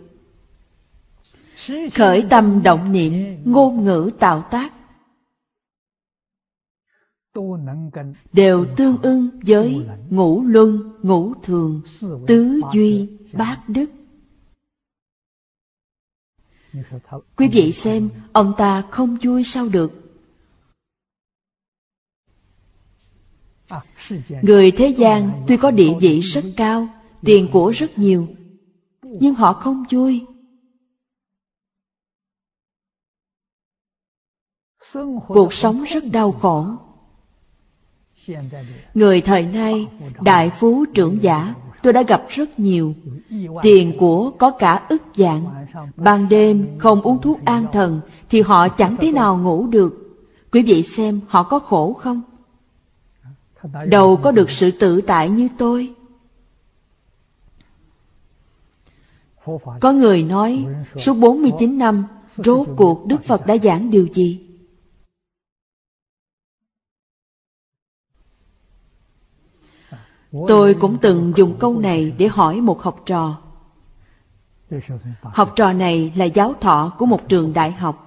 Khởi 1.94 2.24
tâm 2.30 2.62
động 2.62 2.92
niệm, 2.92 3.36
ngôn 3.44 3.84
ngữ 3.84 4.10
tạo 4.18 4.44
tác 4.50 4.72
đều 8.32 8.66
tương 8.76 9.02
ưng 9.02 9.28
với 9.46 9.86
ngũ 10.10 10.42
luân, 10.42 10.98
ngũ 11.02 11.34
thường, 11.42 11.82
tứ 12.26 12.60
duy, 12.74 13.08
bát 13.32 13.62
đức. 13.68 13.90
Quý 17.36 17.48
vị 17.52 17.72
xem, 17.72 18.10
ông 18.32 18.54
ta 18.58 18.82
không 18.90 19.16
vui 19.22 19.44
sao 19.44 19.68
được? 19.68 19.92
Người 24.42 24.70
thế 24.70 24.88
gian 24.88 25.44
tuy 25.48 25.56
có 25.56 25.70
địa 25.70 25.92
vị 26.00 26.20
rất 26.20 26.44
cao, 26.56 26.88
tiền 27.24 27.48
của 27.52 27.70
rất 27.70 27.98
nhiều, 27.98 28.28
nhưng 29.02 29.34
họ 29.34 29.52
không 29.52 29.84
vui. 29.90 30.26
Cuộc 35.28 35.52
sống 35.52 35.84
rất 35.84 36.04
đau 36.12 36.32
khổ. 36.32 36.89
Người 38.94 39.20
thời 39.20 39.42
nay, 39.42 39.88
đại 40.20 40.50
phú 40.50 40.84
trưởng 40.94 41.22
giả, 41.22 41.54
tôi 41.82 41.92
đã 41.92 42.02
gặp 42.02 42.22
rất 42.28 42.60
nhiều. 42.60 42.94
Tiền 43.62 43.92
của 43.98 44.30
có 44.30 44.50
cả 44.50 44.82
ức 44.88 45.02
dạng. 45.16 45.66
Ban 45.96 46.28
đêm 46.28 46.78
không 46.78 47.02
uống 47.02 47.20
thuốc 47.22 47.44
an 47.44 47.66
thần 47.72 48.00
thì 48.30 48.40
họ 48.40 48.68
chẳng 48.68 48.96
thế 48.96 49.12
nào 49.12 49.38
ngủ 49.38 49.66
được. 49.66 50.18
Quý 50.52 50.62
vị 50.62 50.82
xem 50.82 51.20
họ 51.28 51.42
có 51.42 51.58
khổ 51.58 51.92
không? 51.92 52.22
đâu 53.86 54.16
có 54.22 54.30
được 54.30 54.50
sự 54.50 54.70
tự 54.70 55.00
tại 55.00 55.30
như 55.30 55.48
tôi. 55.58 55.94
Có 59.80 59.92
người 59.92 60.22
nói, 60.22 60.66
suốt 60.96 61.14
49 61.14 61.78
năm, 61.78 62.04
rốt 62.36 62.68
cuộc 62.76 63.06
Đức 63.06 63.24
Phật 63.24 63.46
đã 63.46 63.56
giảng 63.56 63.90
điều 63.90 64.06
gì? 64.14 64.49
Tôi 70.32 70.76
cũng 70.80 70.98
từng 71.02 71.32
dùng 71.36 71.56
câu 71.58 71.78
này 71.78 72.14
để 72.18 72.28
hỏi 72.28 72.60
một 72.60 72.82
học 72.82 73.02
trò. 73.06 73.40
Học 75.22 75.52
trò 75.56 75.72
này 75.72 76.12
là 76.16 76.24
giáo 76.24 76.54
thọ 76.60 76.94
của 76.98 77.06
một 77.06 77.28
trường 77.28 77.52
đại 77.52 77.72
học. 77.72 78.06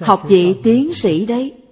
Học 0.00 0.22
vị 0.28 0.60
tiến 0.62 0.94
sĩ 0.94 1.26
đấy. 1.26 1.62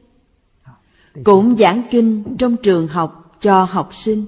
Cũng 1.24 1.56
giảng 1.56 1.82
kinh 1.90 2.36
trong 2.38 2.56
trường 2.62 2.88
học 2.88 3.36
cho 3.40 3.64
học 3.64 3.94
sinh. 3.94 4.26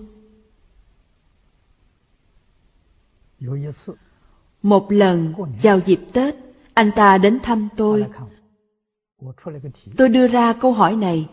Một 4.63 4.93
lần 4.93 5.35
vào 5.63 5.81
dịp 5.87 6.01
Tết, 6.13 6.35
anh 6.75 6.91
ta 6.97 7.19
đến 7.19 7.39
thăm 7.43 7.69
tôi. 7.77 8.07
Tôi 9.97 10.09
đưa 10.09 10.27
ra 10.27 10.53
câu 10.53 10.73
hỏi 10.73 10.97
này. 10.97 11.29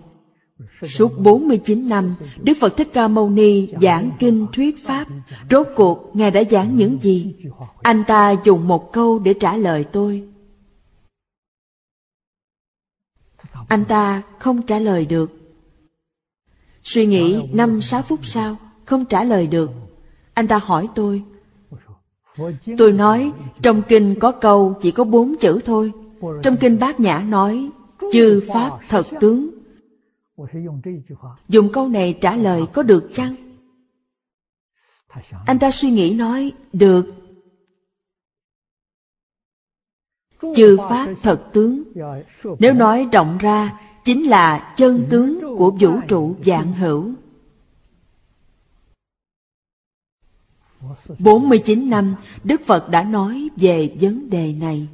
Suốt 0.83 1.11
49 1.19 1.89
năm, 1.89 2.15
Đức 2.37 2.53
Phật 2.59 2.77
Thích 2.77 2.89
Ca 2.93 3.07
Mâu 3.07 3.29
Ni 3.29 3.67
giảng 3.81 4.11
kinh 4.19 4.47
thuyết 4.53 4.85
Pháp. 4.85 5.07
Rốt 5.49 5.67
cuộc, 5.75 6.11
Ngài 6.13 6.31
đã 6.31 6.43
giảng 6.51 6.75
những 6.75 6.97
gì? 7.01 7.35
Anh 7.81 8.03
ta 8.07 8.35
dùng 8.43 8.67
một 8.67 8.93
câu 8.93 9.19
để 9.19 9.33
trả 9.33 9.57
lời 9.57 9.83
tôi. 9.83 10.27
Anh 13.67 13.85
ta 13.85 14.21
không 14.39 14.61
trả 14.61 14.79
lời 14.79 15.05
được. 15.05 15.31
Suy 16.83 17.05
nghĩ 17.05 17.41
năm 17.53 17.81
sáu 17.81 18.01
phút 18.01 18.19
sau, 18.23 18.57
không 18.85 19.05
trả 19.05 19.23
lời 19.23 19.47
được. 19.47 19.71
Anh 20.33 20.47
ta 20.47 20.57
hỏi 20.57 20.87
tôi. 20.95 21.23
Tôi 22.77 22.91
nói, 22.91 23.31
trong 23.61 23.81
kinh 23.87 24.15
có 24.19 24.31
câu 24.31 24.73
chỉ 24.81 24.91
có 24.91 25.03
bốn 25.03 25.35
chữ 25.39 25.59
thôi. 25.65 25.91
Trong 26.43 26.57
kinh 26.57 26.79
Bát 26.79 26.99
Nhã 26.99 27.19
nói, 27.19 27.69
chư 28.11 28.41
Pháp 28.53 28.79
thật 28.89 29.07
tướng. 29.19 29.54
Dùng 31.49 31.71
câu 31.73 31.87
này 31.87 32.17
trả 32.21 32.35
lời 32.35 32.61
có 32.73 32.83
được 32.83 33.09
chăng? 33.13 33.35
Anh 35.45 35.59
ta 35.59 35.71
suy 35.71 35.91
nghĩ 35.91 36.13
nói, 36.13 36.51
được. 36.73 37.13
Chư 40.55 40.77
Pháp 40.77 41.07
thật 41.23 41.49
tướng. 41.53 41.83
Nếu 42.59 42.73
nói 42.73 43.07
rộng 43.11 43.37
ra, 43.37 43.79
chính 44.05 44.23
là 44.23 44.73
chân 44.77 45.05
tướng 45.09 45.57
của 45.57 45.71
vũ 45.71 45.99
trụ 46.07 46.35
vạn 46.45 46.73
hữu. 46.73 47.11
49 51.19 51.89
năm, 51.89 52.15
Đức 52.43 52.61
Phật 52.65 52.89
đã 52.89 53.03
nói 53.03 53.49
về 53.57 53.95
vấn 54.01 54.29
đề 54.29 54.53
này. 54.53 54.87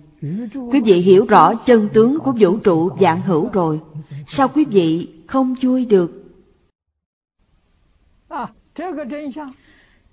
Quý 0.72 0.82
vị 0.86 0.94
hiểu 0.94 1.26
rõ 1.26 1.56
chân 1.56 1.90
tướng 1.94 2.20
của 2.20 2.32
vũ 2.32 2.58
trụ 2.58 2.90
vạn 3.00 3.22
hữu 3.22 3.50
rồi. 3.50 3.80
Sao 4.28 4.48
quý 4.48 4.66
vị 4.66 5.08
không 5.32 5.56
vui 5.62 5.86
được? 5.86 6.12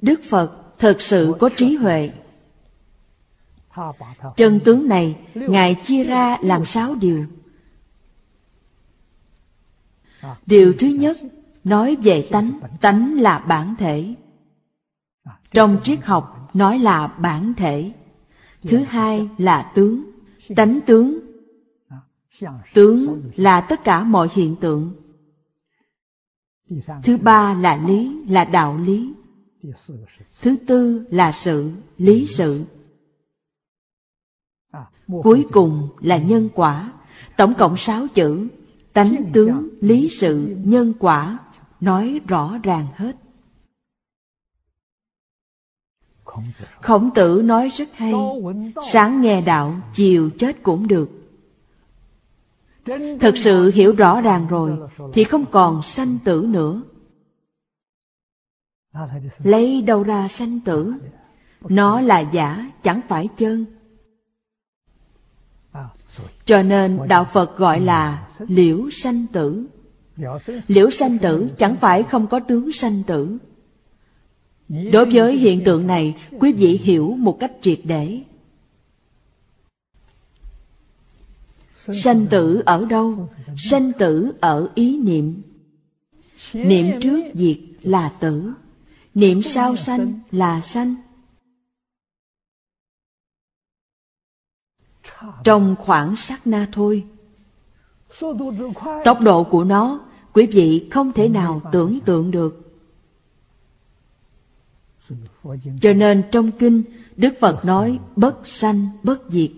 Đức 0.00 0.20
Phật 0.28 0.52
thật 0.78 1.00
sự 1.00 1.34
có 1.40 1.50
trí 1.56 1.74
huệ. 1.74 2.10
Chân 4.36 4.60
tướng 4.64 4.88
này, 4.88 5.16
Ngài 5.34 5.76
chia 5.82 6.04
ra 6.04 6.38
làm 6.42 6.64
sáu 6.64 6.94
điều. 6.94 7.26
Điều 10.46 10.72
thứ 10.78 10.86
nhất, 10.86 11.18
nói 11.64 11.96
về 12.02 12.28
tánh, 12.32 12.60
tánh 12.80 13.20
là 13.20 13.38
bản 13.38 13.74
thể. 13.78 14.14
Trong 15.50 15.80
triết 15.84 16.04
học 16.04 16.50
nói 16.54 16.78
là 16.78 17.06
bản 17.06 17.54
thể. 17.56 17.92
Thứ 18.62 18.78
hai 18.78 19.28
là 19.38 19.72
tướng, 19.74 20.04
tánh 20.56 20.80
tướng. 20.86 21.18
Tướng 22.74 23.22
là 23.36 23.60
tất 23.60 23.84
cả 23.84 24.02
mọi 24.02 24.28
hiện 24.34 24.56
tượng. 24.60 25.07
Thứ 27.02 27.16
ba 27.16 27.54
là 27.54 27.76
lý, 27.86 28.24
là 28.28 28.44
đạo 28.44 28.78
lý. 28.78 29.12
Thứ 30.42 30.56
tư 30.66 31.04
là 31.10 31.32
sự, 31.32 31.70
lý 31.98 32.26
sự. 32.26 32.64
Cuối 35.06 35.46
cùng 35.52 35.88
là 36.00 36.18
nhân 36.18 36.48
quả. 36.54 36.92
Tổng 37.36 37.54
cộng 37.54 37.76
sáu 37.76 38.06
chữ, 38.14 38.48
tánh 38.92 39.30
tướng, 39.32 39.68
lý 39.80 40.08
sự, 40.10 40.56
nhân 40.64 40.92
quả, 40.98 41.38
nói 41.80 42.20
rõ 42.28 42.58
ràng 42.62 42.86
hết. 42.94 43.16
Khổng 46.80 47.10
tử 47.14 47.42
nói 47.44 47.68
rất 47.68 47.88
hay, 47.96 48.12
sáng 48.92 49.20
nghe 49.20 49.40
đạo, 49.40 49.74
chiều 49.92 50.30
chết 50.38 50.62
cũng 50.62 50.88
được. 50.88 51.17
Thực 53.20 53.36
sự 53.36 53.70
hiểu 53.70 53.92
rõ 53.92 54.20
ràng 54.20 54.46
rồi, 54.48 54.78
thì 55.12 55.24
không 55.24 55.44
còn 55.50 55.82
sanh 55.82 56.18
tử 56.24 56.46
nữa. 56.48 56.82
Lấy 59.42 59.82
đâu 59.82 60.02
ra 60.02 60.28
sanh 60.28 60.60
tử? 60.60 60.94
Nó 61.68 62.00
là 62.00 62.20
giả, 62.20 62.70
chẳng 62.82 63.00
phải 63.08 63.28
chân. 63.36 63.64
Cho 66.44 66.62
nên 66.62 66.98
Đạo 67.08 67.24
Phật 67.24 67.56
gọi 67.56 67.80
là 67.80 68.28
liễu 68.38 68.90
sanh 68.92 69.26
tử. 69.32 69.66
Liễu 70.66 70.90
sanh 70.90 71.18
tử 71.18 71.48
chẳng 71.58 71.76
phải 71.76 72.02
không 72.02 72.26
có 72.26 72.40
tướng 72.40 72.72
sanh 72.72 73.02
tử. 73.02 73.38
Đối 74.68 75.10
với 75.10 75.36
hiện 75.36 75.64
tượng 75.64 75.86
này, 75.86 76.14
quý 76.40 76.52
vị 76.52 76.80
hiểu 76.82 77.14
một 77.18 77.36
cách 77.40 77.52
triệt 77.60 77.80
để. 77.84 78.22
Sanh 81.94 82.26
tử 82.26 82.62
ở 82.66 82.84
đâu? 82.84 83.28
Sanh 83.56 83.92
tử 83.98 84.32
ở 84.40 84.68
ý 84.74 84.98
niệm. 84.98 85.42
Niệm 86.52 87.00
trước 87.00 87.20
diệt 87.34 87.58
là 87.82 88.12
tử. 88.20 88.52
Niệm 89.14 89.42
sau 89.42 89.76
sanh 89.76 90.20
là 90.30 90.60
sanh. 90.60 90.94
Trong 95.44 95.76
khoảng 95.78 96.16
sát 96.16 96.46
na 96.46 96.68
thôi. 96.72 97.06
Tốc 99.04 99.20
độ 99.20 99.44
của 99.44 99.64
nó, 99.64 100.00
quý 100.32 100.46
vị 100.46 100.88
không 100.90 101.12
thể 101.12 101.28
nào 101.28 101.60
tưởng 101.72 101.98
tượng 102.04 102.30
được. 102.30 102.64
Cho 105.80 105.92
nên 105.92 106.22
trong 106.32 106.50
kinh, 106.50 106.82
Đức 107.16 107.34
Phật 107.40 107.64
nói 107.64 107.98
bất 108.16 108.48
sanh 108.48 108.88
bất 109.02 109.22
diệt. 109.28 109.50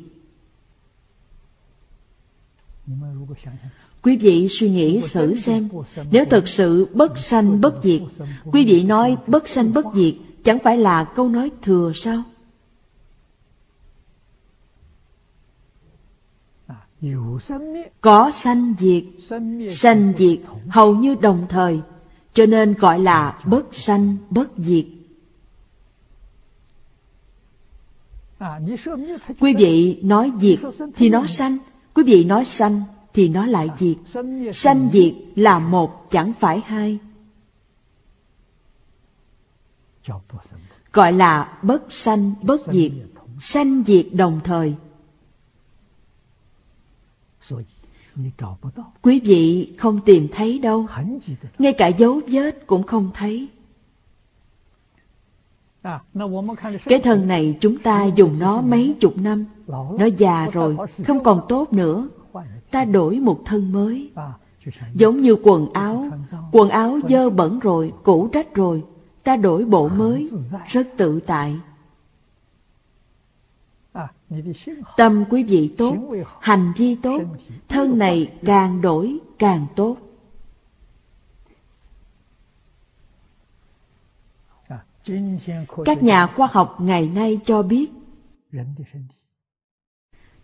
Quý 4.02 4.16
vị 4.16 4.48
suy 4.48 4.70
nghĩ 4.70 5.00
thử 5.12 5.34
xem, 5.34 5.68
nếu 6.10 6.24
thật 6.30 6.48
sự 6.48 6.86
bất 6.94 7.18
sanh 7.18 7.60
bất 7.60 7.74
diệt, 7.82 8.00
quý 8.52 8.64
vị 8.64 8.82
nói 8.82 9.16
bất 9.26 9.48
sanh 9.48 9.72
bất 9.74 9.86
diệt 9.94 10.14
chẳng 10.44 10.58
phải 10.58 10.78
là 10.78 11.04
câu 11.04 11.28
nói 11.28 11.50
thừa 11.62 11.92
sao? 11.94 12.22
Có 18.00 18.30
sanh 18.30 18.74
diệt, 18.78 19.04
sanh 19.70 20.12
diệt 20.16 20.38
hầu 20.68 20.94
như 20.94 21.14
đồng 21.14 21.46
thời, 21.48 21.80
cho 22.32 22.46
nên 22.46 22.74
gọi 22.74 22.98
là 22.98 23.38
bất 23.44 23.66
sanh 23.72 24.16
bất 24.30 24.48
diệt. 24.56 24.84
Quý 29.40 29.54
vị 29.58 30.00
nói 30.02 30.32
diệt 30.40 30.58
thì 30.96 31.08
nó 31.08 31.26
sanh, 31.26 31.58
quý 32.00 32.06
vị 32.06 32.24
nói 32.24 32.44
sanh 32.44 32.82
thì 33.12 33.28
nó 33.28 33.46
lại 33.46 33.68
diệt. 33.78 33.96
Sanh 34.54 34.88
diệt 34.92 35.14
là 35.36 35.58
một 35.58 36.10
chẳng 36.10 36.32
phải 36.40 36.60
hai. 36.60 36.98
Gọi 40.92 41.12
là 41.12 41.58
bất 41.62 41.82
sanh 41.90 42.34
bất 42.42 42.60
diệt, 42.72 42.92
sanh 43.40 43.82
diệt 43.86 44.06
đồng 44.12 44.40
thời. 44.44 44.74
Quý 49.02 49.20
vị 49.20 49.72
không 49.78 50.00
tìm 50.04 50.28
thấy 50.32 50.58
đâu, 50.58 50.86
ngay 51.58 51.72
cả 51.72 51.86
dấu 51.86 52.20
vết 52.28 52.66
cũng 52.66 52.82
không 52.82 53.10
thấy. 53.14 53.48
Cái 56.84 56.98
thân 56.98 57.28
này 57.28 57.58
chúng 57.60 57.78
ta 57.78 58.04
dùng 58.04 58.38
nó 58.38 58.60
mấy 58.60 58.96
chục 59.00 59.16
năm, 59.16 59.44
nó 59.98 60.06
già 60.18 60.48
rồi, 60.52 60.76
không 61.06 61.22
còn 61.22 61.40
tốt 61.48 61.72
nữa. 61.72 62.08
Ta 62.70 62.84
đổi 62.84 63.16
một 63.20 63.40
thân 63.44 63.72
mới. 63.72 64.10
Giống 64.94 65.20
như 65.22 65.36
quần 65.42 65.72
áo, 65.72 66.06
quần 66.52 66.68
áo 66.68 66.98
dơ 67.08 67.30
bẩn 67.30 67.58
rồi, 67.58 67.92
cũ 68.02 68.28
rách 68.32 68.54
rồi, 68.54 68.84
ta 69.22 69.36
đổi 69.36 69.64
bộ 69.64 69.88
mới, 69.88 70.30
rất 70.66 70.88
tự 70.96 71.20
tại. 71.20 71.56
Tâm 74.96 75.24
quý 75.30 75.42
vị 75.42 75.74
tốt, 75.78 75.96
hành 76.40 76.72
vi 76.76 76.94
tốt, 76.94 77.22
thân 77.68 77.98
này 77.98 78.32
càng 78.44 78.80
đổi 78.80 79.18
càng 79.38 79.66
tốt. 79.76 79.96
Các 85.84 86.02
nhà 86.02 86.26
khoa 86.26 86.48
học 86.52 86.76
ngày 86.80 87.08
nay 87.08 87.40
cho 87.44 87.62
biết 87.62 87.90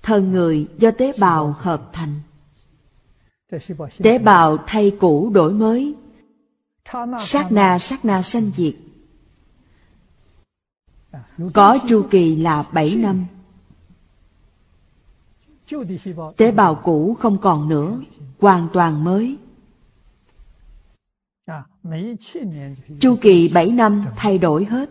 thân 0.02 0.32
người 0.32 0.68
do 0.78 0.90
tế 0.90 1.12
bào 1.18 1.54
hợp 1.58 1.90
thành. 1.92 2.20
Tế 4.02 4.18
bào 4.18 4.56
thay 4.66 4.96
cũ 5.00 5.30
đổi 5.34 5.52
mới, 5.52 5.94
sát 7.20 7.52
na 7.52 7.78
sát 7.78 8.04
na 8.04 8.22
sanh 8.22 8.50
diệt. 8.56 8.74
Có 11.54 11.78
chu 11.88 12.06
kỳ 12.10 12.36
là 12.36 12.62
7 12.72 12.96
năm. 12.96 13.24
Tế 16.36 16.52
bào 16.52 16.74
cũ 16.74 17.16
không 17.20 17.38
còn 17.38 17.68
nữa, 17.68 18.00
hoàn 18.40 18.68
toàn 18.72 19.04
mới. 19.04 19.36
Chu 23.00 23.16
kỳ 23.20 23.48
7 23.48 23.70
năm 23.70 24.04
thay 24.16 24.38
đổi 24.38 24.64
hết. 24.64 24.90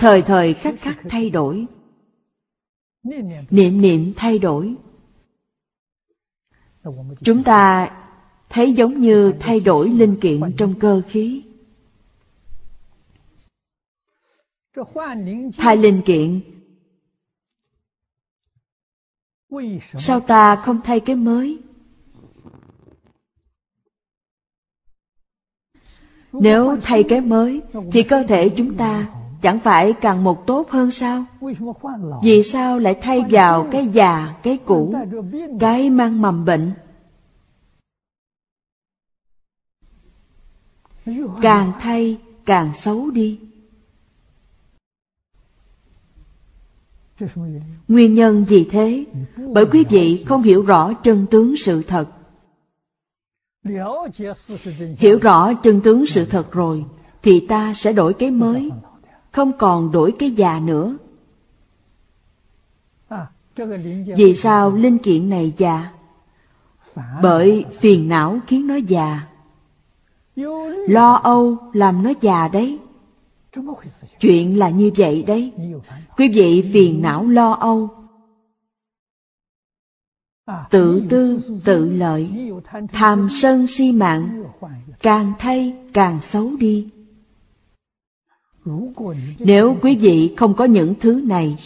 Thời 0.00 0.22
thời 0.22 0.54
khắc 0.54 0.74
khắc 0.80 0.98
thay 1.08 1.30
đổi. 1.30 1.66
Niệm 3.50 3.80
niệm 3.80 4.12
thay 4.16 4.38
đổi. 4.38 4.74
Chúng 7.24 7.44
ta 7.44 7.90
thấy 8.48 8.72
giống 8.72 8.98
như 8.98 9.32
thay 9.40 9.60
đổi 9.60 9.88
linh 9.88 10.16
kiện 10.20 10.40
trong 10.56 10.74
cơ 10.80 11.02
khí. 11.08 11.42
Thay 15.58 15.76
linh 15.76 16.02
kiện 16.04 16.40
Sao 19.98 20.20
ta 20.20 20.56
không 20.56 20.80
thay 20.84 21.00
cái 21.00 21.16
mới? 21.16 21.58
Nếu 26.32 26.76
thay 26.82 27.02
cái 27.02 27.20
mới 27.20 27.60
Thì 27.92 28.02
cơ 28.02 28.22
thể 28.22 28.48
chúng 28.48 28.74
ta 28.74 29.06
Chẳng 29.42 29.58
phải 29.58 29.92
càng 29.92 30.24
một 30.24 30.46
tốt 30.46 30.70
hơn 30.70 30.90
sao? 30.90 31.24
Vì 32.22 32.42
sao 32.42 32.78
lại 32.78 32.98
thay 33.02 33.24
vào 33.30 33.68
cái 33.72 33.86
già, 33.86 34.34
cái 34.42 34.58
cũ, 34.64 34.94
cái 35.60 35.90
mang 35.90 36.22
mầm 36.22 36.44
bệnh? 36.44 36.72
Càng 41.42 41.72
thay 41.80 42.18
càng 42.46 42.72
xấu 42.74 43.10
đi. 43.10 43.40
Nguyên 47.88 48.14
nhân 48.14 48.44
gì 48.48 48.68
thế? 48.70 49.04
Bởi 49.36 49.66
quý 49.66 49.84
vị 49.90 50.24
không 50.26 50.42
hiểu 50.42 50.62
rõ 50.62 50.92
chân 50.92 51.26
tướng 51.30 51.56
sự 51.56 51.82
thật. 51.82 52.06
Hiểu 54.98 55.18
rõ 55.18 55.54
chân 55.54 55.80
tướng 55.80 56.06
sự 56.06 56.24
thật 56.24 56.52
rồi, 56.52 56.84
thì 57.22 57.46
ta 57.46 57.74
sẽ 57.74 57.92
đổi 57.92 58.14
cái 58.14 58.30
mới, 58.30 58.70
không 59.32 59.52
còn 59.58 59.92
đổi 59.92 60.12
cái 60.18 60.30
già 60.30 60.60
nữa. 60.64 60.96
Vì 64.16 64.34
sao 64.34 64.70
linh 64.70 64.98
kiện 64.98 65.28
này 65.28 65.52
già? 65.56 65.92
Bởi 67.22 67.64
phiền 67.72 68.08
não 68.08 68.38
khiến 68.46 68.66
nó 68.66 68.74
già. 68.74 69.26
Lo 70.88 71.12
âu 71.12 71.56
làm 71.72 72.02
nó 72.02 72.12
già 72.20 72.48
đấy. 72.48 72.78
Chuyện 74.20 74.58
là 74.58 74.68
như 74.68 74.90
vậy 74.96 75.22
đấy. 75.22 75.52
Quý 76.16 76.28
vị 76.28 76.70
phiền 76.72 77.02
não 77.02 77.26
lo 77.26 77.52
âu. 77.52 77.90
Tự 80.70 81.02
tư, 81.08 81.40
tự 81.64 81.90
lợi, 81.90 82.30
tham 82.92 83.28
sân 83.30 83.66
si 83.66 83.92
mạng, 83.92 84.44
càng 85.02 85.32
thay 85.38 85.74
càng 85.92 86.20
xấu 86.20 86.56
đi. 86.56 86.88
Nếu 89.38 89.76
quý 89.82 89.96
vị 89.96 90.34
không 90.36 90.54
có 90.54 90.64
những 90.64 90.94
thứ 91.00 91.20
này, 91.24 91.58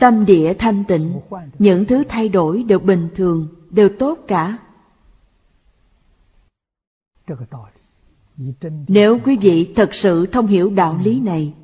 tâm 0.00 0.24
địa 0.24 0.54
thanh 0.58 0.84
tịnh, 0.88 1.20
những 1.58 1.84
thứ 1.84 2.04
thay 2.08 2.28
đổi 2.28 2.62
đều 2.62 2.78
bình 2.78 3.08
thường, 3.14 3.48
đều 3.70 3.88
tốt 3.98 4.18
cả. 4.28 4.58
Nếu 8.88 9.18
quý 9.24 9.36
vị 9.36 9.72
thật 9.76 9.94
sự 9.94 10.26
thông 10.26 10.46
hiểu 10.46 10.70
đạo 10.70 11.00
lý 11.04 11.20
này, 11.20 11.54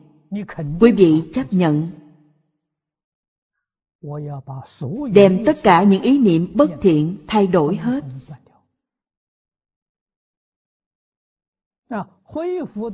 quý 0.80 0.92
vị 0.92 1.22
chấp 1.34 1.52
nhận 1.52 1.90
đem 5.12 5.44
tất 5.46 5.62
cả 5.62 5.82
những 5.82 6.02
ý 6.02 6.18
niệm 6.18 6.52
bất 6.54 6.70
thiện 6.80 7.16
thay 7.26 7.46
đổi 7.46 7.76
hết. 7.76 8.04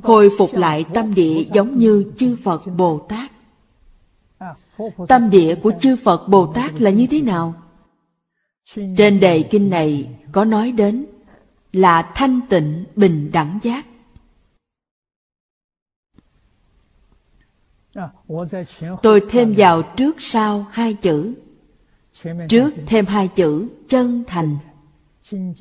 Khôi 0.03 0.29
phục 0.37 0.53
lại 0.53 0.85
tâm 0.93 1.13
địa 1.13 1.43
giống 1.53 1.77
như 1.77 2.11
chư 2.17 2.37
Phật 2.43 2.61
Bồ 2.77 2.99
Tát. 3.09 3.31
Tâm 5.07 5.29
địa 5.29 5.55
của 5.63 5.71
chư 5.81 5.95
Phật 6.03 6.27
Bồ 6.27 6.53
Tát 6.53 6.81
là 6.81 6.89
như 6.89 7.07
thế 7.07 7.21
nào? 7.21 7.53
Trên 8.97 9.19
đề 9.19 9.43
kinh 9.43 9.69
này 9.69 10.09
có 10.31 10.45
nói 10.45 10.71
đến 10.71 11.05
là 11.71 12.11
thanh 12.15 12.39
tịnh 12.49 12.85
bình 12.95 13.29
đẳng 13.33 13.59
giác. 13.63 13.85
Tôi 19.01 19.21
thêm 19.29 19.53
vào 19.57 19.81
trước 19.97 20.15
sau 20.19 20.65
hai 20.71 20.93
chữ. 20.93 21.33
Trước 22.49 22.73
thêm 22.85 23.05
hai 23.05 23.27
chữ 23.27 23.67
chân 23.89 24.23
thành. 24.27 24.57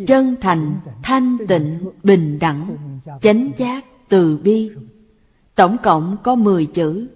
Chân 0.07 0.37
thành, 0.41 0.75
thanh 1.03 1.39
tịnh, 1.49 1.91
bình 2.03 2.39
đẳng, 2.39 2.77
chánh 3.23 3.51
giác, 3.57 3.85
từ 4.09 4.37
bi. 4.37 4.71
Tổng 5.55 5.77
cộng 5.83 6.17
có 6.23 6.35
mười 6.35 6.67
chữ. 6.67 7.07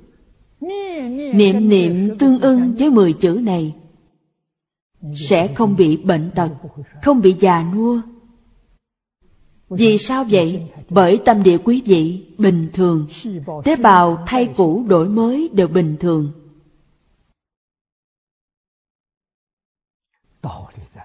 Niệm 1.35 1.69
niệm 1.69 2.19
tương 2.19 2.41
ưng 2.41 2.75
với 2.79 2.91
mười 2.91 3.13
chữ 3.13 3.41
này 3.43 3.75
sẽ 5.15 5.55
không 5.55 5.77
bị 5.77 5.97
bệnh 5.97 6.31
tật, 6.35 6.51
không 7.03 7.21
bị 7.21 7.37
già 7.41 7.65
nua, 7.75 8.01
vì 9.69 9.99
sao 9.99 10.25
vậy? 10.31 10.71
Bởi 10.89 11.21
tâm 11.25 11.43
địa 11.43 11.59
quý 11.65 11.83
vị 11.87 12.27
bình 12.39 12.71
thường, 12.73 13.07
tế 13.65 13.77
bào 13.77 14.25
thay 14.27 14.55
cũ 14.57 14.85
đổi 14.89 15.09
mới 15.09 15.51
đều 15.53 15.69
bình 15.69 15.97
thường. 16.01 16.33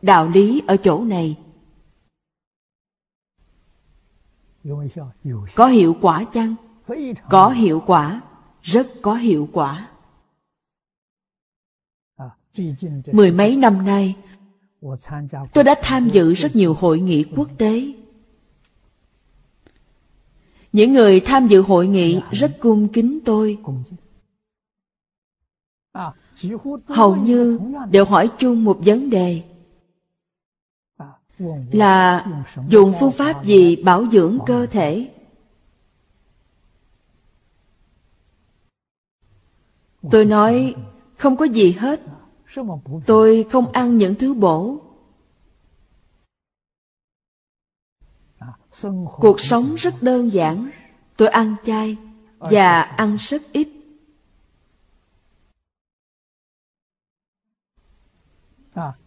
Đạo 0.02 0.30
lý 0.30 0.61
ở 0.68 0.77
chỗ 0.77 1.03
này 1.03 1.38
Có 5.56 5.68
hiệu 5.68 5.95
quả 6.02 6.26
chăng? 6.34 6.56
Có 7.30 7.49
hiệu 7.49 7.84
quả, 7.85 8.22
rất 8.61 8.88
có 9.02 9.15
hiệu 9.15 9.49
quả. 9.53 9.90
Mười 13.11 13.31
mấy 13.31 13.56
năm 13.56 13.85
nay, 13.85 14.15
tôi 15.53 15.64
đã 15.64 15.76
tham 15.81 16.10
dự 16.10 16.34
rất 16.34 16.56
nhiều 16.56 16.73
hội 16.73 16.99
nghị 16.99 17.26
quốc 17.35 17.49
tế 17.57 17.94
những 20.73 20.93
người 20.93 21.19
tham 21.19 21.47
dự 21.47 21.61
hội 21.61 21.87
nghị 21.87 22.21
rất 22.31 22.57
cung 22.59 22.87
kính 22.87 23.19
tôi. 23.25 23.57
Hầu 26.85 27.15
như 27.15 27.59
đều 27.91 28.05
hỏi 28.05 28.29
chung 28.39 28.63
một 28.63 28.79
vấn 28.85 29.09
đề 29.09 29.41
là 31.71 32.25
dùng 32.67 32.93
phương 32.99 33.11
pháp 33.11 33.45
gì 33.45 33.75
bảo 33.75 34.05
dưỡng 34.11 34.39
cơ 34.45 34.65
thể. 34.65 35.09
Tôi 40.11 40.25
nói, 40.25 40.75
không 41.17 41.37
có 41.37 41.45
gì 41.45 41.71
hết. 41.71 42.01
Tôi 43.05 43.45
không 43.51 43.71
ăn 43.71 43.97
những 43.97 44.15
thứ 44.15 44.33
bổ. 44.33 44.82
Cuộc 49.17 49.39
sống 49.39 49.75
rất 49.75 49.93
đơn 50.01 50.33
giản. 50.33 50.69
Tôi 51.17 51.27
ăn 51.27 51.55
chay 51.65 51.97
và 52.37 52.81
ăn 52.81 53.17
rất 53.19 53.41
ít. 53.51 53.67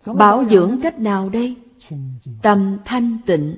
Bảo 0.06 0.44
dưỡng 0.44 0.80
cách 0.82 0.98
nào 0.98 1.28
đây? 1.28 1.56
Tâm 2.42 2.78
thanh 2.84 3.18
tịnh. 3.26 3.56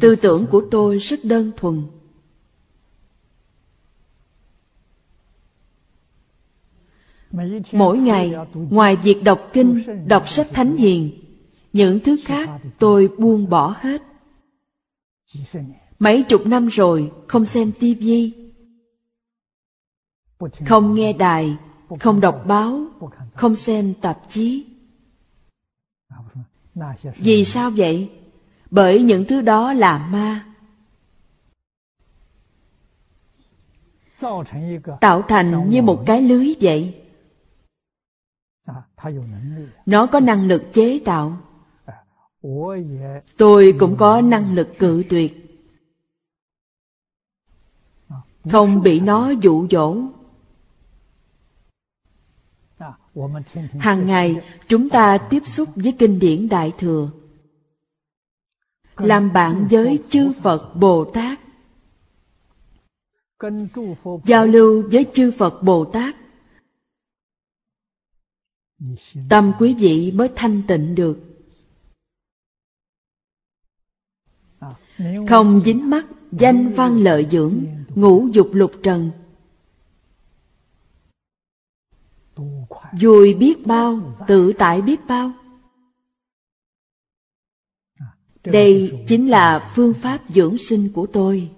Tư 0.00 0.16
tưởng 0.16 0.46
của 0.50 0.62
tôi 0.70 0.98
rất 0.98 1.20
đơn 1.24 1.52
thuần. 1.56 1.86
Mỗi 7.72 7.98
ngày, 7.98 8.34
ngoài 8.54 8.96
việc 8.96 9.22
đọc 9.22 9.50
kinh, 9.52 9.84
đọc 10.08 10.28
sách 10.28 10.46
thánh 10.52 10.76
hiền, 10.76 11.27
những 11.72 12.00
thứ 12.04 12.16
khác 12.24 12.50
tôi 12.78 13.08
buông 13.18 13.48
bỏ 13.48 13.76
hết. 13.80 14.02
Mấy 15.98 16.22
chục 16.22 16.46
năm 16.46 16.66
rồi, 16.66 17.12
không 17.26 17.44
xem 17.44 17.72
tivi. 17.80 18.32
không 20.66 20.94
nghe 20.94 21.12
đài, 21.12 21.56
không 22.00 22.20
đọc 22.20 22.42
báo, 22.46 22.86
không 23.34 23.56
xem 23.56 23.94
tạp 24.00 24.20
chí. 24.28 24.66
Vì 27.16 27.44
sao 27.44 27.70
vậy? 27.70 28.10
Bởi 28.70 29.02
những 29.02 29.24
thứ 29.24 29.40
đó 29.40 29.72
là 29.72 30.08
ma. 30.08 30.44
Tạo 35.00 35.22
thành 35.28 35.68
như 35.68 35.82
một 35.82 36.02
cái 36.06 36.22
lưới 36.22 36.54
vậy. 36.60 37.02
Nó 39.86 40.06
có 40.06 40.20
năng 40.20 40.48
lực 40.48 40.62
chế 40.72 41.00
tạo 41.04 41.36
tôi 43.36 43.74
cũng 43.78 43.96
có 43.98 44.20
năng 44.20 44.54
lực 44.54 44.68
cự 44.78 45.04
tuyệt. 45.08 45.60
Không 48.50 48.82
bị 48.82 49.00
nó 49.00 49.30
dụ 49.30 49.66
dỗ. 49.70 49.96
Hàng 53.78 54.06
ngày 54.06 54.36
chúng 54.68 54.88
ta 54.88 55.18
tiếp 55.18 55.42
xúc 55.46 55.68
với 55.74 55.94
kinh 55.98 56.18
điển 56.18 56.48
đại 56.48 56.72
thừa. 56.78 57.10
Làm 58.96 59.32
bạn 59.32 59.68
với 59.70 60.04
chư 60.10 60.32
phật 60.32 60.74
bồ 60.74 61.04
tát. 61.14 61.40
Giao 64.24 64.46
lưu 64.46 64.88
với 64.90 65.06
chư 65.14 65.30
phật 65.38 65.62
bồ 65.62 65.84
tát. 65.84 66.16
Tâm 69.28 69.52
quý 69.58 69.74
vị 69.74 70.12
mới 70.14 70.28
thanh 70.36 70.62
tịnh 70.68 70.94
được 70.94 71.27
không 75.28 75.60
dính 75.64 75.90
mắc 75.90 76.06
danh 76.32 76.72
văn 76.72 76.96
lợi 76.98 77.26
dưỡng, 77.30 77.64
ngũ 77.94 78.28
dục 78.32 78.48
lục 78.52 78.72
trần. 78.82 79.10
Vui 83.00 83.34
biết 83.34 83.66
bao, 83.66 83.98
tự 84.26 84.52
tại 84.58 84.82
biết 84.82 85.00
bao. 85.08 85.32
Đây 88.44 89.04
chính 89.08 89.28
là 89.28 89.72
phương 89.74 89.94
pháp 89.94 90.20
dưỡng 90.28 90.58
sinh 90.58 90.92
của 90.94 91.06
tôi. 91.06 91.50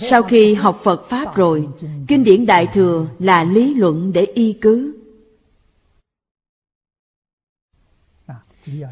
Sau 0.00 0.22
khi 0.22 0.54
học 0.54 0.80
phật 0.82 1.06
pháp 1.08 1.36
rồi, 1.36 1.68
kinh 2.08 2.24
điển 2.24 2.46
đại 2.46 2.66
thừa 2.66 3.06
là 3.18 3.44
lý 3.44 3.74
luận 3.74 4.12
để 4.12 4.24
y 4.24 4.52
cứ. 4.60 5.03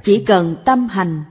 Chỉ 0.03 0.25
cần 0.27 0.57
tâm 0.65 0.89
hành. 0.89 1.25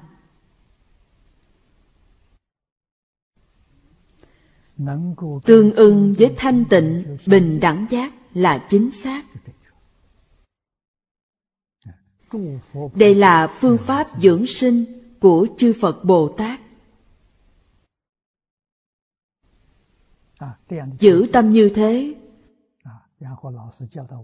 Tương 5.45 5.71
ưng 5.75 6.15
với 6.17 6.33
thanh 6.37 6.65
tịnh, 6.69 7.17
bình 7.25 7.59
đẳng 7.59 7.85
giác 7.89 8.13
là 8.33 8.67
chính 8.69 8.91
xác. 8.91 9.25
Đây 12.93 13.15
là 13.15 13.47
phương 13.47 13.77
pháp 13.77 14.07
dưỡng 14.21 14.47
sinh 14.47 14.85
của 15.19 15.47
chư 15.57 15.73
phật 15.81 16.03
bồ 16.03 16.35
tát. 16.37 16.59
Giữ 20.99 21.27
tâm 21.33 21.51
như 21.51 21.71
thế 21.75 22.20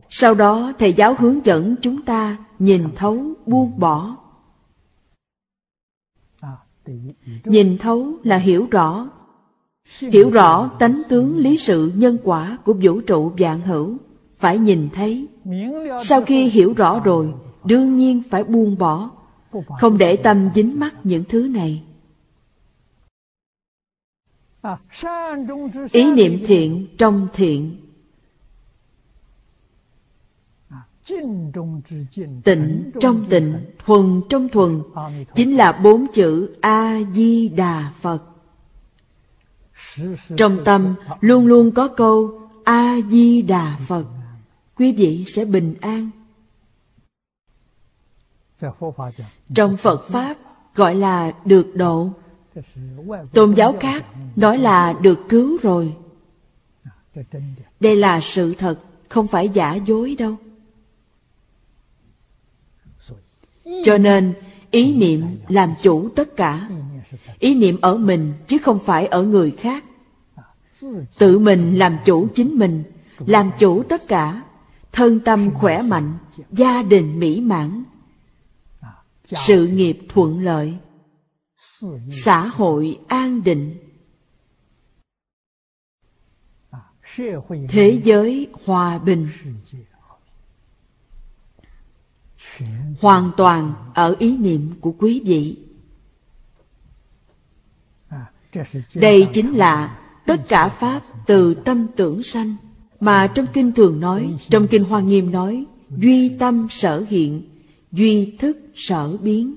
sau 0.10 0.34
đó 0.34 0.74
thầy 0.80 0.94
giáo 0.94 1.16
hướng 1.20 1.46
dẫn 1.46 1.76
chúng 1.82 2.02
ta 2.02 2.38
nhìn 2.60 2.84
thấu 2.96 3.18
buông 3.46 3.80
bỏ. 3.80 4.16
Nhìn 7.44 7.78
thấu 7.78 8.12
là 8.24 8.38
hiểu 8.38 8.68
rõ. 8.72 9.10
Hiểu 10.00 10.30
rõ 10.30 10.70
tánh 10.80 11.02
tướng 11.10 11.38
lý 11.38 11.58
sự 11.58 11.92
nhân 11.96 12.18
quả 12.24 12.58
của 12.66 12.74
vũ 12.74 13.02
trụ 13.02 13.32
vạn 13.38 13.62
hữu. 13.62 13.98
Phải 14.38 14.58
nhìn 14.58 14.90
thấy. 14.94 15.28
Sau 16.04 16.22
khi 16.22 16.50
hiểu 16.50 16.74
rõ 16.74 17.00
rồi 17.00 17.34
đương 17.64 17.96
nhiên 17.96 18.22
phải 18.30 18.44
buông 18.44 18.78
bỏ. 18.78 19.12
Không 19.80 19.98
để 19.98 20.16
tâm 20.16 20.50
dính 20.56 20.80
mắc 20.80 20.96
những 21.04 21.24
thứ 21.30 21.48
này. 21.48 21.84
Ý 25.92 26.12
niệm 26.12 26.40
thiện 26.46 26.88
trong 26.98 27.28
thiện 27.34 27.87
tịnh 32.44 32.92
trong 33.00 33.26
tịnh, 33.30 33.60
thuần 33.86 34.22
trong 34.30 34.50
thuần, 34.50 34.82
chính 35.36 35.58
là 35.58 35.72
bốn 35.72 36.06
chữ 36.14 36.56
a 36.62 37.00
di 37.14 37.50
đà 37.50 37.92
phật. 38.02 38.24
Trong 40.38 40.58
tâm 40.66 40.96
luôn 41.22 41.48
luôn 41.48 41.72
có 41.72 41.88
câu 41.88 42.42
a 42.64 42.96
di 43.10 43.42
đà 43.42 43.78
phật. 43.88 44.06
Quý 44.78 44.94
vị 44.94 45.24
sẽ 45.28 45.46
bình 45.46 45.76
an. 45.82 46.10
Trong 49.54 49.78
phật 49.78 50.08
pháp 50.08 50.38
gọi 50.76 50.96
là 50.96 51.32
được 51.46 51.72
độ. 51.76 52.10
Tôn 53.34 53.54
giáo 53.54 53.76
khác 53.80 54.06
nói 54.36 54.58
là 54.58 54.94
được 55.02 55.20
cứu 55.30 55.58
rồi. 55.62 55.96
Đây 57.80 57.96
là 57.96 58.20
sự 58.24 58.54
thật, 58.54 58.80
không 59.10 59.28
phải 59.28 59.50
giả 59.50 59.76
dối 59.76 60.16
đâu. 60.20 60.36
Cho 63.84 63.98
nên, 63.98 64.34
ý 64.72 64.94
niệm 64.94 65.22
làm 65.48 65.74
chủ 65.84 66.10
tất 66.16 66.36
cả. 66.36 66.70
Ý 67.40 67.56
niệm 67.56 67.78
ở 67.82 67.98
mình, 67.98 68.34
chứ 68.48 68.58
không 68.58 68.80
phải 68.86 69.08
ở 69.08 69.24
người 69.24 69.52
khác. 69.52 69.84
Tự 71.18 71.40
mình 71.40 71.76
làm 71.76 71.98
chủ 72.06 72.28
chính 72.36 72.60
mình, 72.60 72.84
làm 73.18 73.52
chủ 73.60 73.84
tất 73.84 74.08
cả. 74.08 74.44
Thân 74.92 75.20
tâm 75.20 75.54
khỏe 75.54 75.82
mạnh, 75.82 76.18
gia 76.52 76.84
đình 76.84 77.20
mỹ 77.20 77.42
mãn. 77.42 77.84
Sự 79.26 79.68
nghiệp 79.68 80.00
thuận 80.10 80.44
lợi. 80.44 80.78
Xã 82.12 82.48
hội 82.48 83.00
an 83.08 83.44
định. 83.44 83.78
Thế 87.70 88.02
giới 88.04 88.48
hòa 88.66 88.98
bình. 88.98 89.30
Hoàn 93.02 93.32
toàn 93.38 93.74
ở 93.94 94.16
ý 94.20 94.38
niệm 94.38 94.72
của 94.82 94.92
quý 94.92 95.22
vị. 95.26 95.58
Đây 98.96 99.28
chính 99.34 99.54
là 99.54 100.00
tất 100.26 100.42
cả 100.48 100.70
pháp 100.70 101.02
từ 101.26 101.54
tâm 101.54 101.88
tưởng 101.96 102.24
sanh 102.24 102.56
mà 103.00 103.28
trong 103.28 103.46
kinh 103.54 103.72
thường 103.72 104.00
nói, 104.00 104.38
trong 104.50 104.68
kinh 104.68 104.84
hoa 104.84 105.00
nghiêm 105.00 105.32
nói, 105.32 105.66
duy 105.98 106.30
tâm 106.30 106.68
sở 106.70 107.06
hiện, 107.10 107.42
duy 107.92 108.36
thức 108.40 108.58
sở 108.76 109.18
biến. 109.18 109.56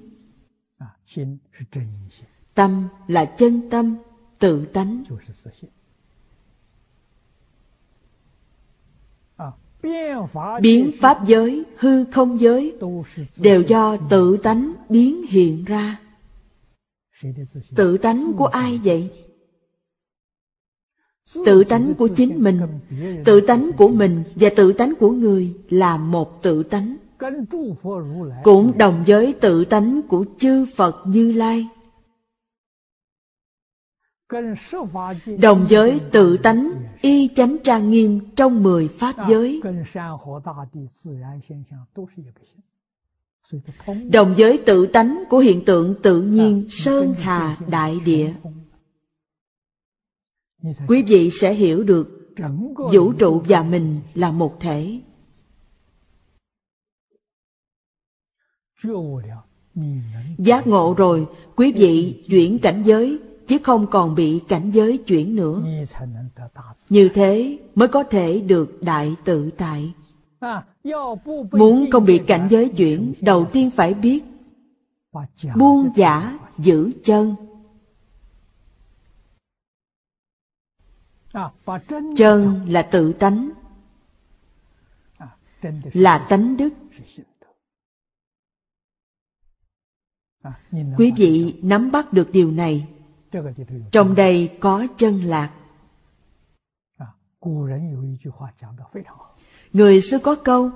Tâm 2.55 2.89
là 3.09 3.25
chân 3.25 3.71
tâm 3.71 3.97
tự 4.39 4.65
tánh. 4.65 5.05
Biến 10.63 10.91
pháp 11.01 11.27
giới 11.27 11.65
hư 11.77 12.05
không 12.05 12.41
giới 12.41 12.77
đều 13.39 13.63
do 13.63 13.97
tự 14.11 14.37
tánh 14.37 14.73
biến 14.89 15.27
hiện 15.27 15.65
ra. 15.65 16.01
Tự 17.77 17.99
tánh 17.99 18.33
của 18.37 18.47
ai 18.47 18.81
vậy? 18.85 19.11
Tự 21.47 21.65
tánh 21.65 21.95
của 21.95 22.09
chính 22.17 22.43
mình. 22.45 22.61
Tự 23.25 23.41
tánh 23.41 23.71
của 23.77 23.89
mình 23.89 24.23
và 24.35 24.49
tự 24.57 24.73
tánh 24.73 24.95
của 25.01 25.11
người 25.11 25.55
là 25.69 25.97
một 25.97 26.43
tự 26.43 26.63
tánh. 26.63 26.97
Cũng 28.43 28.79
đồng 28.79 29.05
với 29.07 29.35
tự 29.41 29.65
tánh 29.65 30.01
của 30.09 30.25
chư 30.39 30.67
phật 30.77 30.97
như 31.07 31.33
lai. 31.33 31.69
Đồng 35.39 35.67
với 35.71 36.01
tự 36.13 36.37
tánh 36.37 36.73
y 37.01 37.29
chánh 37.37 37.57
trang 37.65 37.91
nghiêm 37.91 38.21
trong 38.37 38.63
mười 38.63 38.89
pháp 38.89 39.17
giới. 39.29 39.61
đồng 44.13 44.35
với 44.37 44.63
tự 44.67 44.87
tánh 44.87 45.25
của 45.31 45.39
hiện 45.39 45.65
tượng 45.65 45.95
tự 46.03 46.23
nhiên 46.23 46.67
sơn 46.71 47.15
hà 47.19 47.57
đại 47.69 48.01
địa 48.05 48.35
quý 50.89 51.03
vị 51.03 51.31
sẽ 51.31 51.55
hiểu 51.55 51.85
được 51.85 52.35
vũ 52.93 53.13
trụ 53.13 53.43
và 53.49 53.63
mình 53.63 54.01
là 54.15 54.31
một 54.33 54.57
thể. 54.61 55.01
giác 60.39 60.67
ngộ 60.67 60.95
rồi 60.99 61.27
quý 61.57 61.73
vị 61.73 62.23
chuyển 62.27 62.59
cảnh 62.59 62.83
giới 62.87 63.19
chứ 63.51 63.59
không 63.63 63.87
còn 63.91 64.15
bị 64.15 64.41
cảnh 64.49 64.71
giới 64.71 64.99
chuyển 64.99 65.37
nữa. 65.37 65.63
Như 66.89 67.09
thế 67.15 67.59
mới 67.75 67.89
có 67.89 68.03
thể 68.03 68.41
được 68.41 68.83
đại 68.83 69.17
tự 69.25 69.51
tại. 69.51 69.95
Muốn 71.53 71.91
không 71.91 72.05
bị 72.05 72.21
cảnh 72.27 72.49
giới 72.51 72.69
chuyển 72.69 73.15
đầu 73.21 73.47
tiên 73.53 73.71
phải 73.71 73.95
biết 73.95 74.25
buông 75.57 75.91
giả 75.97 76.39
giữ 76.59 76.93
chân. 77.05 77.35
Chân 82.17 82.67
là 82.69 82.83
tự 82.83 83.13
tánh, 83.13 83.51
là 85.93 86.27
tánh 86.29 86.57
đức. 86.57 86.73
Quý 90.99 91.13
vị 91.17 91.55
nắm 91.63 91.91
bắt 91.91 92.13
được 92.13 92.29
điều 92.33 92.51
này. 92.51 92.89
Trong 93.93 94.15
đây 94.15 94.57
có 94.61 94.87
chân 94.97 95.21
lạc. 95.21 95.51
Người 99.73 100.01
xưa 100.01 100.19
có 100.19 100.35
câu 100.35 100.71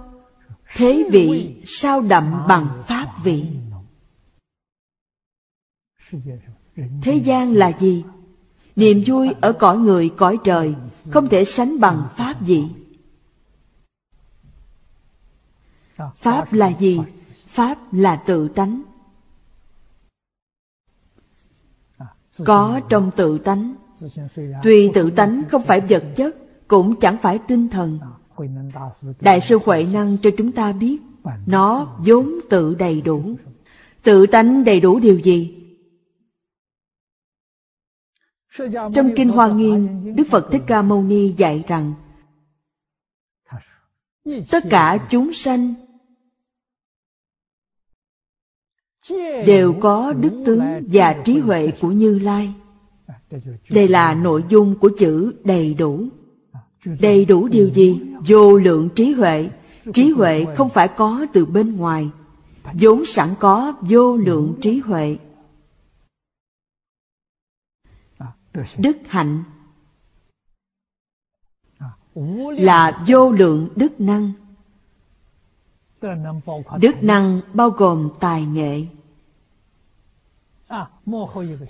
Thế 0.77 1.09
vị 1.11 1.57
sao 1.67 2.01
đậm 2.01 2.45
bằng 2.49 2.83
pháp 2.87 3.15
vị 3.25 3.47
Thế 7.03 7.15
gian 7.15 7.53
là 7.53 7.73
gì? 7.79 8.05
Niềm 8.77 9.03
vui 9.07 9.29
ở 9.41 9.53
cõi 9.53 9.79
người 9.79 10.13
cõi 10.17 10.39
trời 10.45 10.75
Không 11.11 11.29
thể 11.29 11.45
sánh 11.45 11.81
bằng 11.81 12.09
pháp 12.17 12.41
vị. 12.41 12.65
Pháp 16.17 16.53
là 16.53 16.69
gì? 16.69 17.01
Pháp 17.47 17.79
là 17.93 18.17
tự 18.17 18.49
tánh 18.49 18.83
Có 22.47 22.81
trong 22.89 23.11
tự 23.16 23.39
tánh. 23.39 23.74
Tuy 24.62 24.90
tự 24.94 25.11
tánh 25.11 25.43
không 25.48 25.62
phải 25.62 25.81
vật 25.81 26.05
chất, 26.16 26.36
Cũng 26.69 27.01
chẳng 27.01 27.16
phải 27.23 27.39
tinh 27.48 27.69
thần. 27.69 27.98
Đại 29.20 29.40
sư 29.40 29.59
Huệ 29.65 29.85
Năng 29.85 30.16
cho 30.19 30.31
chúng 30.39 30.52
ta 30.52 30.73
biết, 30.73 30.98
Nó 31.47 31.97
vốn 32.06 32.40
tự 32.51 32.74
đầy 32.74 33.01
đủ. 33.01 33.35
Tự 34.02 34.27
tánh 34.27 34.65
đầy 34.65 34.81
đủ 34.81 34.98
điều 34.98 35.19
gì? 35.19 35.61
Trong 38.94 39.11
Kinh 39.16 39.28
Hoa 39.28 39.48
Nghiêm 39.48 40.15
Đức 40.16 40.24
Phật 40.31 40.48
Thích 40.52 40.62
Ca 40.66 40.82
Mâu 40.82 41.02
Ni 41.02 41.35
dạy 41.36 41.65
rằng, 41.69 41.94
Tất 44.51 44.65
cả 44.70 44.98
chúng 45.11 45.32
sanh 45.32 45.74
Đều 49.47 49.75
có 49.81 50.13
đức 50.13 50.43
tướng 50.47 50.61
và 50.93 51.13
trí 51.25 51.39
huệ 51.39 51.73
của 51.81 51.89
Như 51.89 52.19
Lai. 52.19 52.55
Đây 53.71 53.89
là 53.89 54.15
nội 54.15 54.45
dung 54.49 54.79
của 54.79 54.91
chữ 54.99 55.35
đầy 55.45 55.75
đủ. 55.75 56.09
Đầy 57.01 57.25
đủ 57.25 57.49
điều 57.49 57.69
gì? 57.69 58.01
Vô 58.27 58.59
lượng 58.59 58.89
trí 58.95 59.13
huệ. 59.13 59.51
Trí 59.93 60.11
huệ 60.11 60.45
không 60.57 60.69
phải 60.69 60.89
có 60.89 61.27
từ 61.33 61.45
bên 61.45 61.77
ngoài. 61.77 62.11
Vốn 62.81 63.07
sẵn 63.07 63.29
có 63.41 63.73
vô 63.81 64.17
lượng 64.17 64.55
trí 64.61 64.79
huệ. 64.79 65.17
Đức 68.79 68.97
hạnh 69.09 69.45
là 72.59 73.05
vô 73.09 73.31
lượng 73.31 73.69
đức 73.77 74.01
năng 74.01 74.33
đức 76.81 77.03
năng 77.03 77.41
bao 77.53 77.71
gồm 77.71 78.09
tài 78.21 78.47
nghệ. 78.47 78.83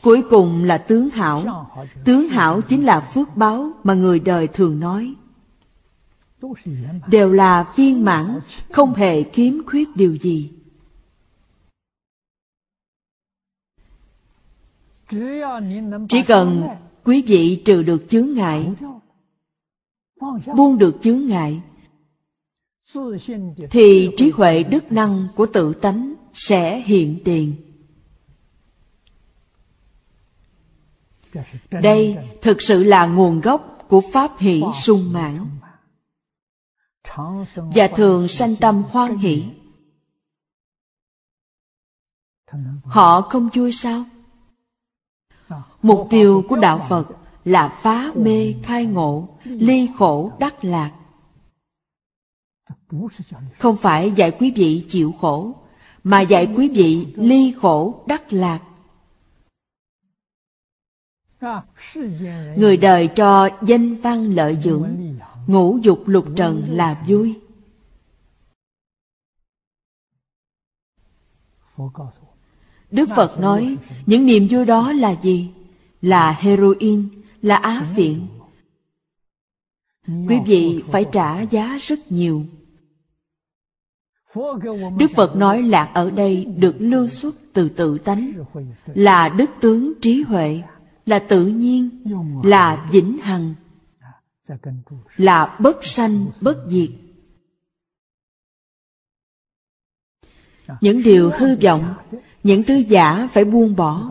Cuối 0.02 0.22
cùng 0.30 0.64
là 0.64 0.78
tướng 0.78 1.10
hảo. 1.10 1.66
Tướng 2.04 2.28
hảo 2.28 2.60
chính 2.60 2.84
là 2.84 3.00
phước 3.00 3.36
báo 3.36 3.70
mà 3.84 3.94
người 3.94 4.20
đời 4.20 4.48
thường 4.48 4.80
nói. 4.80 5.14
Đều 7.06 7.32
là 7.32 7.72
viên 7.76 8.04
mãn 8.04 8.38
không 8.72 8.94
hề 8.94 9.22
kiếm 9.22 9.62
khuyết 9.66 9.96
điều 9.96 10.16
gì. 10.16 10.52
Chỉ 16.08 16.22
cần 16.26 16.68
quý 17.04 17.22
vị 17.22 17.62
trừ 17.64 17.82
được 17.82 18.04
chướng 18.08 18.32
ngại 18.32 18.72
buông 20.56 20.78
được 20.78 20.96
chướng 21.02 21.26
ngại 21.26 21.60
thì 23.70 24.10
trí 24.16 24.30
huệ 24.30 24.62
đức 24.62 24.92
năng 24.92 25.28
của 25.36 25.46
tự 25.46 25.74
tánh 25.74 26.14
sẽ 26.32 26.80
hiện 26.80 27.18
tiền. 27.24 27.56
Đây 31.70 32.16
thực 32.42 32.62
sự 32.62 32.84
là 32.84 33.06
nguồn 33.06 33.40
gốc 33.40 33.84
của 33.88 34.02
pháp 34.12 34.30
hỷ 34.38 34.62
sung 34.82 35.12
mãn. 35.12 35.46
Và 37.54 37.88
thường 37.96 38.28
sanh 38.28 38.56
tâm 38.56 38.82
hoan 38.90 39.16
hỷ. 39.16 39.44
Họ 42.84 43.20
không 43.20 43.48
vui 43.54 43.72
sao? 43.72 44.04
Mục 45.82 46.06
tiêu 46.10 46.44
của 46.48 46.56
đạo 46.56 46.86
phật 46.88 47.08
là 47.44 47.68
phá 47.82 48.12
mê 48.14 48.54
khai 48.62 48.86
ngộ, 48.86 49.28
ly 49.44 49.88
khổ 49.98 50.32
đắc 50.38 50.64
lạc 50.64 50.92
không 53.58 53.76
phải 53.76 54.10
dạy 54.10 54.30
quý 54.40 54.52
vị 54.56 54.84
chịu 54.88 55.14
khổ, 55.20 55.54
mà 56.04 56.20
dạy 56.20 56.52
quý 56.56 56.68
vị 56.68 57.06
ly 57.14 57.54
khổ 57.60 58.04
đắc 58.06 58.32
lạc. 58.32 58.60
Người 62.56 62.76
đời 62.76 63.08
cho 63.16 63.48
danh 63.62 63.96
văn 63.96 64.34
lợi 64.34 64.58
dưỡng, 64.64 65.16
ngũ 65.46 65.78
dục 65.82 66.02
lục 66.06 66.26
trần 66.36 66.64
là 66.68 67.04
vui. 67.08 67.34
Đức 72.90 73.08
phật 73.16 73.38
nói, 73.38 73.76
những 74.06 74.26
niềm 74.26 74.46
vui 74.50 74.64
đó 74.64 74.92
là 74.92 75.16
gì? 75.22 75.50
Là 76.02 76.32
heroin, 76.32 77.08
là 77.42 77.56
á 77.56 77.86
phiện. 77.96 78.26
Quý 80.06 80.36
vị 80.46 80.82
phải 80.92 81.06
trả 81.12 81.40
giá 81.40 81.78
rất 81.80 82.12
nhiều 82.12 82.46
đức 84.98 85.10
phật 85.16 85.36
nói 85.36 85.62
lạc 85.62 85.90
ở 85.94 86.10
đây 86.10 86.44
được 86.44 86.76
lưu 86.78 87.08
xuất 87.08 87.34
từ 87.52 87.68
tự 87.68 87.98
tánh, 87.98 88.32
là 88.86 89.28
đức 89.28 89.50
tướng 89.60 89.92
trí 90.00 90.22
huệ, 90.22 90.62
là 91.06 91.18
tự 91.18 91.46
nhiên, 91.46 91.90
là 92.44 92.88
vĩnh 92.92 93.18
hằng, 93.18 93.54
là 95.16 95.58
bất 95.60 95.84
sanh, 95.84 96.26
bất 96.40 96.66
diệt. 96.68 96.90
Những 100.80 101.02
điều 101.02 101.30
hư 101.38 101.56
vọng, 101.56 101.94
những 102.42 102.62
thứ 102.62 102.74
giả 102.74 103.28
phải 103.32 103.44
buông 103.44 103.76
bỏ. 103.76 104.10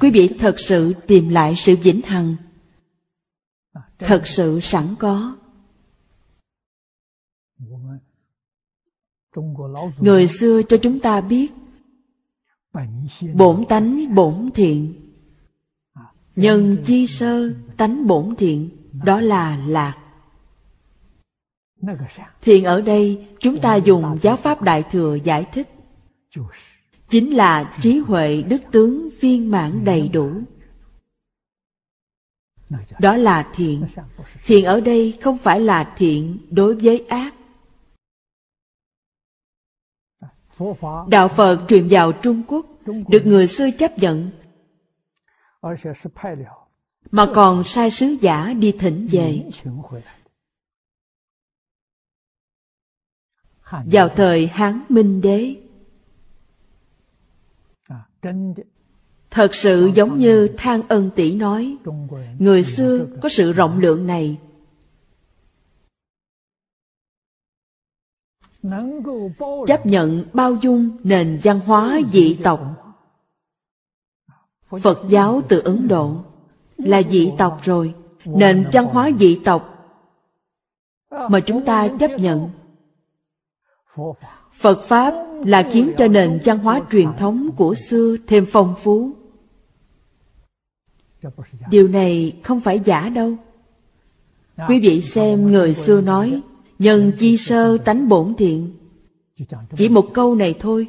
Quý 0.00 0.10
vị 0.10 0.36
thật 0.38 0.54
sự 0.58 0.94
tìm 1.06 1.28
lại 1.28 1.54
sự 1.56 1.76
vĩnh 1.76 2.00
hằng, 2.02 2.36
thật 3.98 4.22
sự 4.26 4.60
sẵn 4.60 4.94
có 4.98 5.36
người 9.98 10.28
xưa 10.28 10.62
cho 10.62 10.76
chúng 10.76 11.00
ta 11.00 11.20
biết. 11.20 11.52
Bổn 13.34 13.64
tánh 13.68 14.14
bổn 14.14 14.50
thiện. 14.54 14.94
Nhân 16.36 16.76
chi 16.86 17.06
sơ 17.06 17.52
tánh 17.76 18.06
bổn 18.06 18.34
thiện. 18.36 18.70
Đó 19.04 19.20
là 19.20 19.58
lạc. 19.66 19.96
Thiện 22.42 22.64
ở 22.64 22.80
đây 22.80 23.26
chúng 23.38 23.60
ta 23.60 23.76
dùng 23.76 24.18
giáo 24.22 24.36
pháp 24.36 24.62
đại 24.62 24.82
thừa 24.90 25.14
giải 25.14 25.46
thích. 25.52 25.68
Chính 27.08 27.36
là 27.36 27.76
trí 27.80 27.98
huệ 27.98 28.42
đức 28.42 28.62
tướng 28.70 29.08
viên 29.20 29.50
mãn 29.50 29.84
đầy 29.84 30.08
đủ. 30.08 30.30
Đó 33.00 33.16
là 33.16 33.48
thiện. 33.54 33.84
Thiện 34.44 34.64
ở 34.64 34.80
đây 34.80 35.18
không 35.20 35.38
phải 35.38 35.60
là 35.60 35.94
thiện 35.96 36.38
đối 36.50 36.74
với 36.74 37.06
ác 37.08 37.34
đạo 41.08 41.28
phật 41.28 41.64
truyền 41.68 41.88
vào 41.90 42.12
trung 42.12 42.42
quốc, 42.48 42.66
được 43.08 43.22
người 43.26 43.46
xưa 43.46 43.70
chấp 43.78 43.98
nhận. 43.98 44.30
Mà 47.10 47.26
còn 47.34 47.64
sai 47.64 47.90
sứ 47.90 48.06
giả 48.06 48.52
đi 48.52 48.72
thỉnh 48.72 49.06
về. 49.10 49.42
Vào 53.70 54.08
thời 54.08 54.46
hán 54.46 54.80
minh 54.88 55.20
đế. 55.20 55.56
Thật 59.30 59.54
sự 59.54 59.90
giống 59.94 60.18
như 60.18 60.48
thang 60.56 60.82
ân 60.88 61.10
tỷ 61.16 61.34
nói, 61.34 61.76
người 62.38 62.64
xưa 62.64 63.06
có 63.22 63.28
sự 63.28 63.52
rộng 63.52 63.78
lượng 63.80 64.06
này 64.06 64.38
chấp 69.66 69.86
nhận 69.86 70.24
bao 70.32 70.54
dung 70.54 70.96
nền 71.04 71.40
văn 71.42 71.60
hóa 71.60 72.00
dị 72.12 72.38
tộc. 72.44 72.60
Phật 74.82 75.02
giáo 75.08 75.42
từ 75.48 75.60
ấn 75.60 75.88
độ 75.88 76.16
là 76.76 77.02
dị 77.02 77.32
tộc 77.38 77.60
rồi, 77.64 77.94
nền 78.24 78.68
văn 78.72 78.84
hóa 78.84 79.10
dị 79.18 79.40
tộc 79.44 79.74
mà 81.10 81.40
chúng 81.40 81.64
ta 81.64 81.88
chấp 82.00 82.10
nhận. 82.10 82.50
Phật 84.52 84.82
pháp 84.82 85.14
là 85.46 85.68
khiến 85.72 85.92
cho 85.98 86.08
nền 86.08 86.40
văn 86.44 86.58
hóa 86.58 86.80
truyền 86.90 87.08
thống 87.18 87.50
của 87.56 87.74
xưa 87.74 88.16
thêm 88.26 88.46
phong 88.50 88.74
phú. 88.82 89.12
Điều 91.70 91.88
này 91.88 92.36
không 92.42 92.60
phải 92.60 92.80
giả 92.84 93.08
đâu. 93.08 93.36
Quý 94.68 94.80
vị 94.80 95.02
xem 95.02 95.52
người 95.52 95.74
xưa 95.74 96.00
nói 96.00 96.42
Nhân 96.78 97.12
chi 97.18 97.36
sơ 97.36 97.78
tánh 97.78 98.08
bổn 98.08 98.34
thiện. 98.38 98.70
Chỉ 99.76 99.88
một 99.88 100.10
câu 100.14 100.34
này 100.34 100.54
thôi. 100.58 100.88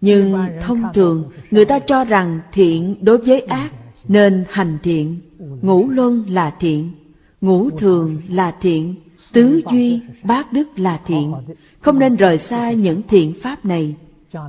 Nhưng 0.00 0.34
thông 0.60 0.82
thường 0.94 1.30
Người 1.50 1.64
ta 1.64 1.78
cho 1.78 2.04
rằng 2.04 2.40
thiện 2.52 2.96
đối 3.00 3.18
với 3.18 3.40
ác 3.40 3.72
Nên 4.08 4.44
hành 4.48 4.78
thiện. 4.82 5.20
Ngũ 5.38 5.88
luân 5.88 6.24
là 6.28 6.56
thiện 6.60 6.90
Ngũ 7.40 7.70
thường 7.70 8.22
là 8.28 8.56
thiện 8.60 8.94
Tứ 9.32 9.62
duy, 9.72 10.00
bát 10.22 10.52
đức 10.52 10.68
là 10.76 11.00
thiện. 11.06 11.34
Không 11.80 11.98
nên 11.98 12.16
rời 12.16 12.38
xa 12.38 12.72
những 12.72 13.02
thiện 13.08 13.34
pháp 13.42 13.64
này. 13.64 13.94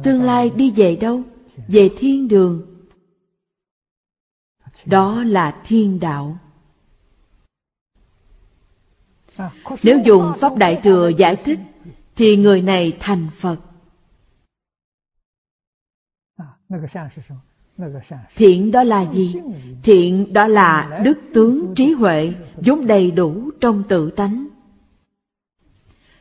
Tương 0.03 0.22
lai 0.22 0.51
đi 0.55 0.72
về 0.72 0.95
đâu? 0.95 1.22
Về 1.68 1.89
thiên 1.97 2.27
đường. 2.27 2.61
Đó 4.85 5.23
là 5.23 5.61
thiên 5.65 5.99
đạo. 5.99 6.38
Nếu 9.84 9.99
dùng 10.06 10.34
Pháp 10.40 10.56
Đại 10.56 10.80
Thừa 10.84 11.08
giải 11.18 11.36
thích, 11.36 11.60
Thì 12.16 12.38
người 12.38 12.62
này 12.62 12.98
thành 12.99 13.28
Phật 13.38 13.58
Thiện 18.36 18.72
đó 18.72 18.84
là 18.84 19.06
gì? 19.12 19.36
Thiện 19.84 20.34
đó 20.34 20.48
là 20.48 21.02
đức 21.03 21.20
tướng 21.34 21.76
trí 21.76 21.91
huệ, 21.91 22.34
vốn 22.66 22.88
đầy 22.88 23.12
đủ 23.12 23.49
trong 23.60 23.84
tự 23.90 24.12
tánh. 24.12 24.48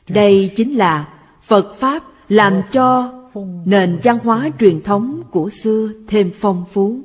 Đây 0.08 0.52
chính 0.56 0.78
là 0.78 1.14
Phật 1.42 1.74
Pháp 1.78 2.02
làm 2.28 2.62
cho 2.72 3.12
nền 3.64 4.00
văn 4.02 4.18
hóa 4.18 4.50
truyền 4.58 4.82
thống 4.82 5.22
của 5.30 5.50
xưa 5.50 5.92
thêm 6.08 6.30
phong 6.34 6.64
phú. 6.72 7.00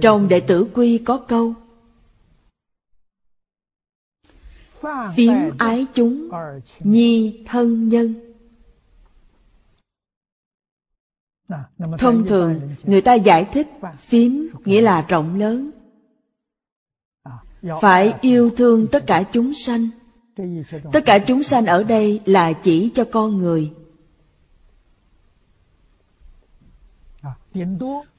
Trong 0.00 0.28
đệ 0.28 0.40
tử 0.40 0.66
quy 0.74 0.98
có 0.98 1.18
câu 1.18 1.54
Phiếm 5.16 5.34
ái 5.58 5.86
chúng, 5.94 6.28
nhi 6.80 7.42
thân 7.46 7.88
nhân. 7.88 8.14
Thông 11.98 12.26
thường 12.26 12.60
người 12.82 13.00
ta 13.00 13.14
giải 13.14 13.44
thích 13.52 13.68
phiếm 13.98 14.32
nghĩa 14.64 14.80
là 14.80 15.06
rộng 15.08 15.38
lớn. 15.38 15.70
Phải 17.80 18.14
yêu 18.20 18.50
thương 18.56 18.86
tất 18.92 19.04
cả 19.06 19.22
chúng 19.32 19.54
sanh. 19.54 19.88
Tất 20.92 21.00
cả 21.04 21.18
chúng 21.18 21.42
sanh 21.42 21.66
ở 21.66 21.84
đây 21.84 22.20
là 22.24 22.52
chỉ 22.52 22.90
cho 22.94 23.04
con 23.12 23.36
người. 23.38 23.72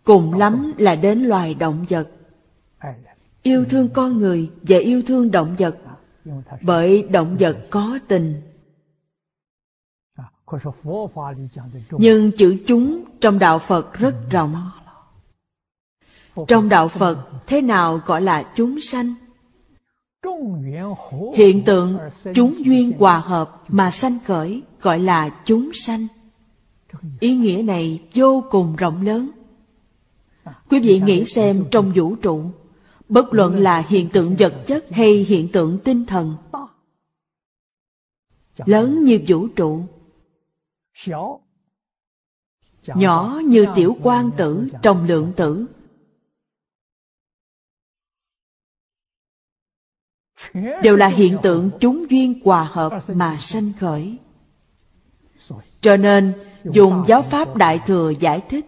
Cùng 0.04 0.34
lắm 0.34 0.74
là 0.78 0.96
đến 0.96 1.24
loài 1.24 1.54
động 1.54 1.86
vật 1.90 2.10
Yêu 3.44 3.66
thương 3.70 3.90
con 3.94 4.18
người 4.18 4.50
và 4.62 4.78
yêu 4.78 5.02
thương 5.08 5.32
động 5.32 5.56
vật 5.58 5.78
Bởi 6.62 7.04
động 7.04 7.38
vật 7.40 7.58
có 7.70 8.00
tình 8.08 8.42
Nhưng 11.92 12.32
chữ 12.38 12.58
chúng 12.68 13.04
trong 13.22 13.40
đạo 13.40 13.60
Phật 13.60 13.94
rất 13.94 14.16
rộng 14.30 14.56
Trong 16.48 16.70
đạo 16.70 16.88
Phật, 16.88 17.18
thế 17.48 17.62
nào 17.62 18.02
gọi 18.06 18.22
là 18.22 18.54
chúng 18.56 18.80
sanh? 18.82 19.14
Hiện 21.34 21.64
tượng 21.66 22.00
chúng 22.36 22.66
duyên 22.66 22.92
hòa 23.00 23.20
hợp 23.20 23.64
mà 23.68 23.92
sanh 23.92 24.18
khởi 24.26 24.62
gọi 24.82 25.00
là 25.00 25.30
chúng 25.46 25.72
sanh. 25.74 26.08
Ý 27.20 27.36
nghĩa 27.36 27.62
này 27.66 28.02
vô 28.14 28.44
cùng 28.52 28.76
rộng 28.76 29.02
lớn. 29.02 29.30
Quý 30.70 30.80
vị 30.80 31.02
nghĩ 31.06 31.26
xem 31.26 31.66
trong 31.72 31.92
vũ 31.96 32.16
trụ, 32.16 32.52
bất 33.10 33.34
luận 33.34 33.56
là 33.56 33.84
hiện 33.88 34.10
tượng 34.10 34.36
vật 34.40 34.64
chất 34.68 34.86
hay 34.92 35.14
hiện 35.14 35.52
tượng 35.52 35.80
tinh 35.84 36.06
thần, 36.06 36.36
lớn 38.58 39.04
như 39.04 39.20
vũ 39.28 39.48
trụ, 39.48 39.86
nhỏ 42.86 43.40
như 43.46 43.66
tiểu 43.76 43.98
quan 44.04 44.32
tử 44.38 44.68
trong 44.82 45.08
lượng 45.08 45.32
tử, 45.36 45.66
đều 50.84 50.96
là 50.96 51.08
hiện 51.08 51.38
tượng 51.44 51.70
chúng 51.80 52.12
duyên 52.12 52.42
hòa 52.44 52.64
hợp 52.64 53.04
mà 53.14 53.38
sanh 53.40 53.72
khởi. 53.80 54.18
Cho 55.82 55.98
nên, 55.98 56.34
dùng 56.64 57.04
giáo 57.08 57.22
pháp 57.22 57.56
Đại 57.56 57.80
Thừa 57.86 58.10
giải 58.20 58.42
thích, 58.50 58.66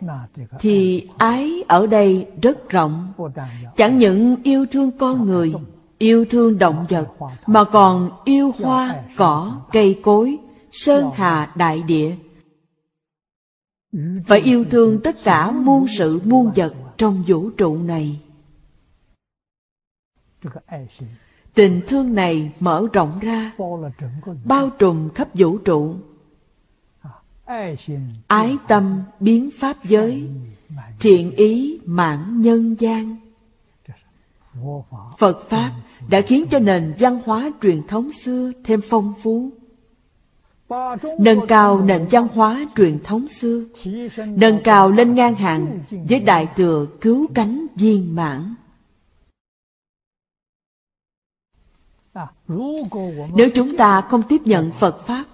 thì 0.60 1.08
ái 1.18 1.64
ở 1.68 1.88
đây 1.88 2.28
rất 2.42 2.70
rộng. 2.70 3.14
Chẳng 3.76 3.98
những 3.98 4.36
yêu 4.44 4.66
thương 4.72 4.92
con 4.98 5.26
người, 5.26 5.54
yêu 5.98 6.26
thương 6.30 6.58
động 6.58 6.86
vật, 6.90 7.08
mà 7.48 7.64
còn 7.64 8.12
yêu 8.26 8.52
hoa, 8.60 9.04
cỏ, 9.18 9.62
cây 9.72 10.00
cối, 10.04 10.38
sơn 10.72 11.10
hà 11.16 11.52
đại 11.56 11.82
địa. 11.82 12.16
Phải 14.26 14.40
yêu 14.40 14.66
thương 14.72 15.00
tất 15.04 15.16
cả 15.24 15.52
muôn 15.52 15.86
sự 15.98 16.20
muôn 16.24 16.52
vật 16.56 16.74
trong 16.98 17.24
vũ 17.28 17.50
trụ 17.50 17.78
này. 17.78 18.20
Tình 21.54 21.82
thương 21.88 22.16
này 22.16 22.52
mở 22.60 22.88
rộng 22.94 23.20
ra, 23.20 23.52
bao 24.46 24.70
trùm 24.70 25.10
khắp 25.10 25.28
vũ 25.34 25.58
trụ. 25.58 25.96
Ái 28.28 28.58
tâm 28.68 29.04
biến 29.20 29.50
pháp 29.60 29.78
giới, 29.84 30.30
thiện 31.00 31.36
ý 31.36 31.80
mãn 31.86 32.42
nhân 32.42 32.76
gian. 32.80 33.18
Phật 35.18 35.50
Pháp 35.50 35.72
đã 36.10 36.22
khiến 36.22 36.46
cho 36.52 36.60
nền 36.60 36.94
văn 37.00 37.20
hóa 37.26 37.52
truyền 37.62 37.88
thống 37.88 38.12
xưa 38.12 38.52
thêm 38.64 38.80
phong 38.90 39.14
phú. 39.24 39.52
Nâng 41.20 41.48
cao 41.48 41.82
nền 41.82 42.08
văn 42.12 42.28
hóa 42.34 42.66
truyền 42.76 43.04
thống 43.04 43.28
xưa, 43.28 43.64
nâng 44.28 44.60
cao 44.64 44.90
lên 44.90 45.16
ngang 45.16 45.36
hàng 45.36 45.80
với 46.10 46.20
Đại 46.20 46.48
Thừa 46.56 46.88
cứu 47.02 47.28
cánh 47.34 47.68
viên 47.76 48.16
mãn. 48.16 48.56
Nếu 53.36 53.50
chúng 53.56 53.78
ta 53.78 54.02
không 54.02 54.24
tiếp 54.30 54.42
nhận 54.46 54.72
Phật 54.72 55.06
Pháp 55.08 55.26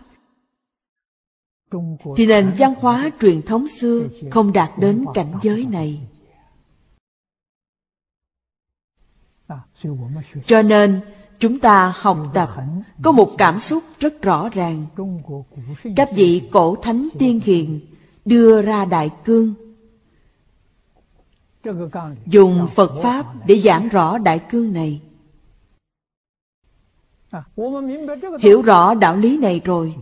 thì 2.16 2.26
nền 2.26 2.56
văn 2.58 2.74
hóa 2.80 3.10
truyền 3.22 3.42
thống 3.42 3.68
xưa 3.68 4.08
không 4.32 4.54
đạt 4.54 4.72
đến 4.78 5.06
cảnh 5.14 5.34
giới 5.42 5.66
này. 5.66 6.00
Cho 10.46 10.62
nên 10.62 11.02
chúng 11.40 11.60
ta 11.60 11.94
học 11.96 12.18
tập 12.34 12.50
có 13.04 13.12
một 13.12 13.32
cảm 13.38 13.60
xúc 13.60 13.84
rất 14.00 14.22
rõ 14.22 14.50
ràng. 14.50 14.86
Các 15.96 16.10
vị 16.16 16.42
cổ 16.52 16.76
thánh 16.76 17.08
tiên 17.20 17.42
hiền 17.44 17.80
đưa 18.26 18.62
ra 18.62 18.86
đại 18.86 19.10
cương. 19.26 19.54
Dùng 22.26 22.68
Phật 22.76 23.02
Pháp 23.04 23.48
để 23.48 23.60
giảng 23.60 23.90
rõ 23.90 24.18
đại 24.18 24.40
cương 24.40 24.74
này 24.74 25.02
Hiểu 28.40 28.62
rõ 28.62 28.94
đạo 28.94 29.16
lý 29.16 29.38
này 29.38 29.62
rồi. 29.66 29.94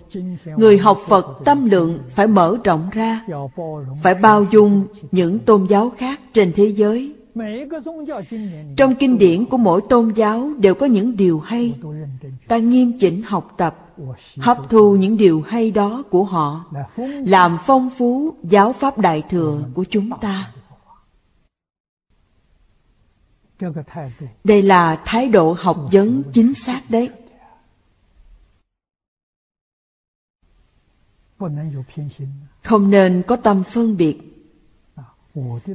Người 0.57 0.77
học 0.77 0.99
Phật 1.07 1.41
tâm 1.45 1.69
lượng 1.69 1.99
phải 2.09 2.27
mở 2.27 2.57
rộng 2.63 2.89
ra 2.91 3.21
Phải 4.03 4.15
bao 4.15 4.45
dung 4.51 4.83
những 5.11 5.39
tôn 5.39 5.65
giáo 5.65 5.91
khác 5.97 6.19
trên 6.33 6.51
thế 6.55 6.65
giới. 6.65 7.13
Trong 8.77 8.95
kinh 8.95 9.17
điển 9.17 9.45
của 9.45 9.57
mỗi 9.57 9.81
tôn 9.89 10.09
giáo 10.15 10.51
đều 10.57 10.75
có 10.75 10.85
những 10.85 11.17
điều 11.17 11.39
hay. 11.39 11.75
Ta 12.47 12.57
nghiêm 12.57 12.99
chỉnh 12.99 13.21
học 13.21 13.53
tập 13.57 13.75
Hấp 14.37 14.69
thu 14.69 14.95
những 14.95 15.17
điều 15.17 15.43
hay 15.47 15.71
đó 15.71 16.03
của 16.09 16.23
họ 16.23 16.65
Làm 17.25 17.57
phong 17.65 17.89
phú 17.97 18.33
giáo 18.43 18.73
pháp 18.73 18.97
đại 18.97 19.23
thừa 19.29 19.59
của 19.73 19.83
chúng 19.83 20.09
ta 20.21 20.51
đây 24.43 24.61
là 24.61 25.01
thái 25.05 25.29
độ 25.29 25.55
học 25.59 25.77
vấn 25.91 26.23
chính 26.33 26.53
xác 26.53 26.81
đấy. 26.89 27.09
Không 32.63 32.89
nên 32.89 33.23
có 33.27 33.35
tâm 33.35 33.63
phân 33.63 33.97
biệt. 33.97 34.17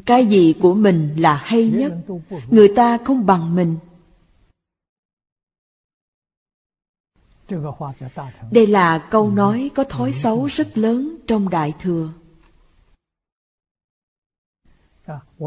Cái 0.06 0.26
gì 0.26 0.54
của 0.62 0.74
mình 0.74 1.14
là 1.18 1.34
hay 1.34 1.70
nhất, 1.70 1.92
người 2.50 2.72
ta 2.76 2.98
không 3.04 3.26
bằng 3.26 3.54
mình. 3.54 3.76
Đây 8.50 8.66
là 8.66 8.98
câu 8.98 9.30
nói 9.30 9.70
có 9.74 9.84
thói 9.84 10.12
xấu 10.12 10.46
rất 10.46 10.78
lớn 10.78 11.16
trong 11.26 11.48
Đại 11.48 11.74
Thừa. 11.80 12.12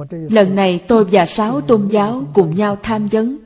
Lần 0.10 0.56
này 0.56 0.86
tôi 0.88 1.06
và 1.11 1.26
sáu 1.26 1.61
tôn 1.61 1.88
giáo 1.88 2.23
cùng 2.34 2.56
nhau 2.56 2.77
tham 2.84 3.07
vấn. 3.07 3.38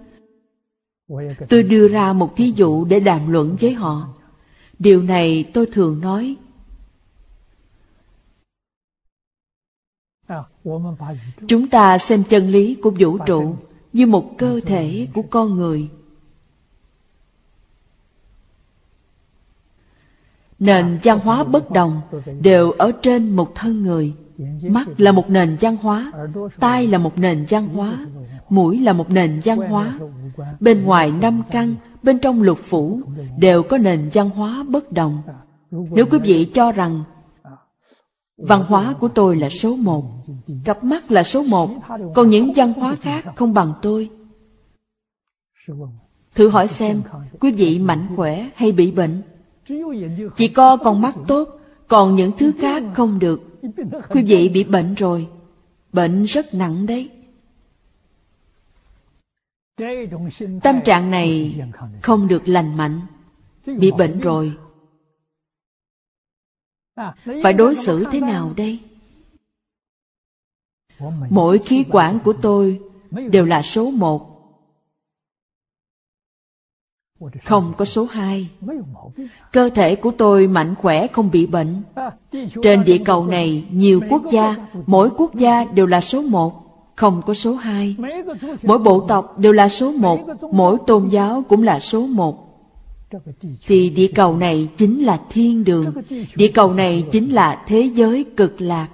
Tôi 1.50 1.64
đưa 1.64 1.88
ra 1.88 2.14
một 2.14 2.36
thí 2.36 2.54
dụ 2.56 2.86
để 2.86 3.00
đàm 3.00 3.32
luận 3.32 3.56
với 3.60 3.74
họ. 3.74 4.08
Điều 4.80 5.02
này 5.02 5.52
tôi 5.54 5.66
thường 5.66 6.02
nói. 6.02 6.36
chúng 11.48 11.70
ta 11.70 11.98
xem 11.98 12.24
chân 12.30 12.50
lý 12.50 12.76
của 12.76 12.92
vũ 13.00 13.18
trụ 13.18 13.56
như 13.94 14.06
một 14.06 14.38
cơ 14.38 14.60
thể 14.66 15.08
của 15.14 15.22
con 15.22 15.56
người 15.56 15.90
nền 20.60 21.00
văn 21.04 21.20
hóa 21.20 21.44
bất 21.44 21.72
đồng 21.72 22.02
đều 22.42 22.72
ở 22.72 22.92
trên 22.92 23.36
một 23.36 23.56
thân 23.56 23.84
người 23.84 24.14
mắt 24.70 24.88
là 24.98 25.12
một 25.12 25.30
nền 25.30 25.58
văn 25.62 25.78
hóa, 25.82 26.12
tai 26.60 26.88
là 26.88 26.98
một 26.98 27.18
nền 27.18 27.46
văn 27.50 27.68
hóa, 27.68 28.06
mũi 28.50 28.80
là 28.80 28.94
một 28.94 29.10
nền 29.10 29.42
văn 29.46 29.58
hóa. 29.58 30.00
Bên 30.60 30.84
ngoài 30.84 31.12
năm 31.22 31.42
căn, 31.52 31.76
bên 32.04 32.20
trong 32.20 32.42
lục 32.42 32.60
phủ 32.64 33.02
đều 33.38 33.64
có 33.64 33.78
nền 33.78 34.10
văn 34.14 34.30
hóa 34.30 34.64
bất 34.64 34.92
đồng. 34.92 35.22
Nếu 35.72 36.06
quý 36.06 36.20
vị 36.20 36.46
cho 36.54 36.72
rằng 36.72 37.04
văn 38.38 38.64
hóa 38.68 38.94
của 39.00 39.08
tôi 39.08 39.36
là 39.36 39.50
số 39.50 39.76
một, 39.76 40.04
cặp 40.66 40.84
mắt 40.84 41.12
là 41.12 41.24
số 41.24 41.44
một, 41.50 41.70
còn 42.16 42.30
những 42.30 42.54
văn 42.56 42.74
hóa 42.74 42.96
khác 42.96 43.26
không 43.36 43.54
bằng 43.54 43.74
tôi, 43.82 44.10
thử 46.36 46.50
hỏi 46.50 46.68
xem 46.68 47.02
quý 47.40 47.52
vị 47.52 47.80
mạnh 47.80 48.08
khỏe 48.16 48.50
hay 48.56 48.72
bị 48.72 48.92
bệnh. 48.92 49.22
Chỉ 50.38 50.48
có 50.48 50.78
con 50.78 51.02
mắt 51.02 51.16
tốt, 51.28 51.50
còn 51.88 52.16
những 52.16 52.32
thứ 52.38 52.52
khác 52.60 52.84
không 52.94 53.20
được 53.20 53.49
quý 54.10 54.24
vị 54.24 54.50
bị 54.50 54.64
bệnh 54.64 54.94
rồi. 54.94 55.28
Bệnh 55.94 56.24
rất 56.24 56.54
nặng 56.54 56.86
đấy. 56.86 57.10
Tâm 60.64 60.80
trạng 60.86 61.12
này 61.12 61.56
không 62.02 62.28
được 62.28 62.48
lành 62.48 62.78
mạnh. 62.78 63.02
Bị 63.66 63.92
bệnh 63.98 64.20
rồi. 64.20 64.58
Phải 67.44 67.54
đối 67.54 67.76
xử 67.76 68.06
thế 68.12 68.20
nào 68.20 68.54
đây? 68.58 68.80
Mỗi 71.30 71.60
khí 71.60 71.86
quản 71.90 72.20
của 72.20 72.34
tôi 72.42 72.82
đều 73.32 73.46
là 73.46 73.62
số 73.62 73.92
một 73.92 74.29
không 77.44 77.74
có 77.78 77.86
số 77.86 78.06
hai. 78.06 78.48
Cơ 79.52 79.70
thể 79.70 79.96
của 79.96 80.12
tôi 80.18 80.48
mạnh 80.48 80.76
khỏe, 80.76 81.08
không 81.08 81.32
bị 81.32 81.46
bệnh. 81.46 81.82
Trên 82.62 82.84
địa 82.84 82.98
cầu 82.98 83.26
này, 83.26 83.66
nhiều 83.72 84.02
quốc 84.10 84.24
gia, 84.32 84.56
mỗi 84.86 85.10
quốc 85.18 85.36
gia 85.36 85.66
đều 85.66 85.86
là 85.86 86.02
số 86.02 86.22
một. 86.22 86.66
Không 86.96 87.22
có 87.26 87.34
số 87.34 87.54
hai. 87.54 87.96
Mỗi 88.64 88.78
bộ 88.78 89.00
tộc 89.00 89.40
đều 89.40 89.54
là 89.54 89.70
số 89.70 89.92
một. 89.92 90.20
Mỗi 90.52 90.78
tôn 90.88 91.10
giáo 91.10 91.44
cũng 91.50 91.64
là 91.64 91.80
số 91.80 92.08
một. 92.08 92.46
Thì 93.68 93.90
địa 93.90 94.12
cầu 94.16 94.38
này 94.38 94.70
chính 94.78 95.04
là 95.04 95.20
thiên 95.30 95.64
đường. 95.64 95.86
Địa 96.36 96.52
cầu 96.54 96.74
này 96.74 97.04
chính 97.12 97.30
là 97.30 97.64
thế 97.68 97.82
giới 97.82 98.26
cực 98.38 98.62
lạc. 98.62 98.88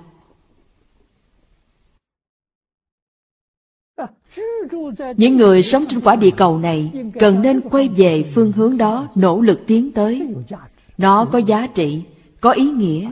Những 5.17 5.37
người 5.37 5.63
sống 5.63 5.85
trên 5.89 6.01
quả 6.01 6.15
địa 6.15 6.31
cầu 6.37 6.57
này 6.57 6.91
cần 7.19 7.41
nên 7.41 7.61
quay 7.61 7.87
về 7.87 8.31
phương 8.35 8.51
hướng 8.51 8.77
đó 8.77 9.07
nỗ 9.15 9.41
lực 9.41 9.59
tiến 9.67 9.91
tới. 9.91 10.27
Nó 10.97 11.25
có 11.25 11.37
giá 11.37 11.67
trị, 11.67 12.03
có 12.41 12.51
ý 12.51 12.69
nghĩa. 12.69 13.11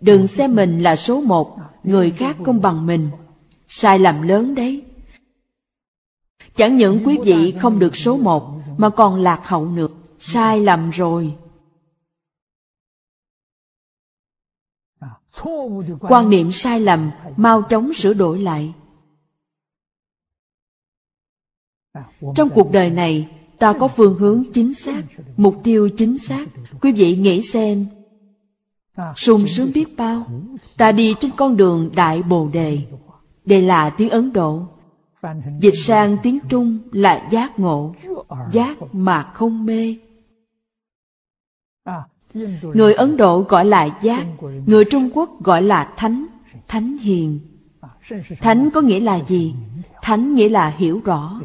Đừng 0.00 0.26
xem 0.26 0.54
mình 0.54 0.82
là 0.82 0.96
số 0.96 1.20
một, 1.20 1.56
người 1.84 2.10
khác 2.10 2.36
không 2.44 2.60
bằng 2.60 2.86
mình. 2.86 3.08
Sai 3.68 3.98
lầm 3.98 4.22
lớn 4.22 4.54
đấy. 4.54 4.82
Chẳng 6.56 6.76
những 6.76 7.06
quý 7.06 7.18
vị 7.24 7.54
không 7.60 7.78
được 7.78 7.96
số 7.96 8.16
một, 8.16 8.54
mà 8.76 8.90
còn 8.90 9.16
lạc 9.16 9.40
hậu 9.44 9.66
nữa. 9.66 9.88
Sai 10.18 10.60
lầm 10.60 10.90
rồi. 10.90 11.34
Quan 16.00 16.30
niệm 16.30 16.52
sai 16.52 16.80
lầm 16.80 17.10
mau 17.36 17.62
chóng 17.62 17.94
sửa 17.94 18.14
đổi 18.14 18.38
lại. 18.38 18.74
Trong 22.34 22.48
cuộc 22.48 22.72
đời 22.72 22.90
này, 22.90 23.28
ta 23.58 23.72
có 23.72 23.88
phương 23.88 24.18
hướng 24.18 24.44
chính 24.54 24.74
xác, 24.74 25.02
mục 25.36 25.60
tiêu 25.64 25.88
chính 25.96 26.18
xác. 26.18 26.48
Quý 26.80 26.92
vị 26.92 27.16
nghĩ 27.16 27.42
xem, 27.42 27.86
sung 29.16 29.46
sướng 29.46 29.70
biết 29.74 29.96
bao, 29.96 30.26
ta 30.76 30.92
đi 30.92 31.14
trên 31.20 31.30
con 31.36 31.56
đường 31.56 31.90
đại 31.96 32.22
bồ 32.22 32.48
đề. 32.52 32.78
Đây 33.44 33.62
là 33.62 33.90
tiếng 33.90 34.10
ấn 34.10 34.32
độ. 34.32 34.66
Dịch 35.60 35.74
sang 35.84 36.16
tiếng 36.22 36.38
trung 36.48 36.78
là 36.92 37.28
giác 37.30 37.58
ngộ, 37.58 37.94
giác 38.52 38.76
mà 38.92 39.30
không 39.34 39.66
mê. 39.66 39.96
Người 42.62 42.94
ấn 42.94 43.16
độ 43.16 43.40
gọi 43.48 43.64
là 43.64 43.98
giác, 44.02 44.26
người 44.66 44.84
trung 44.84 45.10
quốc 45.14 45.42
gọi 45.42 45.62
là 45.62 45.94
thánh 45.96 46.26
thánh 46.68 46.98
hiền. 46.98 47.40
Thánh 48.40 48.70
có 48.70 48.80
nghĩa 48.80 49.00
là 49.00 49.20
gì? 49.24 49.54
Thánh 50.02 50.34
nghĩa 50.34 50.48
là 50.48 50.68
hiểu 50.68 51.00
rõ 51.04 51.40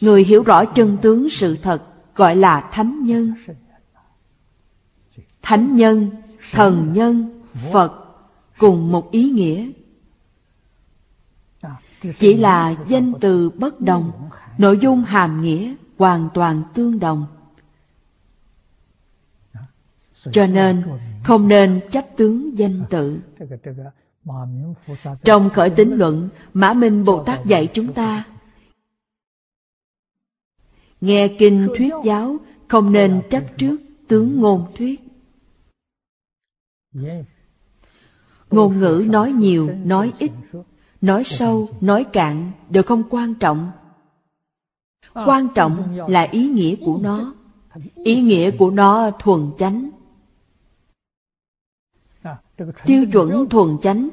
người 0.00 0.24
hiểu 0.24 0.42
rõ 0.42 0.64
chân 0.64 0.96
tướng 1.02 1.30
sự 1.30 1.56
thật, 1.56 1.82
gọi 2.14 2.36
là 2.36 2.68
thánh 2.72 3.02
nhân. 3.02 3.34
Thánh 5.42 5.76
nhân, 5.76 6.10
thần 6.52 6.92
nhân, 6.92 7.42
phật, 7.72 7.92
cùng 8.58 8.92
một 8.92 9.10
ý 9.10 9.30
nghĩa. 9.30 9.70
Chỉ 12.18 12.36
là 12.36 12.74
danh 12.88 13.12
từ 13.20 13.50
bất 13.50 13.80
đồng, 13.80 14.12
nội 14.58 14.78
dung 14.78 15.02
hàm 15.02 15.42
nghĩa 15.42 15.74
hoàn 15.98 16.28
toàn 16.34 16.62
tương 16.74 16.98
đồng. 16.98 17.26
Cho 20.32 20.46
nên, 20.46 20.82
không 21.24 21.48
nên 21.48 21.80
chấp 21.92 22.06
tướng 22.16 22.58
danh 22.58 22.84
tự. 22.90 23.20
Trong 25.24 25.50
khởi 25.50 25.70
tín 25.70 25.90
luận, 25.90 26.28
mã 26.54 26.72
minh 26.72 27.04
bồ 27.04 27.24
tát 27.24 27.46
dạy 27.46 27.68
chúng 27.72 27.92
ta 27.92 28.24
nghe 31.00 31.28
kinh 31.38 31.68
thuyết 31.76 31.92
giáo, 32.04 32.36
không 32.68 32.92
nên 32.92 33.22
chấp 33.30 33.44
trước 33.58 33.76
tướng 34.08 34.40
ngôn 34.40 34.72
thuyết. 34.76 35.00
Ngôn 38.50 38.78
ngữ 38.78 39.06
nói 39.08 39.32
nhiều, 39.32 39.70
nói 39.84 40.12
ít, 40.18 40.32
nói 41.00 41.24
sâu, 41.24 41.68
nói 41.80 42.04
cạn 42.12 42.52
đều 42.68 42.82
không 42.82 43.02
quan 43.10 43.34
trọng. 43.34 43.70
Quan 45.14 45.48
trọng 45.54 45.98
là 46.08 46.22
ý 46.22 46.48
nghĩa 46.48 46.76
của 46.84 46.98
nó. 47.02 47.34
Ý 47.94 48.22
nghĩa 48.22 48.50
của 48.50 48.70
nó 48.70 49.10
thuần 49.10 49.50
chánh. 49.58 49.90
Tiêu 52.86 53.04
chuẩn 53.12 53.48
thuần 53.48 53.76
chánh 53.82 54.08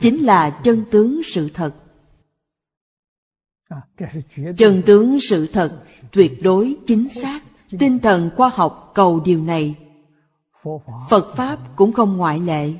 chính 0.00 0.24
là 0.24 0.60
chân 0.64 0.84
tướng 0.90 1.20
sự 1.24 1.48
thật 1.54 1.83
chân 4.56 4.82
tướng 4.86 5.20
sự 5.20 5.46
thật 5.46 5.82
tuyệt 6.12 6.42
đối 6.42 6.76
chính 6.86 7.08
xác 7.08 7.42
tinh 7.78 7.98
thần 7.98 8.30
khoa 8.36 8.50
học 8.54 8.90
cầu 8.94 9.20
điều 9.20 9.42
này. 9.42 9.74
Phật 11.10 11.34
pháp 11.36 11.58
cũng 11.76 11.92
không 11.92 12.16
ngoại 12.16 12.40
lệ 12.40 12.72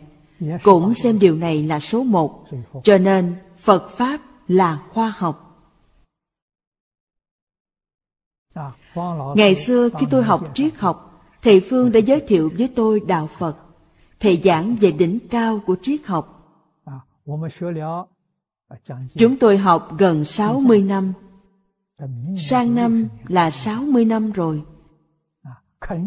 cũng 0.62 0.94
xem 0.94 1.18
điều 1.18 1.36
này 1.36 1.62
là 1.62 1.80
số 1.80 2.02
một. 2.02 2.44
Cho 2.84 2.98
nên 2.98 3.34
phật 3.58 3.90
pháp 3.90 4.20
là 4.48 4.82
khoa 4.92 5.14
học. 5.16 5.40
Ngày 9.36 9.54
xưa 9.54 9.88
khi 9.98 10.06
tôi 10.10 10.22
học 10.22 10.50
triết 10.54 10.76
học 10.76 11.14
thầy 11.42 11.60
phương 11.60 11.92
đã 11.92 12.00
giới 12.00 12.20
thiệu 12.20 12.50
với 12.58 12.68
tôi 12.76 13.00
đạo 13.06 13.26
phật 13.26 13.56
thầy 14.20 14.40
giảng 14.44 14.76
về 14.76 14.92
đỉnh 14.92 15.18
cao 15.30 15.60
của 15.66 15.76
triết 15.82 16.06
học 16.06 16.34
Chúng 19.16 19.38
tôi 19.38 19.59
học 19.59 19.94
gần 19.98 20.24
60 20.24 20.82
năm. 20.82 21.12
Sang 22.38 22.74
năm 22.74 23.09
là 23.28 23.51
60 23.51 24.05
năm 24.05 24.32
rồi. 24.32 24.62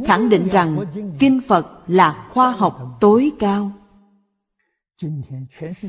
Khẳng 0.05 0.29
định 0.29 0.47
rằng 0.47 0.85
Kinh 1.19 1.41
Phật 1.47 1.67
là 1.87 2.27
khoa 2.33 2.51
học 2.51 2.97
tối 2.99 3.31
cao. 3.39 3.71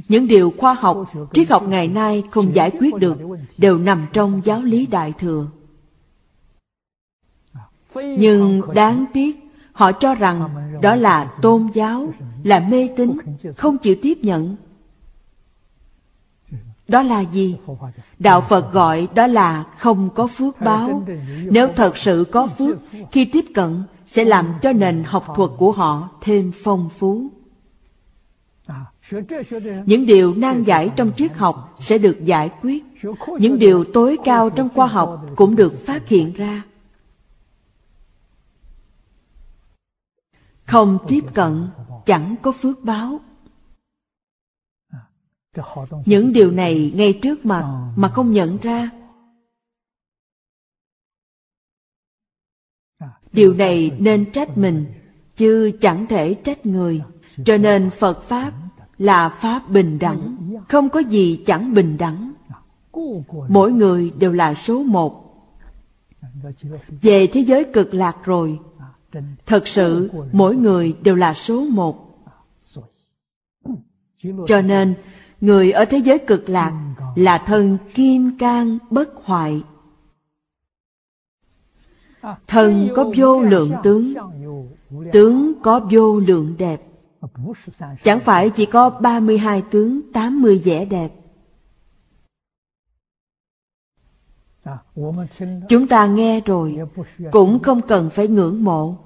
Những 0.08 0.26
điều 0.28 0.52
khoa 0.58 0.74
học, 0.74 1.12
triết 1.32 1.50
học 1.50 1.62
ngày 1.68 1.88
nay 1.88 2.22
không 2.30 2.54
giải 2.54 2.70
quyết 2.80 2.94
được 2.94 3.18
đều 3.58 3.78
nằm 3.78 4.06
trong 4.12 4.40
giáo 4.44 4.62
lý 4.62 4.86
Đại 4.86 5.12
Thừa. 5.12 5.46
Nhưng 7.94 8.62
đáng 8.74 9.04
tiếc, 9.12 9.38
họ 9.72 9.92
cho 9.92 10.14
rằng 10.14 10.48
đó 10.82 10.94
là 10.94 11.34
tôn 11.42 11.68
giáo, 11.74 12.12
là 12.42 12.60
mê 12.60 12.88
tín, 12.96 13.18
không 13.56 13.78
chịu 13.78 13.96
tiếp 14.02 14.18
nhận 14.22 14.56
đó 16.88 17.02
là 17.02 17.20
gì? 17.20 17.56
Đạo 18.18 18.40
phật 18.40 18.72
gọi 18.72 19.08
đó 19.14 19.26
là 19.26 19.64
không 19.78 20.10
có 20.14 20.26
phước 20.26 20.60
báo. 20.60 21.02
Nếu 21.50 21.68
thật 21.76 21.96
sự 21.96 22.24
có 22.32 22.46
phước, 22.46 22.78
khi 23.12 23.24
tiếp 23.24 23.44
cận 23.54 23.82
sẽ 24.06 24.24
làm 24.24 24.54
cho 24.62 24.72
nền 24.72 25.04
học 25.06 25.24
thuật 25.36 25.50
của 25.58 25.72
họ 25.72 26.08
thêm 26.20 26.52
phong 26.64 26.88
phú. 26.88 27.30
Những 29.86 30.06
điều 30.06 30.34
nan 30.34 30.64
giải 30.64 30.90
trong 30.96 31.12
triết 31.16 31.34
học 31.34 31.76
sẽ 31.80 31.98
được 31.98 32.24
giải 32.24 32.50
quyết. 32.62 32.84
Những 33.38 33.58
điều 33.58 33.84
tối 33.84 34.18
cao 34.24 34.50
trong 34.50 34.68
khoa 34.74 34.86
học 34.86 35.26
cũng 35.36 35.56
được 35.56 35.86
phát 35.86 36.08
hiện 36.08 36.32
ra. 36.32 36.62
Không 40.64 40.98
tiếp 41.08 41.24
cận 41.34 41.68
chẳng 42.06 42.34
có 42.42 42.52
phước 42.52 42.84
báo 42.84 43.20
những 46.06 46.32
điều 46.32 46.50
này 46.50 46.92
ngay 46.94 47.18
trước 47.22 47.46
mặt 47.46 47.92
mà 47.96 48.08
không 48.08 48.32
nhận 48.32 48.58
ra. 48.58 48.90
Điều 53.32 53.54
này 53.54 53.90
nên 53.98 54.32
trách 54.32 54.58
mình 54.58 54.86
chứ 55.36 55.70
chẳng 55.80 56.06
thể 56.06 56.34
trách 56.34 56.66
người. 56.66 57.02
Cho 57.44 57.56
nên 57.56 57.90
phật 57.90 58.22
pháp 58.22 58.52
là 58.98 59.28
pháp 59.28 59.68
bình 59.68 59.98
đẳng. 59.98 60.36
không 60.68 60.88
có 60.88 61.00
gì 61.00 61.42
chẳng 61.46 61.74
bình 61.74 61.96
đẳng. 61.96 62.32
Mỗi 63.48 63.72
người 63.72 64.12
đều 64.18 64.32
là 64.32 64.54
số 64.54 64.82
một. 64.82 65.24
Về 67.02 67.26
thế 67.26 67.40
giới 67.40 67.64
cực 67.72 67.94
lạc 67.94 68.16
rồi 68.24 68.58
thật 69.46 69.68
sự 69.68 70.10
mỗi 70.32 70.56
người 70.56 70.96
đều 71.02 71.14
là 71.14 71.34
số 71.34 71.64
một. 71.64 72.08
Cho 74.46 74.60
nên 74.60 74.94
người 75.40 75.72
ở 75.72 75.84
thế 75.84 75.98
giới 75.98 76.18
cực 76.18 76.48
lạc 76.48 76.94
là 77.16 77.38
thân 77.38 77.78
kim 77.94 78.38
cang 78.38 78.78
bất 78.90 79.08
hoại. 79.24 79.62
Thân 82.46 82.88
có 82.96 83.12
vô 83.16 83.42
lượng 83.42 83.72
tướng 83.82 84.14
tướng 85.12 85.52
có 85.62 85.80
vô 85.92 86.18
lượng 86.18 86.54
đẹp. 86.58 86.82
Chẳng 88.04 88.20
phải 88.20 88.50
chỉ 88.50 88.66
có 88.66 88.90
32 88.90 89.62
tướng 89.70 90.12
80 90.12 90.60
vẻ 90.64 90.84
đẹp. 90.84 91.12
Chúng 95.68 95.88
ta 95.88 96.06
nghe 96.06 96.40
rồi, 96.40 96.78
cũng 97.32 97.58
không 97.62 97.80
cần 97.82 98.10
phải 98.10 98.28
ngưỡng 98.28 98.64
mộ. 98.64 98.96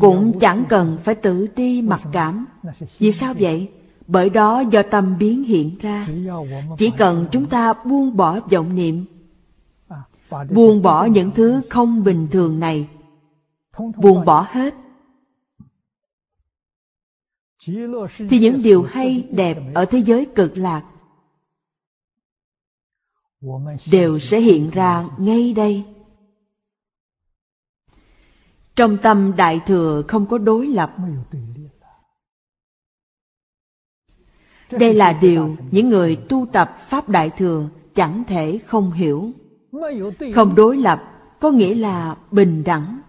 Cũng 0.00 0.38
chẳng 0.40 0.64
cần 0.68 0.98
phải 1.04 1.14
tự 1.14 1.46
ti 1.46 1.82
mặc 1.82 2.00
cảm. 2.12 2.46
Vì 2.98 3.12
sao 3.12 3.34
vậy? 3.38 3.70
Bởi 4.06 4.30
đó 4.30 4.60
do 4.60 4.82
tâm 4.90 5.18
biến 5.18 5.44
hiện 5.44 5.78
ra. 5.80 6.06
Chỉ 6.78 6.90
cần 6.98 7.26
chúng 7.32 7.46
ta 7.46 7.72
buông 7.72 8.16
bỏ 8.16 8.40
vọng 8.40 8.74
niệm, 8.74 9.04
buông 10.50 10.82
bỏ 10.82 11.04
những 11.04 11.30
thứ 11.34 11.60
không 11.70 12.04
bình 12.04 12.28
thường 12.30 12.60
này, 12.60 12.88
buông 13.96 14.24
bỏ 14.24 14.46
hết, 14.50 14.74
thì 18.28 18.38
những 18.38 18.62
điều 18.62 18.82
hay, 18.82 19.28
đẹp 19.30 19.58
ở 19.74 19.84
thế 19.84 19.98
giới 19.98 20.26
cực 20.34 20.56
lạc 20.56 20.82
đều 23.90 24.18
sẽ 24.18 24.40
hiện 24.40 24.70
ra 24.70 25.04
ngay 25.18 25.52
đây. 25.52 25.84
Trong 28.76 28.98
tâm 29.02 29.32
đại 29.36 29.60
thừa 29.66 30.02
không 30.08 30.26
có 30.26 30.38
đối 30.38 30.66
lập. 30.66 30.96
Đây 34.78 34.94
là 34.94 35.18
điều 35.20 35.56
những 35.70 35.88
người 35.88 36.16
tu 36.28 36.46
tập 36.52 36.76
pháp 36.88 37.08
đại 37.08 37.30
thừa 37.30 37.68
chẳng 37.94 38.24
thể 38.26 38.58
không 38.66 38.92
hiểu. 38.92 39.30
Không 40.34 40.54
đối 40.54 40.76
lập 40.76 41.02
có 41.40 41.50
nghĩa 41.50 41.74
là 41.74 42.16
bình 42.30 42.64
đẳng. 42.64 43.00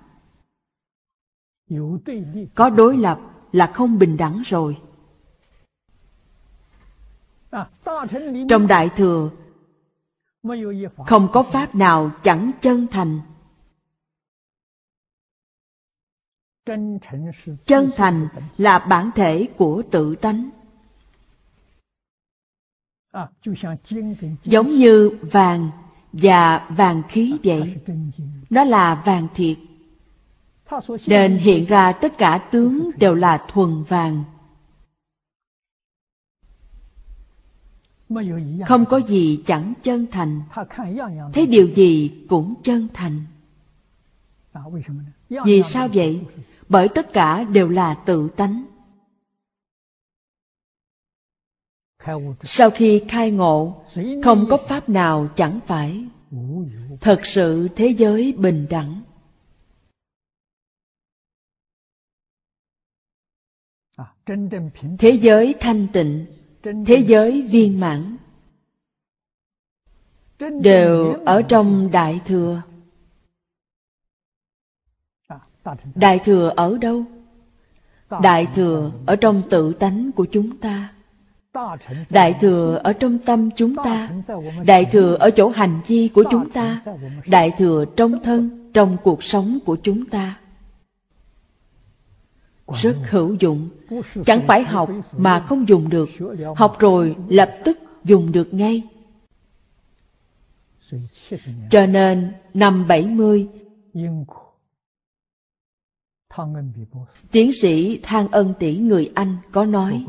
Có 2.56 2.70
đối 2.70 2.98
lập 2.98 3.20
là 3.52 3.68
không 3.68 4.00
bình 4.00 4.18
đẳng 4.18 4.42
rồi. 4.46 4.78
Trong 8.50 8.68
đại 8.68 8.90
thừa, 8.90 9.30
không 11.06 11.28
có 11.34 11.44
pháp 11.44 11.76
nào 11.76 12.12
chẳng 12.24 12.52
chân 12.62 12.88
thành. 12.92 13.20
Chân 17.66 17.92
thành 17.96 18.28
là 18.58 18.80
bản 18.80 19.12
thể 19.16 19.48
của 19.58 19.84
tự 19.92 20.16
tánh 20.16 20.50
giống 24.44 24.68
như 24.68 25.18
vàng 25.22 25.70
và 26.14 26.68
vàng 26.70 27.02
khí 27.10 27.38
vậy. 27.44 27.76
nó 28.50 28.64
là 28.64 29.02
vàng 29.06 29.28
thiệt. 29.36 29.58
Nên 31.08 31.38
hiện 31.38 31.66
ra 31.66 31.92
tất 31.92 32.18
cả 32.18 32.38
tướng 32.38 32.92
đều 32.98 33.16
là 33.16 33.46
thuần 33.52 33.84
vàng. 33.84 34.24
Không 38.66 38.86
có 38.86 38.98
gì 38.98 39.44
chẳng 39.46 39.74
chân 39.84 40.06
thành. 40.12 40.42
Thấy 41.34 41.48
điều 41.48 41.68
gì 41.68 42.12
cũng 42.30 42.54
chân 42.64 42.88
thành. 42.94 43.22
Vì 45.46 45.64
sao 45.64 45.88
vậy? 45.94 46.22
Bởi 46.70 46.88
tất 46.96 47.14
cả 47.14 47.44
đều 47.44 47.70
là 47.70 47.94
tự 47.94 48.30
tánh 48.36 48.66
sau 52.44 52.70
khi 52.70 53.04
khai 53.08 53.32
ngộ 53.32 53.84
không 54.24 54.48
có 54.50 54.58
pháp 54.58 54.90
nào 54.90 55.30
chẳng 55.36 55.60
phải. 55.68 56.06
Thật 57.02 57.22
sự 57.24 57.68
thế 57.76 57.88
giới 57.88 58.34
bình 58.38 58.68
đẳng. 58.70 59.02
Thế 65.00 65.12
giới 65.22 65.56
thanh 65.60 65.88
tịnh. 65.94 66.26
Thế 66.86 67.04
giới 67.08 67.42
viên 67.42 67.80
mãn. 67.80 68.18
Đều 70.62 71.14
ở 71.26 71.42
trong 71.42 71.92
đại 71.92 72.22
thừa. 72.26 72.62
Đại 75.96 76.20
thừa 76.26 76.54
ở 76.56 76.78
đâu? 76.78 77.04
Đại 78.22 78.48
thừa 78.56 78.92
ở 79.06 79.16
trong 79.16 79.42
tự 79.50 79.74
tánh 79.74 80.12
của 80.12 80.26
chúng 80.32 80.58
ta 80.58 80.95
đại 82.10 82.36
thừa 82.42 82.82
ở 82.84 82.94
trong 82.94 83.18
tâm 83.18 83.50
chúng 83.56 83.76
ta, 83.76 84.10
đại 84.66 84.86
thừa 84.86 85.16
ở 85.16 85.32
chỗ 85.32 85.50
hành 85.50 85.80
chi 85.86 86.08
của 86.08 86.24
chúng 86.32 86.50
ta, 86.50 86.82
đại 87.26 87.52
thừa 87.58 87.86
trong 87.96 88.24
thân, 88.24 88.72
trong 88.74 88.98
cuộc 89.04 89.24
sống 89.24 89.60
của 89.66 89.78
chúng 89.84 90.06
ta. 90.06 90.40
Rất 92.68 92.98
hữu 93.10 93.36
dụng. 93.40 93.70
Chẳng 94.26 94.42
phải 94.48 94.64
học 94.64 94.90
mà 95.18 95.40
không 95.40 95.68
dùng 95.68 95.90
được. 95.90 96.10
Học 96.56 96.76
rồi 96.80 97.16
lập 97.28 97.58
tức 97.66 97.80
dùng 98.04 98.32
được 98.32 98.54
ngay. 98.54 98.84
Cho 101.70 101.86
nên 101.86 102.32
năm 102.54 102.88
70 102.88 103.48
Tiến 107.32 107.54
sĩ 107.54 108.00
Thang 108.04 108.28
Ân 108.28 108.54
Tỷ 108.60 108.78
người 108.78 109.12
Anh 109.16 109.36
có 109.52 109.66
nói 109.66 110.06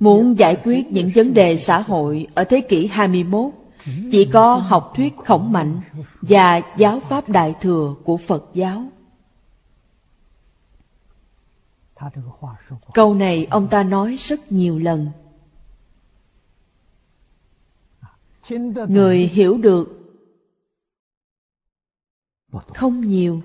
Muốn 0.00 0.38
giải 0.38 0.56
quyết 0.64 0.86
những 0.92 1.10
vấn 1.14 1.34
đề 1.34 1.56
xã 1.56 1.80
hội 1.80 2.26
ở 2.34 2.44
thế 2.44 2.60
kỷ 2.60 2.86
21 2.86 3.44
chỉ 4.10 4.28
có 4.32 4.54
học 4.54 4.92
thuyết 4.96 5.12
khổng 5.24 5.52
mạnh 5.52 5.80
và 6.20 6.60
giáo 6.76 7.00
pháp 7.00 7.28
đại 7.28 7.54
thừa 7.60 7.94
của 8.04 8.16
Phật 8.16 8.44
giáo. 8.54 8.84
Câu 12.94 13.14
này 13.14 13.46
ông 13.50 13.68
ta 13.68 13.82
nói 13.82 14.16
rất 14.16 14.52
nhiều 14.52 14.78
lần. 14.78 15.10
Người 18.88 19.18
hiểu 19.18 19.58
được 19.58 19.98
không 22.74 23.00
nhiều. 23.00 23.42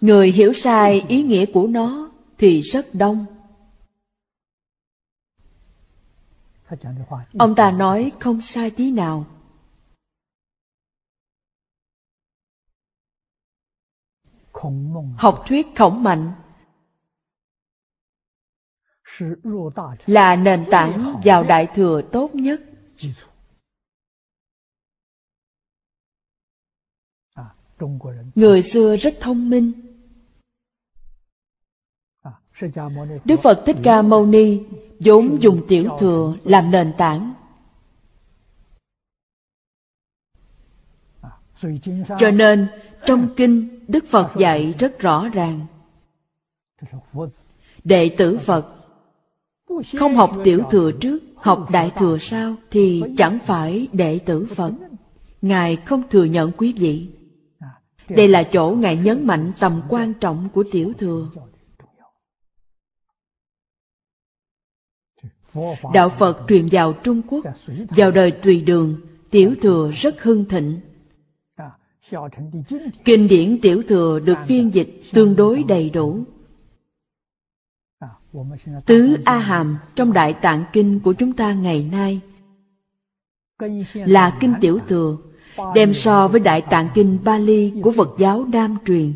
Người 0.00 0.30
hiểu 0.30 0.52
sai 0.52 1.04
ý 1.08 1.22
nghĩa 1.22 1.46
của 1.54 1.66
nó 1.66 2.10
thì 2.38 2.60
rất 2.60 2.86
đông. 2.92 3.26
Ông 7.38 7.54
ta 7.54 7.70
nói 7.70 8.12
không 8.20 8.40
sai 8.40 8.70
tí 8.70 8.90
nào. 8.90 9.26
Học 15.16 15.44
thuyết 15.46 15.66
khổng 15.76 16.02
mạnh. 16.02 16.32
Là 20.06 20.36
nền 20.36 20.64
tảng 20.70 21.20
vào 21.24 21.44
đại 21.44 21.66
thừa 21.74 22.02
tốt 22.12 22.34
nhất. 22.34 22.60
Người 28.34 28.62
xưa 28.62 28.96
rất 28.96 29.14
thông 29.20 29.50
minh. 29.50 29.72
Đức 33.24 33.40
Phật 33.42 33.62
Thích 33.66 33.76
Ca 33.82 34.02
Mâu 34.02 34.26
Ni 34.26 34.60
vốn 35.00 35.42
dùng 35.42 35.64
tiểu 35.68 35.88
thừa 36.00 36.36
làm 36.44 36.70
nền 36.70 36.92
tảng. 36.98 37.34
Cho 42.18 42.30
nên 42.30 42.66
trong 43.06 43.28
kinh 43.36 43.80
Đức 43.88 44.04
Phật 44.10 44.30
dạy 44.36 44.74
rất 44.78 44.98
rõ 44.98 45.28
ràng. 45.28 45.66
Đệ 47.84 48.08
tử 48.18 48.38
Phật 48.38 48.66
không 49.98 50.14
học 50.14 50.36
tiểu 50.44 50.62
thừa 50.70 50.92
trước, 50.92 51.18
học 51.36 51.70
đại 51.72 51.90
thừa 51.96 52.18
sau 52.20 52.54
thì 52.70 53.02
chẳng 53.16 53.38
phải 53.46 53.88
đệ 53.92 54.18
tử 54.18 54.46
Phật. 54.54 54.72
Ngài 55.42 55.76
không 55.76 56.02
thừa 56.10 56.24
nhận 56.24 56.52
quý 56.56 56.72
vị. 56.72 57.08
Đây 58.08 58.28
là 58.28 58.42
chỗ 58.42 58.76
Ngài 58.78 58.96
nhấn 58.96 59.26
mạnh 59.26 59.52
tầm 59.58 59.82
quan 59.88 60.14
trọng 60.14 60.48
của 60.52 60.64
tiểu 60.72 60.92
thừa. 60.98 61.28
Đạo 65.94 66.08
Phật 66.08 66.44
truyền 66.48 66.68
vào 66.72 66.92
Trung 66.92 67.22
Quốc, 67.28 67.44
vào 67.88 68.10
đời 68.10 68.30
tùy 68.30 68.62
đường, 68.62 69.00
tiểu 69.30 69.54
thừa 69.62 69.90
rất 69.90 70.22
hưng 70.22 70.44
thịnh. 70.44 70.80
Kinh 73.04 73.28
điển 73.28 73.58
tiểu 73.62 73.82
thừa 73.88 74.20
được 74.20 74.38
phiên 74.46 74.74
dịch 74.74 75.02
tương 75.12 75.36
đối 75.36 75.62
đầy 75.62 75.90
đủ. 75.90 76.24
Tứ 78.86 79.16
A 79.24 79.38
Hàm 79.38 79.78
trong 79.94 80.12
Đại 80.12 80.32
Tạng 80.32 80.64
Kinh 80.72 81.00
của 81.00 81.12
chúng 81.12 81.32
ta 81.32 81.52
ngày 81.52 81.84
nay 81.92 82.20
là 83.94 84.36
kinh 84.40 84.54
tiểu 84.60 84.78
thừa, 84.88 85.16
đem 85.74 85.94
so 85.94 86.28
với 86.28 86.40
Đại 86.40 86.60
Tạng 86.60 86.88
Kinh 86.94 87.18
Bali 87.24 87.72
của 87.82 87.92
Phật 87.92 88.14
giáo 88.18 88.44
Nam 88.52 88.76
truyền. 88.86 89.12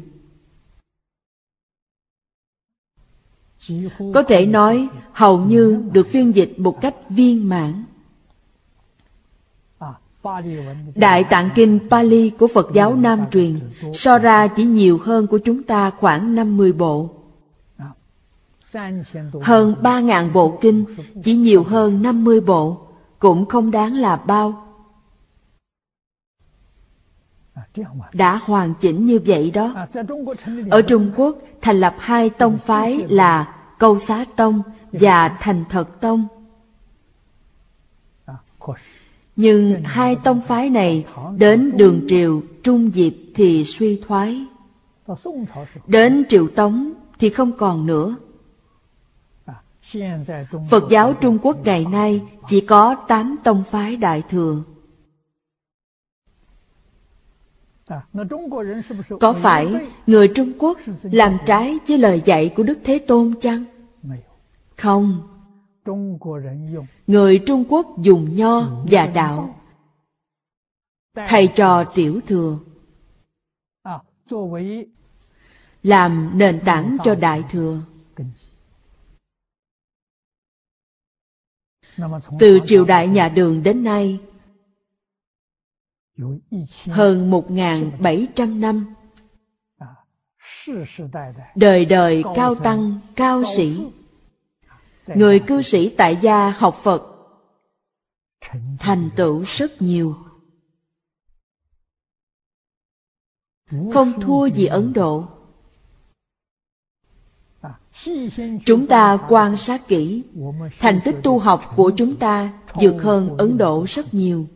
Có 4.14 4.22
thể 4.22 4.46
nói 4.46 4.88
hầu 5.12 5.38
như 5.38 5.82
được 5.92 6.06
phiên 6.06 6.34
dịch 6.34 6.58
một 6.58 6.80
cách 6.80 6.94
viên 7.08 7.48
mãn. 7.48 7.84
Đại 10.94 11.24
Tạng 11.24 11.50
Kinh 11.54 11.78
Pali 11.90 12.30
của 12.30 12.46
Phật 12.46 12.68
giáo 12.72 12.96
Nam 12.96 13.20
truyền 13.32 13.58
so 13.94 14.18
ra 14.18 14.48
chỉ 14.48 14.64
nhiều 14.64 14.98
hơn 15.02 15.26
của 15.26 15.38
chúng 15.38 15.62
ta 15.62 15.90
khoảng 15.90 16.34
50 16.34 16.72
bộ. 16.72 17.10
Hơn 19.42 19.74
3.000 19.82 20.32
bộ 20.32 20.58
kinh 20.60 20.84
chỉ 21.24 21.36
nhiều 21.36 21.64
hơn 21.64 22.02
50 22.02 22.40
bộ, 22.40 22.86
cũng 23.18 23.46
không 23.46 23.70
đáng 23.70 23.94
là 23.94 24.16
bao. 24.16 24.65
Đã 28.12 28.40
hoàn 28.42 28.74
chỉnh 28.80 29.06
như 29.06 29.20
vậy 29.26 29.50
đó. 29.50 29.74
Ở 30.70 30.82
Trung 30.82 31.12
Quốc 31.16 31.36
thành 31.60 31.80
lập 31.80 31.94
hai 31.98 32.30
tông 32.30 32.58
phái 32.58 33.04
là 33.08 33.54
Câu 33.78 33.98
Xá 33.98 34.24
Tông 34.36 34.62
và 34.92 35.28
Thành 35.28 35.64
Thật 35.68 36.00
Tông. 36.00 36.26
Nhưng 39.36 39.84
hai 39.84 40.16
tông 40.16 40.40
phái 40.40 40.70
này 40.70 41.06
đến 41.36 41.72
đường 41.76 42.00
triều 42.08 42.42
trung 42.62 42.90
diệp 42.94 43.12
thì 43.34 43.64
suy 43.64 44.00
thoái. 44.06 44.44
Đến 45.86 46.24
triều 46.28 46.48
tống 46.48 46.92
thì 47.18 47.30
không 47.30 47.52
còn 47.52 47.86
nữa. 47.86 48.16
Phật 50.70 50.84
giáo 50.90 51.14
Trung 51.20 51.38
Quốc 51.42 51.64
ngày 51.64 51.84
nay 51.84 52.22
chỉ 52.48 52.60
có 52.60 52.94
tám 53.08 53.36
tông 53.44 53.62
phái 53.70 53.96
đại 53.96 54.22
thừa. 54.30 54.62
Có 59.20 59.32
phải 59.32 59.88
người 60.06 60.28
Trung 60.28 60.52
Quốc 60.58 60.78
làm 61.02 61.38
trái 61.46 61.78
với 61.88 61.98
lời 61.98 62.22
dạy 62.24 62.52
của 62.56 62.62
Đức 62.62 62.78
Thế 62.84 62.98
Tôn 62.98 63.34
chăng? 63.40 63.64
Không. 64.76 65.28
Người 67.06 67.42
Trung 67.46 67.64
Quốc 67.68 67.86
dùng 68.02 68.36
nho 68.36 68.62
và 68.90 69.06
đạo. 69.06 69.60
thầy 71.14 71.46
trò 71.46 71.84
tiểu 71.84 72.20
thừa. 72.26 72.58
Làm 75.82 76.30
nền 76.34 76.60
tảng 76.64 76.96
cho 77.04 77.14
đại 77.14 77.44
thừa. 77.50 77.80
Từ 82.38 82.60
triều 82.66 82.84
đại 82.84 83.08
nhà 83.08 83.28
đường 83.28 83.62
đến 83.62 83.84
nay 83.84 84.20
hơn 86.86 87.30
một 87.30 87.47
bảy 88.01 88.26
trăm 88.34 88.60
năm. 88.60 88.94
đời 91.55 91.84
đời 91.84 92.24
cao 92.34 92.55
tăng 92.55 93.01
cao 93.16 93.43
sĩ. 93.56 93.86
người 95.06 95.40
cư 95.47 95.62
sĩ 95.62 95.94
tại 95.97 96.18
gia 96.22 96.51
học 96.51 96.76
phật. 96.82 97.02
Thành 98.78 99.10
tựu 99.16 99.44
rất 99.47 99.82
nhiều. 99.82 100.16
Không 103.93 104.20
thua 104.20 104.47
gì 104.47 104.66
ấn 104.66 104.93
độ. 104.93 105.24
Chúng 108.66 108.86
ta 108.86 109.18
quan 109.28 109.56
sát 109.56 109.88
kỹ. 109.88 110.22
thành 110.78 111.01
tích 111.05 111.16
tu 111.22 111.38
học 111.38 111.72
của 111.76 111.93
chúng 111.97 112.16
ta 112.16 112.52
vượt 112.74 112.97
hơn 113.02 113.36
ấn 113.38 113.59
độ. 113.59 113.86
rất 113.88 114.14
nhiều 114.14 114.47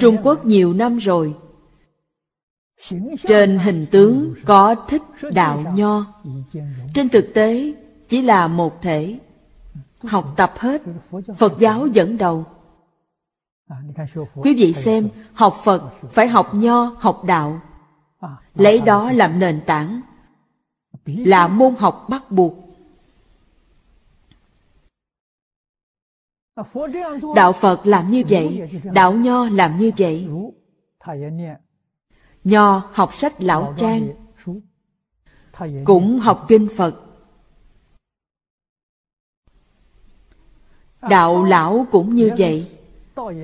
trung 0.00 0.16
quốc 0.22 0.44
nhiều 0.44 0.72
năm 0.72 0.98
rồi. 0.98 1.36
Trên 3.26 3.58
hình 3.58 3.86
tướng 3.90 4.34
có 4.44 4.74
thích 4.74 5.02
đạo 5.32 5.64
nho. 5.74 6.04
trên 6.94 7.08
thực 7.08 7.34
tế 7.34 7.74
chỉ 8.08 8.22
là 8.22 8.48
một 8.48 8.82
thể. 8.82 9.18
Học 10.02 10.34
tập 10.36 10.52
hết 10.56 10.82
phật 11.36 11.52
giáo 11.58 11.86
dẫn 11.86 12.18
đầu. 12.18 12.44
Quý 14.34 14.54
vị 14.54 14.72
xem 14.72 15.08
học 15.32 15.60
phật 15.64 15.82
phải 16.10 16.28
học 16.28 16.54
nho 16.54 16.96
học 16.98 17.24
đạo. 17.24 17.60
Lấy 18.54 18.80
đó 18.80 19.12
làm 19.12 19.38
nền 19.38 19.60
tảng. 19.66 20.00
Là 21.04 21.48
môn 21.48 21.74
học 21.78 22.06
bắt 22.08 22.30
buộc 22.30 22.67
đạo 27.36 27.52
phật 27.52 27.86
làm 27.86 28.10
như 28.10 28.22
vậy, 28.28 28.70
đạo 28.92 29.12
nho 29.12 29.48
làm 29.48 29.78
như 29.78 29.90
vậy. 29.98 30.28
Nho 32.44 32.82
học 32.92 33.14
sách 33.14 33.42
lão 33.42 33.74
trang, 33.78 34.08
cũng 35.84 36.18
học 36.18 36.44
kinh 36.48 36.68
phật. 36.76 36.94
Đạo 41.02 41.44
lão 41.44 41.86
cũng 41.90 42.14
như 42.14 42.30
vậy. 42.38 42.70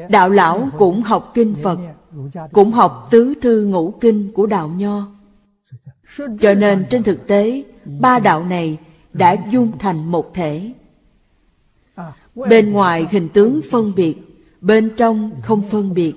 Đạo 0.09 0.29
lão 0.29 0.69
cũng 0.79 1.03
học 1.03 1.31
kinh 1.35 1.55
phật, 1.63 1.79
cũng 2.53 2.71
học 2.71 3.09
tứ 3.11 3.35
thư 3.43 3.65
ngũ 3.65 3.91
kinh 4.01 4.33
của 4.33 4.47
đạo 4.47 4.69
nho. 4.69 5.07
Cho 6.17 6.55
nên 6.55 6.87
trên 6.91 7.03
thực 7.03 7.27
tế, 7.27 7.65
ba 8.01 8.19
đạo 8.19 8.45
này 8.45 8.79
đã 9.13 9.37
dung 9.51 9.79
thành 9.79 10.11
một 10.11 10.35
thể 10.35 10.73
bên 12.35 12.73
ngoài 12.73 13.07
hình 13.11 13.29
tướng 13.29 13.61
phân 13.71 13.93
biệt, 13.97 14.17
bên 14.61 14.95
trong 14.97 15.41
không 15.43 15.63
phân 15.71 15.95
biệt. 15.95 16.15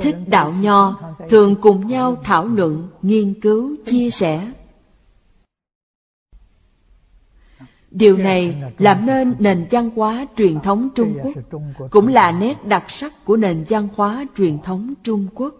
Thích 0.00 0.16
đạo 0.26 0.52
nho, 0.60 1.00
thường 1.28 1.54
cùng 1.60 1.86
nhau 1.86 2.16
thảo 2.24 2.46
luận, 2.46 2.88
nghiên 3.02 3.40
cứu, 3.40 3.76
chia 3.86 4.10
sẻ. 4.10 4.52
Điều 7.90 8.16
này 8.16 8.62
làm 8.78 9.06
nên 9.06 9.34
nền 9.38 9.66
văn 9.70 9.90
hóa 9.90 10.26
truyền 10.36 10.60
thống 10.60 10.88
trung 10.94 11.18
quốc, 11.22 11.32
cũng 11.90 12.08
là 12.08 12.32
nét 12.32 12.66
đặc 12.66 12.84
sắc 12.88 13.24
của 13.24 13.36
nền 13.36 13.64
văn 13.68 13.88
hóa 13.96 14.24
truyền 14.36 14.58
thống 14.62 14.94
trung 15.02 15.26
quốc. 15.34 15.54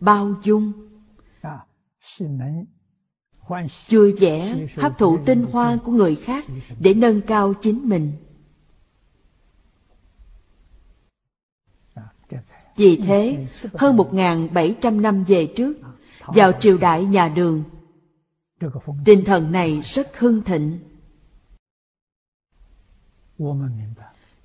Bao 0.00 0.34
dung 0.42 0.72
vui 3.88 4.12
vẻ 4.12 4.66
hấp 4.76 4.98
thụ 4.98 5.18
tinh 5.26 5.46
hoa 5.52 5.76
của 5.84 5.92
người 5.92 6.16
khác 6.16 6.44
để 6.80 6.94
nâng 6.94 7.20
cao 7.20 7.54
chính 7.54 7.88
mình. 7.88 8.12
Vì 12.76 12.96
thế, 12.96 13.46
hơn 13.74 13.96
1.700 13.96 15.00
năm 15.00 15.24
về 15.24 15.46
trước, 15.56 15.76
vào 16.26 16.52
triều 16.60 16.78
đại 16.78 17.04
nhà 17.04 17.28
đường, 17.28 17.62
tinh 19.04 19.24
thần 19.24 19.52
này 19.52 19.80
rất 19.84 20.18
hưng 20.18 20.42
thịnh. 20.42 20.78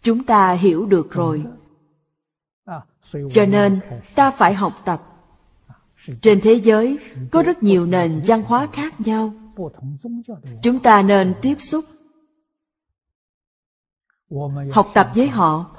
Chúng 0.02 0.23
ta 0.23 0.53
hiểu 0.53 0.86
được 0.86 1.11
rồi. 1.11 1.44
Cho 3.11 3.45
nên, 3.45 3.80
ta 4.15 4.32
phải 4.32 4.53
học 4.53 4.82
tập. 4.86 5.14
Trên 6.22 6.41
thế 6.41 6.53
giới, 6.53 6.99
có 7.32 7.44
rất 7.44 7.64
nhiều 7.64 7.86
nền 7.86 8.22
văn 8.26 8.41
hóa 8.41 8.68
khác 8.73 9.02
nhau. 9.02 9.34
Chúng 10.64 10.80
ta 10.80 11.02
nên 11.02 11.34
tiếp 11.41 11.56
xúc, 11.60 11.86
học 14.72 14.91
tập 14.94 15.11
với 15.15 15.27
họ 15.27 15.76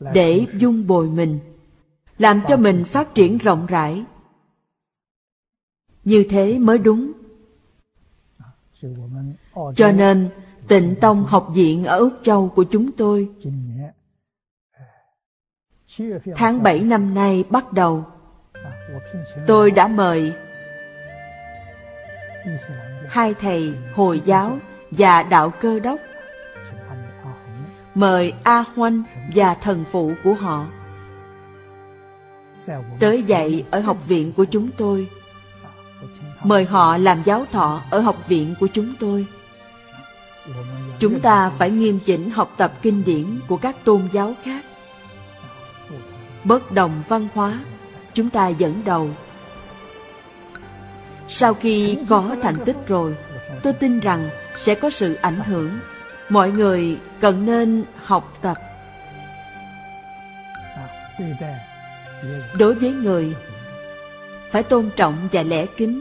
để 0.00 0.46
dung 0.58 0.86
bồi 0.86 1.08
mình 1.08 1.38
làm 2.18 2.40
cho 2.48 2.56
mình 2.56 2.84
phát 2.84 3.14
triển 3.14 3.38
rộng 3.38 3.66
rãi 3.66 4.04
như 6.04 6.26
thế 6.30 6.58
mới 6.58 6.78
đúng 6.78 7.12
cho 9.76 9.92
nên 9.92 10.30
tịnh 10.68 10.94
tông 11.00 11.24
học 11.24 11.48
viện 11.54 11.84
ở 11.84 11.98
úc 11.98 12.12
châu 12.22 12.48
của 12.48 12.64
chúng 12.64 12.92
tôi 12.92 13.30
tháng 16.36 16.62
7 16.62 16.80
năm 16.80 17.14
nay 17.14 17.44
bắt 17.50 17.72
đầu 17.72 18.04
tôi 19.46 19.70
đã 19.70 19.88
mời 19.88 20.32
hai 23.08 23.34
thầy 23.34 23.74
hồi 23.94 24.22
giáo 24.24 24.58
và 24.90 25.22
đạo 25.22 25.52
cơ 25.60 25.80
đốc, 25.80 26.00
mời 27.94 28.32
A 28.42 28.64
Hoanh 28.74 29.02
và 29.34 29.54
thần 29.54 29.84
phụ 29.92 30.12
của 30.24 30.34
họ 30.34 30.66
tới 33.00 33.22
dạy 33.22 33.64
ở 33.70 33.80
học 33.80 34.08
viện 34.08 34.32
của 34.32 34.44
chúng 34.44 34.70
tôi. 34.76 35.08
Mời 36.42 36.64
họ 36.64 36.96
làm 36.96 37.22
giáo 37.24 37.46
thọ 37.52 37.82
ở 37.90 38.00
học 38.00 38.28
viện 38.28 38.54
của 38.60 38.66
chúng 38.72 38.94
tôi. 39.00 39.26
Chúng 40.98 41.20
ta 41.20 41.50
phải 41.50 41.70
nghiêm 41.70 41.98
chỉnh 42.04 42.30
học 42.30 42.54
tập 42.56 42.72
kinh 42.82 43.04
điển 43.04 43.40
của 43.48 43.56
các 43.56 43.76
tôn 43.84 44.08
giáo 44.12 44.34
khác. 44.42 44.64
Bất 46.46 46.72
đồng 46.72 47.02
văn 47.08 47.28
hóa, 47.34 47.58
chúng 48.14 48.30
ta 48.30 48.48
dẫn 48.48 48.82
đầu. 48.84 49.10
Sau 51.28 51.54
khi 51.54 51.98
có 52.08 52.36
thành 52.42 52.56
tích 52.64 52.76
rồi, 52.86 53.14
tôi 53.62 53.72
tin 53.72 54.00
rằng 54.00 54.28
sẽ 54.56 54.74
có 54.74 54.90
sự 54.90 55.14
ảnh 55.14 55.40
hưởng. 55.40 55.78
Mọi 56.28 56.50
người 56.50 56.98
cần 57.20 57.46
nên 57.46 57.84
học 58.04 58.38
tập. 58.42 58.56
Đối 62.58 62.74
với 62.74 62.90
người, 62.90 63.34
phải 64.50 64.62
tôn 64.62 64.90
trọng 64.96 65.28
và 65.32 65.42
lễ 65.42 65.66
kính. 65.76 66.00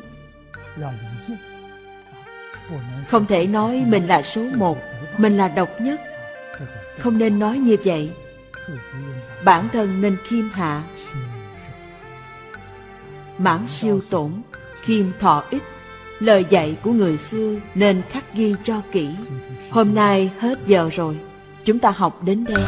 Không 3.07 3.25
thể 3.25 3.45
nói 3.45 3.83
mình 3.87 4.05
là 4.05 4.21
số 4.21 4.41
một, 4.55 4.77
mình 5.17 5.37
là 5.37 5.47
độc 5.47 5.69
nhất. 5.81 6.01
Không 6.99 7.17
nên 7.17 7.39
nói 7.39 7.57
như 7.57 7.77
vậy. 7.85 8.11
Bản 9.45 9.69
thân 9.73 10.01
nên 10.01 10.17
khiêm 10.23 10.49
hạ, 10.49 10.83
mãn 13.37 13.59
siêu 13.67 14.01
tổn, 14.09 14.31
khiêm 14.81 15.05
thọ 15.19 15.43
ích. 15.49 15.63
Lời 16.19 16.45
dạy 16.49 16.77
của 16.83 16.91
người 16.91 17.17
xưa 17.17 17.55
nên 17.75 18.01
khắc 18.09 18.33
ghi 18.33 18.55
cho 18.63 18.81
kỹ. 18.91 19.09
Hôm 19.71 19.95
nay 19.95 20.31
hết 20.39 20.59
giờ 20.65 20.89
rồi, 20.93 21.17
chúng 21.65 21.79
ta 21.79 21.91
học 21.91 22.23
đến 22.23 22.45
đây. 22.49 22.63